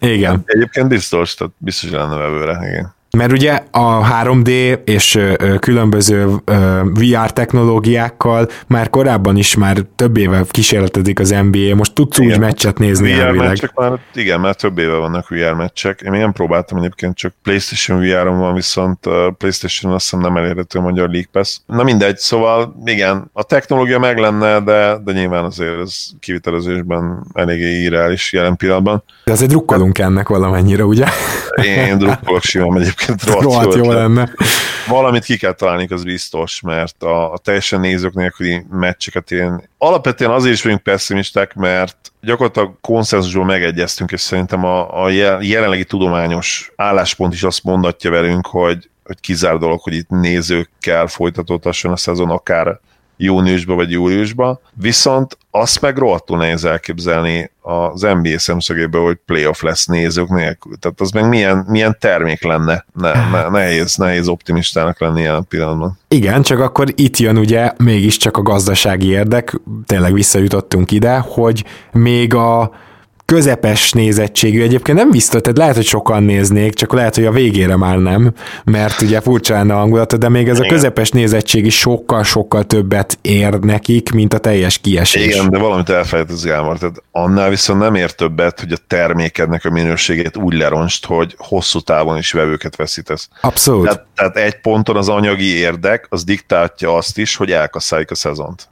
Igen. 0.00 0.42
Egyébként 0.44 0.88
biztos, 0.88 1.34
tehát 1.34 1.52
biztos 1.58 1.79
lenne 1.88 2.16
vevőre, 2.16 2.68
igen. 2.68 2.94
Mert 3.16 3.32
ugye 3.32 3.62
a 3.70 4.22
3D 4.22 4.80
és 4.84 5.18
különböző 5.58 6.26
VR 6.94 7.32
technológiákkal 7.32 8.48
már 8.66 8.90
korábban 8.90 9.36
is 9.36 9.56
már 9.56 9.76
több 9.96 10.16
éve 10.16 10.44
kísérletedik 10.50 11.20
az 11.20 11.30
NBA, 11.30 11.74
most 11.74 11.92
tudsz 11.94 12.18
igen, 12.18 12.32
úgy 12.32 12.38
meccset 12.38 12.78
nézni 12.78 13.12
VR 13.12 13.20
elvileg. 13.20 13.48
Meccsek 13.48 13.74
már, 13.74 13.98
igen, 14.14 14.40
már 14.40 14.54
több 14.54 14.78
éve 14.78 14.96
vannak 14.96 15.28
VR 15.28 15.52
meccsek. 15.52 16.00
Én 16.04 16.10
még 16.10 16.20
nem 16.20 16.32
próbáltam 16.32 16.78
egyébként, 16.78 17.16
csak 17.16 17.34
PlayStation 17.42 18.00
VR-on 18.00 18.38
van, 18.38 18.54
viszont 18.54 18.98
PlayStation 19.38 19.92
azt 19.92 20.04
hiszem 20.04 20.20
nem 20.20 20.36
elérhető 20.36 20.78
a 20.78 20.82
magyar 20.82 21.08
League 21.08 21.28
Pass. 21.32 21.58
Na 21.66 21.82
mindegy, 21.82 22.16
szóval 22.16 22.74
igen, 22.84 23.30
a 23.32 23.42
technológia 23.42 23.98
meg 23.98 24.18
lenne, 24.18 24.60
de, 24.60 24.98
de 25.04 25.12
nyilván 25.12 25.44
azért 25.44 25.80
ez 25.80 26.06
kivitelezésben 26.20 27.26
eléggé 27.34 27.82
irreális 27.82 28.32
jelen 28.32 28.56
pillanatban. 28.56 29.02
De 29.24 29.32
azért 29.32 29.50
drukkolunk 29.50 29.98
ennek 29.98 30.28
valamennyire, 30.28 30.84
ugye? 30.84 31.06
Én 31.62 31.98
drukkolok 31.98 32.42
simán 32.42 32.76
egyébként 32.76 32.98
rohadt, 33.06 33.42
rohadt 33.42 33.74
jó 33.74 33.92
lenne. 33.92 34.28
Valamit 34.88 35.24
ki 35.24 35.36
kell 35.36 35.52
találni, 35.52 35.86
az 35.90 36.04
biztos, 36.04 36.60
mert 36.60 37.02
a, 37.02 37.32
a 37.32 37.38
teljesen 37.38 37.80
nézők 37.80 38.14
nélküli 38.14 38.64
meccseket 38.70 39.30
én 39.30 39.68
alapvetően 39.78 40.30
azért 40.30 40.54
is 40.54 40.62
vagyunk 40.62 40.82
pessimisták, 40.82 41.54
mert 41.54 42.12
gyakorlatilag 42.20 42.74
konszenzusból 42.80 43.44
megegyeztünk, 43.44 44.12
és 44.12 44.20
szerintem 44.20 44.64
a, 44.64 45.04
a 45.04 45.08
jelenlegi 45.40 45.84
tudományos 45.84 46.72
álláspont 46.76 47.32
is 47.32 47.42
azt 47.42 47.64
mondatja 47.64 48.10
velünk, 48.10 48.46
hogy 48.46 48.88
hogy 49.10 49.20
kizár 49.20 49.56
dolog, 49.56 49.80
hogy 49.80 49.94
itt 49.94 50.08
nézőkkel 50.08 51.06
folytatódhasson 51.06 51.92
a 51.92 51.96
szezon, 51.96 52.30
akár 52.30 52.80
júniusba 53.22 53.74
vagy 53.74 53.90
júliusba, 53.90 54.60
viszont 54.74 55.38
azt 55.50 55.80
meg 55.80 55.96
rohadtul 55.96 56.38
nehéz 56.38 56.64
elképzelni 56.64 57.50
az 57.60 58.00
NBA 58.00 58.38
szemszögéből, 58.38 59.04
hogy 59.04 59.18
playoff 59.26 59.62
lesz 59.62 59.86
nézők 59.86 60.28
nélkül. 60.28 60.76
Tehát 60.76 61.00
az 61.00 61.10
meg 61.10 61.28
milyen, 61.28 61.64
milyen 61.68 61.96
termék 62.00 62.42
lenne. 62.44 62.84
Ne, 62.92 63.12
ne, 63.12 63.48
nehéz, 63.48 63.96
nehéz 63.96 64.28
optimistának 64.28 65.00
lenni 65.00 65.20
ilyen 65.20 65.46
pillanatban. 65.48 65.98
Igen, 66.08 66.42
csak 66.42 66.58
akkor 66.58 66.88
itt 66.94 67.16
jön 67.16 67.36
ugye 67.36 67.72
mégiscsak 67.76 68.36
a 68.36 68.42
gazdasági 68.42 69.08
érdek, 69.08 69.60
tényleg 69.86 70.12
visszajutottunk 70.12 70.90
ide, 70.90 71.18
hogy 71.18 71.64
még 71.92 72.34
a 72.34 72.70
közepes 73.30 73.92
nézettségű. 73.92 74.62
Egyébként 74.62 74.98
nem 74.98 75.10
biztos, 75.10 75.40
tehát 75.40 75.58
lehet, 75.58 75.74
hogy 75.74 75.84
sokan 75.84 76.22
néznék, 76.22 76.74
csak 76.74 76.92
lehet, 76.92 77.14
hogy 77.14 77.24
a 77.24 77.30
végére 77.30 77.76
már 77.76 77.98
nem, 77.98 78.32
mert 78.64 79.00
ugye 79.00 79.20
furcsa 79.20 79.54
lenne 79.54 79.74
a 79.74 79.78
hangulata, 79.78 80.16
de 80.16 80.28
még 80.28 80.48
ez 80.48 80.60
a 80.60 80.66
közepes 80.66 81.10
nézettség 81.10 81.66
is 81.66 81.78
sokkal-sokkal 81.78 82.64
többet 82.64 83.18
ér 83.22 83.58
nekik, 83.58 84.10
mint 84.10 84.34
a 84.34 84.38
teljes 84.38 84.78
kiesés. 84.78 85.26
Igen, 85.26 85.50
de 85.50 85.58
valamit 85.58 85.88
elfelejt 85.88 86.30
az 86.30 86.44
Gámar, 86.44 86.78
tehát 86.78 87.02
annál 87.12 87.48
viszont 87.48 87.80
nem 87.80 87.94
ér 87.94 88.10
többet, 88.10 88.60
hogy 88.60 88.72
a 88.72 88.78
termékednek 88.86 89.64
a 89.64 89.70
minőségét 89.70 90.36
úgy 90.36 90.54
leronst, 90.54 91.06
hogy 91.06 91.34
hosszú 91.38 91.80
távon 91.80 92.18
is 92.18 92.32
vevőket 92.32 92.76
veszítesz. 92.76 93.28
Abszolút. 93.40 93.84
Tehát, 93.84 94.06
tehát 94.14 94.36
egy 94.36 94.60
ponton 94.60 94.96
az 94.96 95.08
anyagi 95.08 95.56
érdek, 95.56 96.06
az 96.08 96.24
diktálja 96.24 96.96
azt 96.96 97.18
is, 97.18 97.36
hogy 97.36 97.52
elkasszáljuk 97.52 98.10
a 98.10 98.14
szezont. 98.14 98.68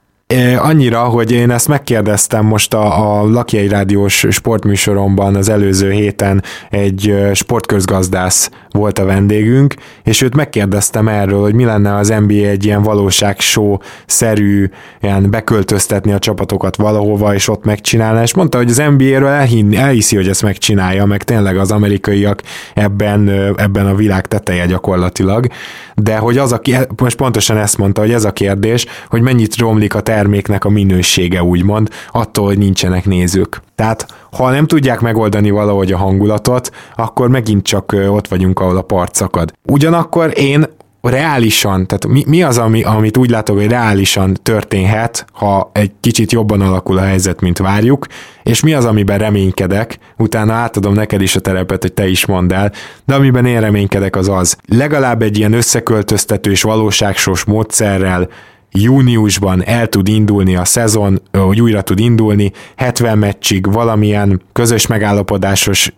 Annyira, 0.57 1.03
hogy 1.03 1.31
én 1.31 1.51
ezt 1.51 1.67
megkérdeztem 1.67 2.45
most 2.45 2.73
a, 2.73 3.19
a 3.19 3.29
Lakjai 3.29 3.67
Rádiós 3.67 4.25
sportműsoromban 4.29 5.35
az 5.35 5.49
előző 5.49 5.91
héten 5.91 6.43
egy 6.69 7.15
sportközgazdász 7.33 8.49
volt 8.71 8.99
a 8.99 9.05
vendégünk, 9.05 9.73
és 10.03 10.21
őt 10.21 10.35
megkérdeztem 10.35 11.07
erről, 11.07 11.41
hogy 11.41 11.53
mi 11.53 11.63
lenne 11.63 11.95
az 11.95 12.13
NBA 12.27 12.33
egy 12.33 12.65
ilyen 12.65 12.81
valóságshow-szerű, 12.81 14.69
ilyen 15.01 15.29
beköltöztetni 15.29 16.11
a 16.11 16.19
csapatokat 16.19 16.75
valahova, 16.75 17.33
és 17.33 17.47
ott 17.47 17.63
megcsinálni, 17.63 18.21
és 18.21 18.33
mondta, 18.33 18.57
hogy 18.57 18.69
az 18.69 18.83
NBA-ről 18.97 19.27
elhinni, 19.27 19.75
elhiszi, 19.75 20.15
hogy 20.15 20.27
ezt 20.27 20.41
megcsinálja, 20.41 21.05
meg 21.05 21.23
tényleg 21.23 21.57
az 21.57 21.71
amerikaiak 21.71 22.41
ebben, 22.73 23.29
ebben 23.57 23.87
a 23.87 23.95
világ 23.95 24.27
teteje 24.27 24.65
gyakorlatilag, 24.65 25.47
de 25.95 26.17
hogy 26.17 26.37
az 26.37 26.51
a, 26.51 26.61
most 26.97 27.15
pontosan 27.15 27.57
ezt 27.57 27.77
mondta, 27.77 28.01
hogy 28.01 28.11
ez 28.11 28.23
a 28.23 28.31
kérdés, 28.31 28.85
hogy 29.09 29.21
mennyit 29.21 29.57
romlik 29.57 29.95
a 29.95 30.01
terméknek 30.01 30.65
a 30.65 30.69
minősége, 30.69 31.43
úgymond, 31.43 31.89
attól, 32.11 32.45
hogy 32.45 32.57
nincsenek 32.57 33.05
nézők. 33.05 33.61
Tehát 33.79 34.07
ha 34.31 34.49
nem 34.49 34.67
tudják 34.67 34.99
megoldani 34.99 35.49
valahogy 35.49 35.91
a 35.91 35.97
hangulatot, 35.97 36.71
akkor 36.95 37.29
megint 37.29 37.63
csak 37.63 37.95
ott 38.09 38.27
vagyunk, 38.27 38.59
ahol 38.59 38.77
a 38.77 38.81
part 38.81 39.15
szakad. 39.15 39.53
Ugyanakkor 39.65 40.31
én 40.35 40.65
reálisan, 41.01 41.87
tehát 41.87 42.07
mi, 42.07 42.23
mi 42.27 42.43
az, 42.43 42.57
ami, 42.57 42.83
amit 42.83 43.17
úgy 43.17 43.29
látok, 43.29 43.57
hogy 43.57 43.67
reálisan 43.67 44.37
történhet, 44.43 45.25
ha 45.33 45.69
egy 45.73 45.91
kicsit 45.99 46.31
jobban 46.31 46.61
alakul 46.61 46.97
a 46.97 47.01
helyzet, 47.01 47.41
mint 47.41 47.57
várjuk, 47.57 48.05
és 48.43 48.61
mi 48.61 48.73
az, 48.73 48.85
amiben 48.85 49.17
reménykedek, 49.17 49.97
utána 50.17 50.53
átadom 50.53 50.93
neked 50.93 51.21
is 51.21 51.35
a 51.35 51.39
terepet, 51.39 51.81
hogy 51.81 51.93
te 51.93 52.07
is 52.07 52.25
mondd 52.25 52.53
el, 52.53 52.71
de 53.05 53.15
amiben 53.15 53.45
én 53.45 53.59
reménykedek 53.59 54.15
az 54.15 54.29
az, 54.29 54.57
legalább 54.67 55.21
egy 55.21 55.37
ilyen 55.37 55.53
összeköltöztető 55.53 56.51
és 56.51 56.61
valóságsos 56.61 57.43
módszerrel 57.43 58.27
júniusban 58.71 59.63
el 59.63 59.87
tud 59.87 60.07
indulni 60.07 60.55
a 60.55 60.65
szezon, 60.65 61.21
hogy 61.31 61.61
újra 61.61 61.81
tud 61.81 61.99
indulni, 61.99 62.51
70 62.75 63.17
meccsig 63.17 63.71
valamilyen 63.71 64.41
közös 64.53 64.87
megállapodásos 64.87 65.91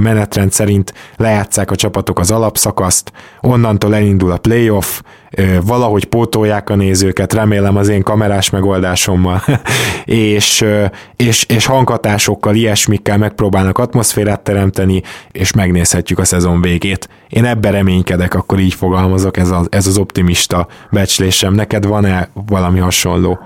menetrend 0.00 0.52
szerint 0.52 0.94
lejátszák 1.16 1.70
a 1.70 1.76
csapatok 1.76 2.18
az 2.18 2.30
alapszakaszt, 2.30 3.12
onnantól 3.40 3.94
elindul 3.94 4.30
a 4.30 4.36
playoff, 4.36 5.00
valahogy 5.64 6.04
pótolják 6.04 6.70
a 6.70 6.74
nézőket, 6.74 7.32
remélem 7.32 7.76
az 7.76 7.88
én 7.88 8.02
kamerás 8.02 8.50
megoldásommal, 8.50 9.42
és, 10.04 10.64
és, 11.16 11.44
és 11.48 11.66
hanghatásokkal, 11.66 12.54
ilyesmikkel 12.54 13.18
megpróbálnak 13.18 13.78
atmoszférát 13.78 14.40
teremteni, 14.40 15.02
és 15.32 15.52
megnézhetjük 15.52 16.18
a 16.18 16.24
szezon 16.24 16.60
végét. 16.60 17.08
Én 17.28 17.44
ebben 17.44 17.72
reménykedek, 17.72 18.34
akkor 18.34 18.58
így 18.58 18.74
fogalmazok, 18.74 19.36
ez 19.36 19.50
az, 19.50 19.66
ez 19.70 19.86
az 19.86 19.98
optimista 19.98 20.66
becslésem. 20.90 21.54
Neked 21.54 21.86
van-e 21.86 22.28
valami 22.46 22.78
hasonló? 22.78 23.38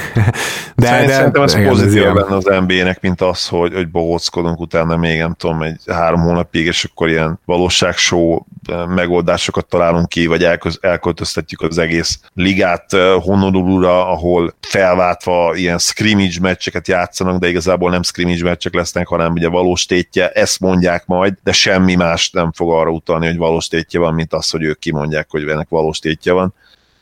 de 0.76 0.88
Szerintem 0.88 1.44
ez 1.44 1.64
pozitív 1.64 2.04
benne 2.04 2.36
az 2.36 2.44
NBA-nek, 2.44 3.02
mint 3.02 3.22
az, 3.22 3.48
hogy, 3.48 3.74
hogy 3.74 3.90
bohóckodunk 3.90 4.60
utána 4.60 4.98
még 4.98 5.20
nem 5.20 5.34
tudom, 5.34 5.62
egy 5.62 5.80
három 5.88 6.22
hónapig, 6.22 6.66
és 6.66 6.84
akkor 6.84 7.10
ilyen 7.10 7.40
valóságshow 7.46 8.40
megoldásokat 8.88 9.66
találunk 9.66 10.10
ki, 10.10 10.26
vagy 10.26 10.44
elköz, 10.44 10.78
elköltöztetjük 10.82 11.62
az 11.62 11.78
egész 11.78 12.20
ligát 12.34 12.92
Honolulu-ra, 13.22 14.12
ahol 14.12 14.54
felváltva 14.60 15.56
ilyen 15.56 15.78
scrimmage 15.78 16.40
meccseket 16.42 16.88
játszanak, 16.88 17.40
de 17.40 17.48
igazából 17.48 17.90
nem 17.90 18.04
scrimmage 18.04 18.44
meccsek 18.44 18.74
lesznek, 18.74 19.08
hanem 19.08 19.32
ugye 19.32 19.48
valós 19.48 19.86
tétje, 19.86 20.30
ezt 20.30 20.60
mondják 20.60 21.06
majd, 21.06 21.34
de 21.44 21.52
semmi 21.52 21.96
más 21.96 22.30
nem 22.30 22.52
fog 22.52 22.72
arra 22.72 22.90
utalni, 22.90 23.26
hogy 23.26 23.38
valós 23.38 23.68
tétje 23.68 24.00
van, 24.00 24.14
mint 24.14 24.34
az, 24.34 24.50
hogy 24.50 24.64
ők 24.64 24.80
kimondják, 24.80 25.28
hogy 25.30 25.48
ennek 25.48 25.70
valós 25.70 26.00
tétje 26.00 26.32
van 26.32 26.54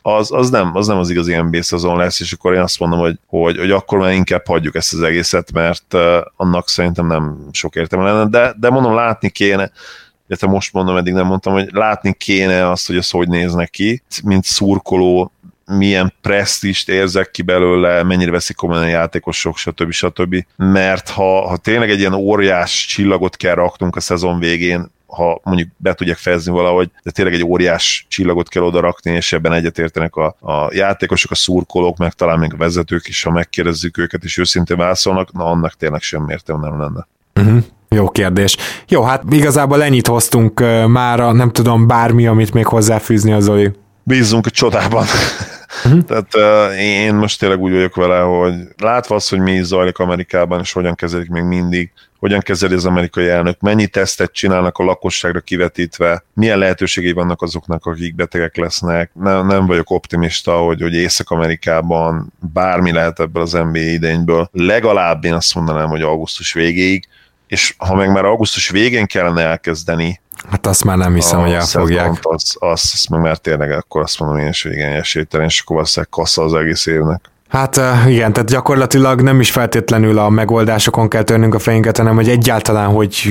az, 0.02 0.32
az, 0.32 0.50
nem, 0.50 0.76
az 0.76 0.86
nem 0.86 0.98
az 0.98 1.10
igazi 1.10 1.34
NBA 1.34 1.62
szezon 1.62 1.96
lesz, 1.96 2.20
és 2.20 2.32
akkor 2.32 2.54
én 2.54 2.60
azt 2.60 2.78
mondom, 2.78 2.98
hogy, 2.98 3.18
hogy, 3.26 3.58
hogy 3.58 3.70
akkor 3.70 3.98
már 3.98 4.12
inkább 4.12 4.46
hagyjuk 4.46 4.74
ezt 4.74 4.92
az 4.92 5.02
egészet, 5.02 5.52
mert 5.52 5.94
annak 6.36 6.68
szerintem 6.68 7.06
nem 7.06 7.48
sok 7.52 7.74
értelme 7.74 8.12
lenne, 8.12 8.28
de, 8.28 8.54
de 8.58 8.70
mondom, 8.70 8.94
látni 8.94 9.30
kéne, 9.30 9.70
illetve 10.26 10.48
most 10.48 10.72
mondom, 10.72 10.96
eddig 10.96 11.12
nem 11.12 11.26
mondtam, 11.26 11.52
hogy 11.52 11.68
látni 11.72 12.12
kéne 12.12 12.70
azt, 12.70 12.86
hogy 12.86 12.96
az 12.96 13.10
hogy 13.10 13.28
néznek 13.28 13.70
ki, 13.70 14.02
mint 14.24 14.44
szurkoló, 14.44 15.32
milyen 15.78 16.12
presztist 16.20 16.88
érzek 16.88 17.30
ki 17.30 17.42
belőle, 17.42 18.02
mennyire 18.02 18.30
veszik 18.30 18.56
komolyan 18.56 18.82
a 18.82 18.86
játékosok, 18.86 19.56
stb. 19.56 19.90
stb. 19.90 20.44
Mert 20.56 21.08
ha, 21.08 21.48
ha 21.48 21.56
tényleg 21.56 21.90
egy 21.90 21.98
ilyen 21.98 22.14
óriás 22.14 22.86
csillagot 22.86 23.36
kell 23.36 23.54
raknunk 23.54 23.96
a 23.96 24.00
szezon 24.00 24.38
végén, 24.38 24.90
ha 25.06 25.40
mondjuk 25.44 25.68
be 25.76 25.94
tudják 25.94 26.16
fejezni 26.16 26.52
valahogy, 26.52 26.90
de 27.02 27.10
tényleg 27.10 27.34
egy 27.34 27.44
óriás 27.44 28.06
csillagot 28.08 28.48
kell 28.48 28.62
oda 28.62 28.80
rakni, 28.80 29.10
és 29.10 29.32
ebben 29.32 29.52
egyetértenek 29.52 30.16
a, 30.16 30.36
a 30.40 30.68
játékosok, 30.72 31.30
a 31.30 31.34
szurkolók, 31.34 31.96
meg 31.96 32.12
talán 32.12 32.38
még 32.38 32.52
a 32.52 32.56
vezetők 32.56 33.08
is, 33.08 33.22
ha 33.22 33.30
megkérdezzük 33.30 33.98
őket, 33.98 34.24
és 34.24 34.38
őszintén 34.38 34.76
válaszolnak, 34.76 35.32
na 35.32 35.44
annak 35.44 35.74
tényleg 35.74 36.00
semmi 36.00 36.32
értelme 36.32 36.68
nem 36.68 36.80
lenne. 36.80 37.06
Uh-huh. 37.34 37.64
Jó 37.88 38.08
kérdés. 38.08 38.56
Jó, 38.88 39.02
hát 39.02 39.22
igazából 39.30 39.82
ennyit 39.82 40.06
hoztunk 40.06 40.60
mára, 40.86 41.32
nem 41.32 41.50
tudom 41.50 41.86
bármi, 41.86 42.26
amit 42.26 42.52
még 42.52 42.66
hozzáfűzni 42.66 43.32
az 43.32 43.44
Zoli. 43.44 43.70
Bízzunk 44.02 44.46
a 44.46 44.50
csodában. 44.50 45.04
Uh-huh. 45.84 46.04
Tehát 46.04 46.34
én 46.78 47.14
most 47.14 47.38
tényleg 47.38 47.60
úgy 47.60 47.72
vagyok 47.72 47.94
vele, 47.94 48.20
hogy 48.20 48.54
látva 48.76 49.14
azt, 49.14 49.30
hogy 49.30 49.38
mi 49.38 49.62
zajlik 49.62 49.98
Amerikában, 49.98 50.60
és 50.60 50.72
hogyan 50.72 50.94
kezelik 50.94 51.28
még 51.28 51.42
mindig, 51.42 51.92
hogyan 52.18 52.40
kezeli 52.40 52.74
az 52.74 52.86
amerikai 52.86 53.28
elnök, 53.28 53.60
mennyi 53.60 53.86
tesztet 53.86 54.32
csinálnak 54.32 54.78
a 54.78 54.84
lakosságra 54.84 55.40
kivetítve, 55.40 56.24
milyen 56.34 56.58
lehetőségei 56.58 57.12
vannak 57.12 57.42
azoknak, 57.42 57.86
akik 57.86 58.14
betegek 58.14 58.56
lesznek. 58.56 59.10
Nem, 59.14 59.46
nem 59.46 59.66
vagyok 59.66 59.90
optimista, 59.90 60.52
hogy, 60.56 60.80
hogy 60.80 60.94
Észak-Amerikában 60.94 62.32
bármi 62.52 62.92
lehet 62.92 63.20
ebből 63.20 63.42
az 63.42 63.52
NBA 63.52 63.78
idényből. 63.78 64.48
Legalább 64.52 65.24
én 65.24 65.34
azt 65.34 65.54
mondanám, 65.54 65.88
hogy 65.88 66.02
augusztus 66.02 66.52
végéig, 66.52 67.08
és 67.46 67.74
ha 67.78 67.94
meg 67.94 68.12
már 68.12 68.24
augusztus 68.24 68.68
végén 68.68 69.06
kellene 69.06 69.42
elkezdeni, 69.42 70.20
Hát 70.48 70.66
azt 70.66 70.84
már 70.84 70.96
nem 70.96 71.14
hiszem, 71.14 71.40
hogy 71.40 71.52
elfogják. 71.52 72.08
Azt, 72.08 72.56
azt, 72.58 72.92
azt 72.92 73.08
meg 73.08 73.20
már 73.20 73.36
tényleg 73.36 73.70
akkor 73.70 74.02
azt 74.02 74.20
mondom 74.20 74.38
én 74.38 74.48
is, 74.48 74.62
hogy 74.62 74.72
igen, 74.72 74.92
esélytelen, 74.92 75.46
és 75.46 75.60
akkor 75.60 75.76
valószínűleg 75.76 76.10
kassa 76.10 76.42
az 76.42 76.54
egész 76.54 76.86
évnek. 76.86 77.30
Hát 77.50 77.80
igen, 78.06 78.32
tehát 78.32 78.48
gyakorlatilag 78.48 79.20
nem 79.20 79.40
is 79.40 79.50
feltétlenül 79.50 80.18
a 80.18 80.28
megoldásokon 80.28 81.08
kell 81.08 81.22
törnünk 81.22 81.54
a 81.54 81.58
fejünket, 81.58 81.96
hanem 81.96 82.14
hogy 82.14 82.28
egyáltalán 82.28 82.88
hogy 82.88 83.30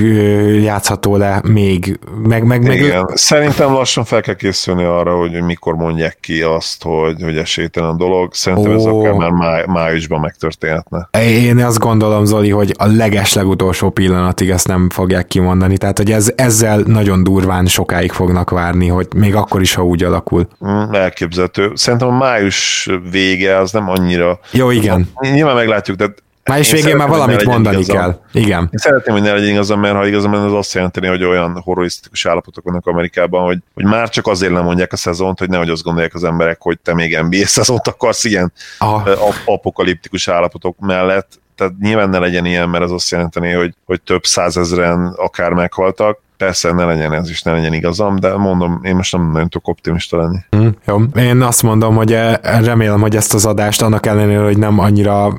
játszható 0.64 1.16
le 1.16 1.42
még. 1.44 2.00
Meg, 2.24 2.44
meg, 2.44 2.64
meg... 2.64 2.82
Igen. 2.82 3.12
Szerintem 3.14 3.72
lassan 3.72 4.04
fel 4.04 4.22
kell 4.22 4.36
készülni 4.36 4.84
arra, 4.84 5.18
hogy 5.18 5.42
mikor 5.42 5.76
mondják 5.76 6.18
ki 6.22 6.42
azt, 6.42 6.84
hogy, 6.84 7.22
hogy 7.24 7.38
esélytelen 7.38 7.90
a 7.90 7.96
dolog. 7.96 8.34
Szerintem 8.34 8.72
oh. 8.72 8.78
ez 8.78 8.86
akár 8.86 9.14
már 9.14 9.30
máj, 9.32 9.64
májusban 9.68 10.20
megtörténhetne. 10.20 11.10
Én 11.22 11.58
azt 11.58 11.80
gondolom, 11.80 12.26
Zoli, 12.26 12.50
hogy 12.50 12.74
a 12.78 12.86
leges 12.86 13.34
legutolsó 13.34 13.90
pillanatig 13.90 14.50
ezt 14.50 14.68
nem 14.68 14.90
fogják 14.90 15.28
kimondani. 15.28 15.78
Tehát, 15.78 15.98
hogy 15.98 16.12
ez, 16.12 16.32
ezzel 16.36 16.80
nagyon 16.86 17.24
durván 17.24 17.66
sokáig 17.66 18.12
fognak 18.12 18.50
várni, 18.50 18.88
hogy 18.88 19.08
még 19.16 19.36
akkor 19.36 19.62
is, 19.62 19.74
ha 19.74 19.84
úgy 19.84 20.04
alakul. 20.04 20.48
Mm, 20.66 20.94
elképzelhető. 20.94 21.72
Szerintem 21.76 22.08
a 22.08 22.18
május 22.18 22.90
vége 23.12 23.58
az 23.58 23.72
nem 23.72 23.90
annyi 23.90 24.09
annyira. 24.10 24.40
Jó, 24.52 24.70
igen. 24.72 25.12
Nyilván 25.22 25.56
meglátjuk, 25.56 25.98
de 25.98 26.14
Május 26.44 26.72
végén 26.72 26.96
már 26.96 27.08
valamit 27.08 27.46
mondani 27.46 27.78
igazam. 27.78 27.96
kell. 27.96 28.20
Igen. 28.32 28.62
Én 28.62 28.78
szeretném, 28.78 29.16
hogy 29.16 29.24
ne 29.24 29.34
legyen 29.34 29.50
igazam, 29.50 29.80
mert 29.80 29.96
ha 29.96 30.08
igazam 30.08 30.34
az 30.34 30.54
azt 30.54 30.74
jelenteni, 30.74 31.08
hogy 31.08 31.24
olyan 31.24 31.62
horrorisztikus 31.64 32.26
állapotok 32.26 32.64
vannak 32.64 32.88
Amerikában, 32.88 33.44
hogy, 33.46 33.58
hogy 33.74 33.84
már 33.84 34.10
csak 34.10 34.28
azért 34.28 34.52
nem 34.52 34.64
mondják 34.64 34.94
a 34.94 34.96
szezont, 34.96 35.40
hogy 35.40 35.50
nehogy 35.50 35.70
azt 35.70 35.84
gondolják 35.84 36.14
az 36.14 36.24
emberek, 36.24 36.62
hogy 36.62 36.80
te 36.80 36.94
még 36.94 37.20
NBA 37.20 37.46
szezont 37.46 37.88
akarsz 37.88 38.24
ilyen 38.24 38.54
Aha. 38.78 39.10
apokaliptikus 39.46 40.28
állapotok 40.28 40.80
mellett. 40.80 41.40
Tehát 41.56 41.74
nyilván 41.80 42.10
ne 42.10 42.20
legyen 42.20 42.46
ilyen, 42.46 42.70
mert 42.70 42.84
az 42.84 42.92
azt 42.92 43.12
jelenteni, 43.12 43.52
hogy, 43.52 43.74
hogy 43.86 44.02
több 44.02 44.26
százezren 44.26 45.14
akár 45.18 45.52
meghaltak, 45.52 46.20
Persze, 46.40 46.74
ne 46.74 46.86
legyen 46.86 47.14
ez 47.14 47.30
is, 47.30 47.42
ne 47.42 47.52
legyen 47.52 47.74
igazam, 47.74 48.16
de 48.16 48.38
mondom, 48.38 48.80
én 48.84 48.96
most 48.96 49.12
nem 49.12 49.32
nagyon 49.32 49.50
tudok 49.50 49.68
optimista 49.68 50.18
lenni. 50.18 50.38
Mm, 50.56 50.68
jó. 50.86 50.98
Én 51.16 51.42
azt 51.42 51.64
mondom, 51.64 51.96
hogy 51.96 52.14
e, 52.14 52.40
remélem, 52.64 53.02
hogy 53.02 53.16
ezt 53.16 53.34
az 53.34 53.46
adást 53.46 53.82
annak 53.82 54.06
ellenére, 54.06 54.44
hogy 54.44 54.58
nem 54.58 54.80
annyira 54.80 55.34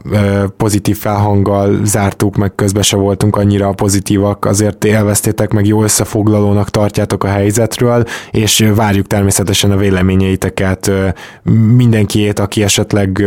pozitív 0.56 0.96
felhanggal 0.96 1.78
zártuk, 1.84 2.36
meg 2.36 2.54
közben 2.54 2.82
se 2.82 2.96
voltunk 2.96 3.36
annyira 3.36 3.72
pozitívak, 3.72 4.44
azért 4.44 4.84
élveztétek, 4.84 5.52
meg 5.52 5.66
jó 5.66 5.82
összefoglalónak 5.82 6.70
tartjátok 6.70 7.24
a 7.24 7.28
helyzetről, 7.28 8.04
és 8.30 8.70
várjuk 8.74 9.06
természetesen 9.06 9.70
a 9.70 9.76
véleményeiteket 9.76 10.90
mindenkiét, 11.76 12.38
aki 12.38 12.62
esetleg 12.62 13.24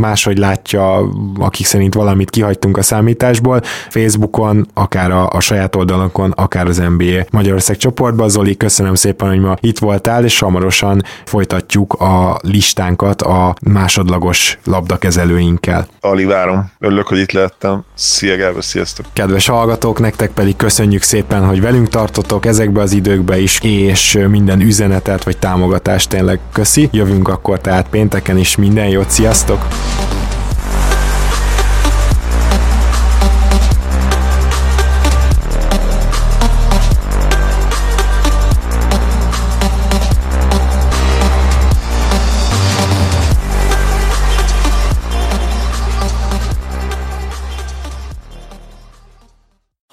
máshogy 0.00 0.38
látja, 0.38 1.10
akik 1.38 1.66
szerint 1.66 1.94
valamit 1.94 2.30
kihagytunk 2.30 2.76
a 2.76 2.82
számításból, 2.82 3.60
Facebookon, 3.88 4.66
akár 4.74 5.10
a, 5.10 5.28
a 5.30 5.40
saját 5.40 5.76
oldalakon, 5.76 6.30
akár 6.30 6.66
az 6.66 6.82
NBA 6.96 7.08
Magyarország 7.30 7.76
csoportba. 7.76 8.28
Zoli, 8.28 8.56
köszönöm 8.56 8.94
szépen, 8.94 9.28
hogy 9.28 9.40
ma 9.40 9.56
itt 9.60 9.78
voltál, 9.78 10.24
és 10.24 10.38
hamarosan 10.38 11.02
folytatjuk 11.24 11.92
a 11.92 12.38
listánkat 12.42 13.22
a 13.22 13.54
másodlagos 13.62 14.58
labdakezelőinkkel. 14.64 15.86
Ali 16.00 16.24
várom. 16.24 16.70
Örülök, 16.78 17.06
hogy 17.06 17.18
itt 17.18 17.32
lehettem. 17.32 17.84
Szia 17.94 18.36
Gábor, 18.36 18.64
sziasztok! 18.64 19.06
Kedves 19.12 19.46
hallgatók, 19.46 19.98
nektek 19.98 20.30
pedig 20.30 20.56
köszönjük 20.56 21.02
szépen, 21.02 21.46
hogy 21.46 21.60
velünk 21.60 21.88
tartotok 21.88 22.46
ezekbe 22.46 22.80
az 22.80 22.92
időkbe 22.92 23.38
is, 23.38 23.58
és 23.62 24.18
minden 24.28 24.60
üzenetet 24.60 25.24
vagy 25.24 25.38
támogatást 25.38 26.08
tényleg 26.08 26.40
köszi. 26.52 26.88
Jövünk 26.92 27.28
akkor 27.28 27.60
tehát 27.60 27.88
pénteken 27.88 28.38
is. 28.38 28.56
Minden 28.56 28.88
jót, 28.88 29.10
sziasztok! 29.10 29.66